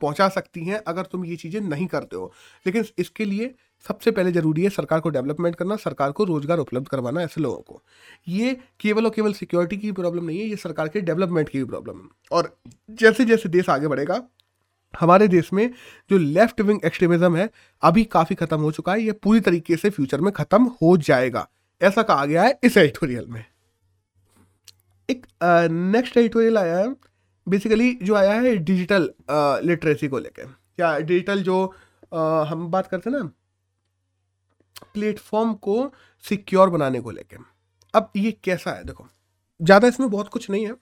पहुँचा 0.00 0.28
सकती 0.28 0.64
हैं 0.64 0.80
अगर 0.86 1.02
तुम 1.02 1.24
ये 1.24 1.36
चीज़ें 1.36 1.60
नहीं 1.60 1.86
करते 1.86 2.16
हो। 2.16 2.32
लेकिन 2.66 2.84
इसके 2.98 3.24
लिए 3.24 3.54
सबसे 3.86 4.10
पहले 4.10 4.32
ज़रूरी 4.32 4.62
है 4.62 4.70
सरकार 4.70 5.00
को 5.00 5.10
डेवलपमेंट 5.10 5.54
करना, 5.56 5.76
सरकार 5.76 6.12
को 6.12 6.24
रोज़गार 6.24 6.58
उपलब्ध 6.58 6.88
करवाना 6.88 7.22
ऐसे 7.22 7.40
लोगों 7.40 7.58
को। 7.58 7.82
ये 8.28 8.56
केवल 8.80 9.04
और 9.04 9.10
केवल 9.10 9.32
सिक्योरिटी 9.34 9.76
की 9.76 9.92
प्रॉब्लम 9.92 10.24
नहीं 10.24 10.38
है, 10.38 10.46
ये 10.46 10.56
सरकार 10.56 10.88
के 10.88 11.00
डेवलपमेंट 11.00 11.48
की 11.48 11.58
भी 11.58 11.64
प्रॉब्लम 11.64 11.96
है। 11.96 12.08
और 12.32 12.54
जैसे 12.92 13.24
जैसे 13.24 13.48
देश 13.48 13.70
आगे 13.70 13.88
बढ़ेगा, 13.88 14.22
हमारे 14.94 15.28
देश 15.28 15.52
में 15.52 15.68
जो 16.10 16.18
लेफ़्ट 16.18 16.60
विंग 16.60 16.80
एक्सट्रीमिज्म 16.84 17.36
है, 17.36 17.48
अभी 17.82 18.04
काफ़ी 18.06 18.36
खत्म 18.36 18.60
हो 18.60 18.70
चुका 18.72 18.92
है, 18.92 19.02
ये 19.02 19.12
पूरी 19.14 19.40
तरीके 19.40 19.76
से 19.76 19.90
फ्यूचर 19.90 20.20
में 20.20 20.32
खत्म 20.32 20.72
हो 20.82 20.96
जाएगा। 20.98 21.46
ऐसा 21.80 22.02
कहा 22.02 22.24
गया 22.26 22.42
है 22.42 22.58
इस 22.64 22.76
एडिटोरियल 22.76 23.26
में। 23.26 23.44
एक 25.08 25.26
नेक्स्ट 25.70 26.16
एडिटोरियल 26.16 26.58
आया 26.58 26.76
है 26.78 26.94
बेसिकली 27.46 27.92
जो 28.02 28.14
आया 28.14 28.32
है 28.32 28.54
डिजिटल 28.58 29.10
लिटरेसी 29.64 30.08
को 30.08 30.18
लेकर 30.18 30.54
या 30.80 30.98
डिजिटल 30.98 31.42
जो 31.42 31.64
आ, 32.14 32.44
हम 32.44 32.70
बात 32.70 32.86
करते 32.86 33.10
हैं 33.10 33.16
ना 33.18 33.30
प्लेटफॉर्म 34.94 35.52
को 35.56 35.90
सिक्योर 36.24 36.70
बनाने 36.70 37.00
को 37.00 37.10
लेकर 37.10 37.44
अब 37.94 38.10
ये 38.16 38.30
कैसा 38.44 38.70
है? 38.70 38.84
देखो 38.84 39.06
ज़्यादा 39.60 39.88
इसमें 39.88 40.08
बहुत 40.10 40.28
कुछ 40.28 40.48
नहीं 40.50 40.66
है। 40.66 40.74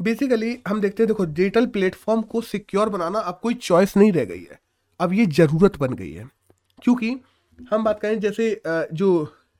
बेसिकली 0.00 0.56
हम 0.68 0.80
देखते 0.80 1.02
हैं 1.02 1.08
देखो 1.08 1.24
डिजिटल 1.26 1.66
प्लेटफॉर्म 1.68 2.22
को 2.24 2.40
सिक्योर 2.42 2.88
बनाना 2.88 3.18
अब 3.20 3.38
कोई 3.42 3.54
चॉइस 3.56 3.96
नहीं 3.96 4.12
रह 4.12 4.24
गई 4.24 4.42
है। 4.42 4.58
अब 5.00 5.12
ये 5.12 5.26
ज़रूरत 5.28 5.76
बन 5.78 5.94
गई 5.94 6.10
है। 6.12 6.28
क्योंकि 6.82 7.10
हम 7.58 7.84
बात 7.84 8.00
करें 8.00 8.20
जैसे 8.20 8.60
जो 8.66 9.10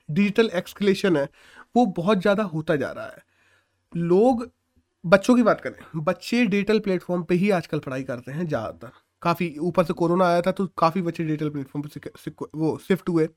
डिजिटल 0.08 0.50
एक्सकलेशन 0.54 1.16
है 1.16 1.28
वो 1.76 1.84
बहुत 1.94 2.20
ज़्यादा 2.20 2.42
होता 2.44 2.76
जा 2.76 2.90
रहा 2.90 3.06
है। 3.06 3.22
लोग 3.92 4.50
बच्चों 5.04 5.34
की 5.36 5.42
बात 5.42 5.60
करें, 5.60 5.74
बच्चे 5.96 6.44
डिजिटल 6.46 6.78
प्लेटफॉर्म 6.80 7.22
पे 7.22 7.34
ही 7.34 7.50
आजकल 7.50 7.78
पढ़ाई 7.78 8.02
करते 8.04 8.32
हैं 8.32 8.46
ज़्यादातर। 8.46 8.90
काफ़ी 9.22 9.54
ऊपर 9.60 9.84
से 9.84 9.92
कोरोना 9.94 10.26
आया 10.26 10.40
था 10.42 10.52
तो 10.52 10.66
काफ़ी 10.78 11.02
बच्चे 11.02 11.24
डिजिटल 11.24 11.50
प्लेटफॉर्म 11.50 11.88
पर 11.88 12.48
वो 12.54 12.78
शिफ्ट 12.88 13.08
हुए। 13.08 13.28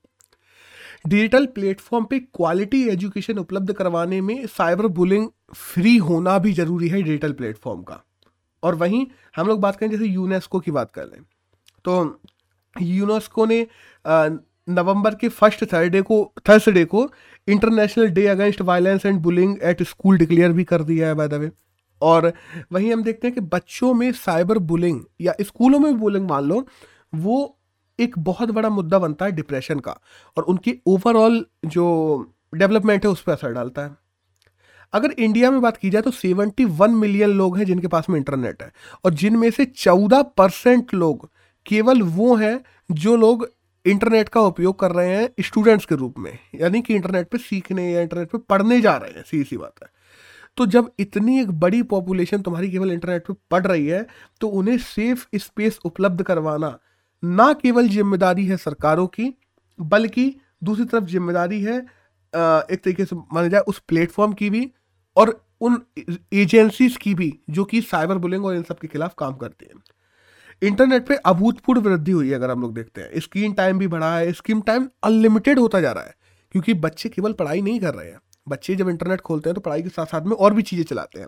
डिजिटल 1.08 1.46
प्लेटफॉर्म 1.56 2.06
पे 2.06 2.20
क्वालिटी 2.20 2.84
एजुकेशन 2.90 3.38
उपलब्ध 3.40 3.74
करवाने 3.74 4.20
में 4.22 4.46
साइबर 4.48 4.88
बुलिंग 4.94 5.28
फ्री 5.54 5.96
होना 6.00 6.38
भी 6.40 6.54
ज़रूरी 6.54 6.88
है 6.90 7.02
डिजिटल 7.02 7.34
प्लेटफॉर्म 7.34 7.82
का। 7.84 8.04
और 8.64 8.76
वहीं 8.76 9.06
हम 9.36 9.48
लोग 9.48 9.60
बात 9.62 9.76
करें 9.76 9.90
जैसे 9.92 10.06
यूनेस्को 10.06 10.60
की 10.60 10.72
बात 10.72 10.92
कर 10.92 11.06
लें 11.06 11.22
तो 11.86 12.22
यूनेस्को 12.76 13.46
ने 13.46 13.66
नवंबर 14.06 15.16
के 15.16 15.30
फ़र्स्ट 15.30 15.64
थर्सडे 15.64 16.02
को 16.02 16.24
थर्सडे 16.50 16.84
को 16.86 17.06
international 17.48 18.08
day 18.08 18.28
against 18.28 18.62
violence 18.62 19.06
and 19.06 19.20
bullying 19.20 19.58
at 19.64 19.84
school 19.84 20.18
declare 20.18 20.52
भी 20.52 20.64
कर 20.64 20.84
दिया 20.84 21.08
है 21.08 21.14
बाय 21.14 21.28
द 21.28 21.34
वे 21.34 21.52
और 22.02 22.34
वहीं 22.72 22.94
हम 22.94 23.04
देखते 23.04 23.28
हैं 23.28 23.34
कि 23.36 23.42
बच्चों 23.42 23.94
में 23.94 24.12
साइबर 24.12 24.58
बुलिंग 24.58 25.02
या 25.22 25.34
स्कूलों 25.42 25.80
में 25.80 26.00
बुलिंग 26.00 26.30
मान 26.30 26.44
लो, 26.44 26.68
वो 27.16 27.58
एक 28.00 28.20
बहुत 28.20 28.52
बड़ा 28.52 28.70
मुद्दा 28.70 29.00
बनता 29.00 29.26
है 29.26 29.32
डिप्रेशन 29.32 29.80
का 29.80 30.00
और 30.38 30.44
उनकी 30.44 30.74
ओवरऑल 30.88 31.46
जो 31.66 31.86
डेवलपमेंट 32.56 33.06
है 33.06 33.12
उस 33.12 33.22
पर 33.22 33.32
असर 33.32 33.52
डालता 33.52 33.82
है। 33.82 33.96
अगर 34.94 35.12
इंडिया 35.12 35.52
में 35.52 35.62
बात 35.62 35.78
की 35.78 35.90
जाए 35.90 36.02
तो 36.02 36.12
71 36.12 36.90
मिलियन 36.90 37.30
लोग 37.30 37.58
हैं 37.58 37.66
जिनके 37.66 37.88
पास 37.88 38.10
में 38.10 38.18
इंटरनेट 38.18 38.64
है 38.64 38.72
और 39.06 39.14
जिनमें 39.14 39.50
से 39.52 39.66
14 39.66 40.26
परसेंट 40.38 40.94
लोग 40.94 41.30
केवल 41.66 42.02
वो 42.02 42.36
हैं 42.36 42.60
जो 42.92 43.16
लोग 43.16 43.48
इंटरनेट 43.86 44.30
का 44.30 44.42
उपयोग 44.42 44.80
कर 44.80 44.92
रहे 44.92 45.16
हैं 45.16 45.30
स्टूडेंट्स 45.42 45.86
के 45.86 45.96
रूप 45.96 46.20
में, 46.20 46.38
यानी 46.56 46.82
कि 46.82 46.96
इंटरनेट 46.96 47.28
पे 47.30 47.38
सीखने 47.40 47.92
या 47.92 48.02
इंटरनेट 48.02 48.30
पे 48.30 48.38
पढ़ने 48.40 48.80
जा 48.82 48.96
रहे 48.98 49.12
हैं, 49.12 49.24
सीधी 49.24 49.44
सी 49.44 49.58
बात 49.58 49.84
है। 49.84 49.90
तो 50.58 50.66
जब 50.68 50.92
इतनी 51.00 51.40
एक 51.42 51.52
बड़ी 51.60 51.82
पॉपुलेशन 51.86 52.42
तुम्हारी 52.42 52.70
केवल 52.72 52.92
इंटरनेट 52.92 53.28
पे 53.28 53.34
पढ़ 53.52 53.66
रही 53.68 53.88
है 53.88 54.06
तो 54.42 54.48
उन्हें 54.50 54.78
सेफ़ 54.80 55.26
स्पेस 55.36 55.80
उपलब्ध 55.86 56.24
करवाना 56.24 56.78
ना 57.24 57.52
केवल 57.54 57.88
ज़िम्मेदारी 57.90 58.46
है 58.46 58.58
सरकारों 58.58 59.08
की, 59.08 59.34
बल्कि 59.80 60.36
दूसरी 60.64 60.86
तरफ़ 60.86 61.06
ज़िम्मेदारी 61.06 61.62
है 61.62 61.78
एक 61.78 62.80
तरीके 62.84 63.06
से 63.06 63.16
माना 63.16 63.48
जाए 63.48 63.62
उस 63.62 63.80
प्लेटफॉर्म 63.88 64.34
की 64.34 64.50
भी 64.50 64.70
और 65.18 65.40
उन 65.62 65.82
एजेंसीज 66.34 66.96
की 66.98 67.14
भी, 67.16 67.34
जो 67.50 67.64
कि 67.64 67.82
साइबर 67.82 68.18
बुलिंग 68.18 68.46
और 68.46 68.56
इन 68.56 68.64
सब 68.64 68.80
के 68.80 68.88
खिलाफ 68.88 69.14
काम 69.18 69.36
करती 69.36 69.66
हैं। 69.66 69.82
इंटरनेट 70.64 71.06
पे 71.08 71.16
अभूतपूर्व 71.16 71.82
वृद्धि 71.82 72.12
हुई 72.12 72.30
है, 72.30 72.36
अगर 72.36 72.52
हम 72.52 72.62
लोग 72.62 72.74
देखते 72.74 73.02
हैं। 73.02 73.20
स्क्रीन 73.20 73.54
टाइम 73.54 73.80
भी 73.80 73.88
बढ़ा 73.88 74.16
है, 74.18 74.32
स्क्रीन 74.34 74.62
टाइम 74.62 74.88
अनलिमिटेड 75.04 75.60
होता 75.60 75.82
जा 75.82 75.92
रहा 75.92 76.04
है, 76.04 76.14
क्योंकि 76.56 76.74
बच्चे 76.76 77.10
केवल 77.10 77.34
पढ़ाई 77.34 77.62
नहीं 77.62 77.80
कर 77.80 77.94
रहे 77.94 78.08
हैं। 78.08 78.20
बच्चे 78.48 78.76
जब 78.76 78.90
इंटरनेट 78.90 79.22
खोलते 79.22 79.50
हैं 79.50 79.56
तो 79.56 79.62
पढ़ाई 79.62 79.82
के 79.82 79.90
साथ 79.90 80.06
साथ 80.06 80.22
में 80.22 80.36
और 80.38 80.54
भी 80.54 80.62
चीज़ें 80.64 80.84
चलाते 80.86 81.20
हैं। 81.20 81.28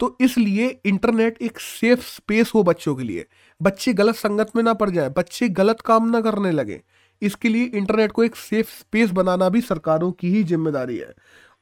तो 0.00 0.16
इसलिए 0.20 0.68
इंटरनेट 0.86 1.42
एक 1.42 1.58
सेफ़ 1.60 2.00
स्पेस 2.06 2.52
हो 2.54 2.62
बच्चों 2.62 2.94
के 2.94 3.04
लिए। 3.04 3.26
बच्चे 3.60 3.92
गलत 3.92 4.14
संगत 4.16 4.50
में 4.56 4.62
ना 4.62 4.74
पड़ 4.74 4.88
जाए, 4.90 5.08
बच्चे 5.08 5.48
गलत 5.50 5.80
काम 5.80 6.08
ना 6.10 6.20
करने 6.20 6.52
लगे। 6.52 6.80
इसके 7.22 7.48
लिए 7.48 7.64
इंटरनेट 7.66 8.12
को 8.12 8.24
एक 8.24 8.36
सेफ़ 8.36 8.68
स्पेस 8.70 9.10
बनाना 9.12 9.48
भी 9.48 9.60
सरकारों 9.60 10.10
की 10.12 10.30
ही 10.30 10.42
ज़िम्मेदारी 10.44 10.96
है। 10.96 11.12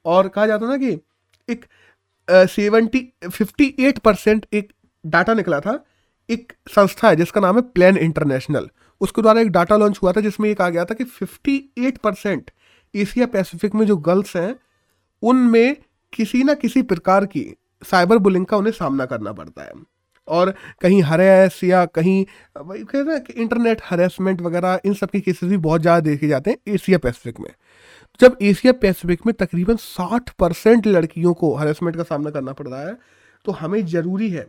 और 0.05 0.29
कहा 0.29 0.47
जाता 0.47 0.67
ना 0.67 0.77
कि 0.77 0.99
एक 1.49 1.65
सेवेंटी, 2.49 3.01
फिफ्टी 3.25 3.75
एट 3.81 3.99
परसेंट 3.99 4.47
एक 4.53 4.73
डाटा 5.05 5.35
निकला 5.35 5.61
था 5.61 5.73
एक 6.29 6.53
संस्था 6.69 7.09
है 7.09 7.17
जिसका 7.17 7.41
नाम 7.41 7.57
है 7.57 7.63
प्लान 7.65 7.97
इंटरनेशनल। 7.99 8.69
उसके 9.01 9.23
द्वारा 9.23 9.41
एक 9.41 9.51
डाटा 9.51 9.77
लॉन्च 9.77 9.99
हुआ 10.03 10.13
था 10.13 10.21
जिसमें 10.21 10.49
ये 10.49 10.55
कहा 10.55 10.69
गया 10.71 10.85
था 10.85 10.95
कि 10.95 11.05
58 11.05 11.99
परसेंट 11.99 12.51
एशिया 12.95 13.27
पैसिफिक 13.27 13.75
में 13.75 13.87
जो 13.87 13.97
गर्ल्स 13.99 14.37
हैं, 14.37 14.55
उनमें 15.23 15.77
किसी 16.13 16.43
ना 16.45 16.55
किसी 16.57 16.83
प्रकार 16.85 17.27
की 17.27 17.45
साइबर 17.83 18.19
बुलिंग 18.19 18.47
का 18.47 18.57
उन्हें 18.57 18.73
सामना 18.73 19.07
करना 19.07 19.33
पड़ता 19.33 19.63
है। 19.63 19.73
और 20.29 20.53
कहीं 20.81 21.03
हरेस 21.03 21.61
या 21.65 21.85
कहीं 21.87 22.25
कहते 22.57 22.99
हैं 22.99 23.35
इंटरनेट 23.35 23.81
हरेसमेंट 23.85 24.41
वगैरह, 24.43 24.81
इन 24.85 24.95
सब 24.95 25.11
के 25.11 25.21
केसेस 25.21 25.49
भी 25.49 25.57
बहुत 25.59 25.81
ज़्यादा 25.81 26.01
देखे 26.01 26.29
जाते 26.29 26.51
हैं 26.51 26.75
एशिया 26.75 26.99
पैसिफिक 26.99 27.41
में। 27.41 27.51
जब 28.21 28.37
एशिया 28.43 28.73
पैसिफिक 28.73 29.27
में 29.27 29.35
तकरीबन 29.37 29.77
साठ 29.77 30.31
परसेंट 30.39 30.87
लड़कियों 30.87 31.35
को 31.35 31.55
हरेसमेंट 31.55 31.97
का 31.97 32.03
सामना 32.03 32.31
करना 32.31 32.53
पड़ 32.53 32.67
रहा 32.69 32.81
है 32.81 32.97
तो 33.45 33.53
हमें 33.53 33.85
ज़रूरी 33.87 34.31
है 34.31 34.47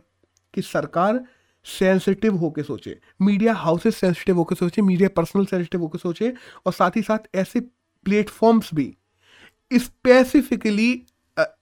कि 0.54 0.62
सरकार 0.62 1.24
सेंसिटिव 1.66 2.36
होकर 2.36 2.62
सोचे। 2.62 2.96
मीडिया 3.22 3.54
हाउसेस 3.54 3.96
सेंसिटिव 3.96 4.36
होकर 4.36 4.56
सोचे, 4.56 4.82
मीडिया 4.82 5.08
पर्सनल 5.16 5.44
सेंसिटिव 5.46 5.80
होकर 5.80 5.98
सोचे 5.98 6.32
और 6.66 6.72
साथ 6.72 6.96
ही 6.96 7.02
साथ 7.02 7.36
ऐसे 7.36 7.60
प्लेटफॉर्म्स 8.06 8.70
भी 8.74 8.94
स्पेसिफिकली 9.70 11.02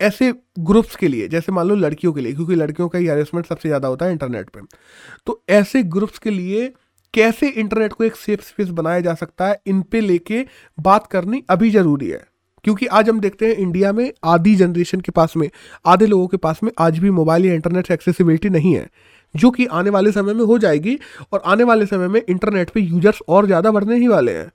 ऐसे 0.00 0.32
ग्रुप्स 0.58 0.96
के 0.96 1.08
लिए, 1.08 1.26
जैसे 1.28 1.52
मान 1.52 1.66
लो 1.66 1.74
लड़कियों 1.76 2.12
के 2.12 2.20
लिए, 2.20 2.32
क्योंकि 2.34 2.54
लड़कियों 2.54 2.88
का 2.88 2.98
ही 2.98 3.06
हरेसमेंट 3.06 3.46
सबसे 3.46 3.68
ज़्यादा 3.68 3.88
होता 3.88 4.06
है 4.06 4.12
इंटरनेट 4.12 4.48
पे। 4.50 4.60
तो 5.26 5.42
ऐसे 5.50 5.82
ग्रुप्स 5.84 6.18
के 6.18 6.30
लिए 6.30 6.72
कैसे 7.14 7.48
इंटरनेट 7.50 7.92
को 7.92 8.04
एक 8.04 8.16
सेफ़ 8.16 8.42
स्पेस 8.42 8.68
बनाया 8.70 9.00
जा 9.00 9.14
सकता 9.14 9.46
है, 9.46 9.60
इन 9.66 9.82
पे 9.82 10.00
लेके 10.00 10.44
बात 10.78 11.06
करनी 11.06 11.42
अभी 11.50 11.70
ज़रूरी 11.70 12.08
है। 12.08 12.26
क्योंकि 12.64 12.86
आज 12.88 13.08
हम 13.08 13.20
देखते 13.20 13.46
हैं 13.46 13.54
इंडिया 13.56 13.92
में 13.92 14.12
आधी 14.24 14.54
जनरेशन 14.56 15.00
के 15.00 15.12
पास 15.12 15.36
में, 15.36 15.48
आधे 15.86 16.06
लोगों 16.06 16.26
के 16.26 16.36
पास 16.36 16.60
में 16.62 16.70
आज 16.78 16.98
भी 16.98 17.10
मोबाइल 17.10 17.46
या 17.46 17.54
इंटरनेट 17.54 17.90
एक्सेसिबिलिटी 17.90 18.48
नहीं 18.48 18.74
है। 18.74 18.88
जो 19.34 19.50
कि 19.50 19.66
आने 19.66 19.90
वाले 19.90 20.12
समय 20.12 20.34
में 20.34 20.44
हो 20.44 20.58
जाएगी 20.58 20.98
और 21.32 21.42
आने 21.44 21.64
वाले 21.64 21.86
समय 21.86 22.08
में 22.08 22.20
इंटरनेट 22.20 22.70
पे 22.70 22.80
यूज़र्स 22.80 23.22
और 23.28 23.46
ज़्यादा 23.46 23.70
बढ़ने 23.70 23.96
ही 23.96 24.08
वाले 24.08 24.32
हैं। 24.32 24.50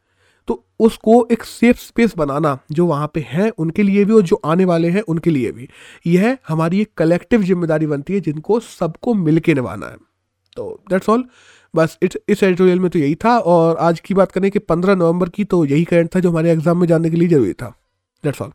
तो 0.48 0.64
उसको 0.80 1.28
एक 1.32 1.44
सेफ़ 1.44 1.78
स्पेस 1.78 2.14
बनाना 2.18 2.58
जो 2.72 2.86
वहाँ 2.86 3.12
पे 3.14 3.26
हैं, 3.28 3.50
उनके 3.52 3.84
लिए 3.84 4.06
भी 4.06 4.14
और 4.14 4.22
जो 4.22 4.42
आने 4.46 4.66
वाले 4.66 4.90
हैं, 4.90 5.02
उनके 5.02 5.30
लिए 5.30 5.52
भी। 5.52 5.68
यह 6.06 6.38
हमारी 6.48 6.82
एक 6.82 6.92
कलेक्टिव 6.98 7.44
ज़िम्मेदारी 7.44 7.88
बनती 7.88 8.14
है 8.14 8.20
जिनको 8.20 8.60
सबको 8.60 9.14
मिल 9.14 9.42
निभाना 9.50 9.88
है। 9.88 9.98
तो 10.58 10.84
दैट्स 10.90 11.10
ऑल 11.10 11.26
बस 11.74 11.98
इस 12.04 12.18
इस 12.30 12.44
एडिटोरियल 12.44 12.80
में 12.80 12.90
तो 12.92 13.00
यही 13.00 13.16
था 13.16 13.38
और 13.40 13.78
आज 13.78 14.00
की 14.00 14.14
बात 14.14 14.32
करें 14.32 14.50
कि 14.52 14.60
पंद्रह 14.60 14.96
नवंबर 14.96 15.30
की 15.30 15.44
तो 15.44 15.64
यही 15.66 15.84
करंट 15.84 16.16
था 16.16 16.20
जो 16.20 16.32
हमारे 16.32 16.52
एग्ज़ाम 16.52 16.78
में 16.78 16.88
जाने 16.88 17.10
के 17.10 17.18
लिए 17.18 17.28
ज़रूरी 17.28 17.54
था। 17.54 17.74
That's 18.24 18.42
all 18.42 18.52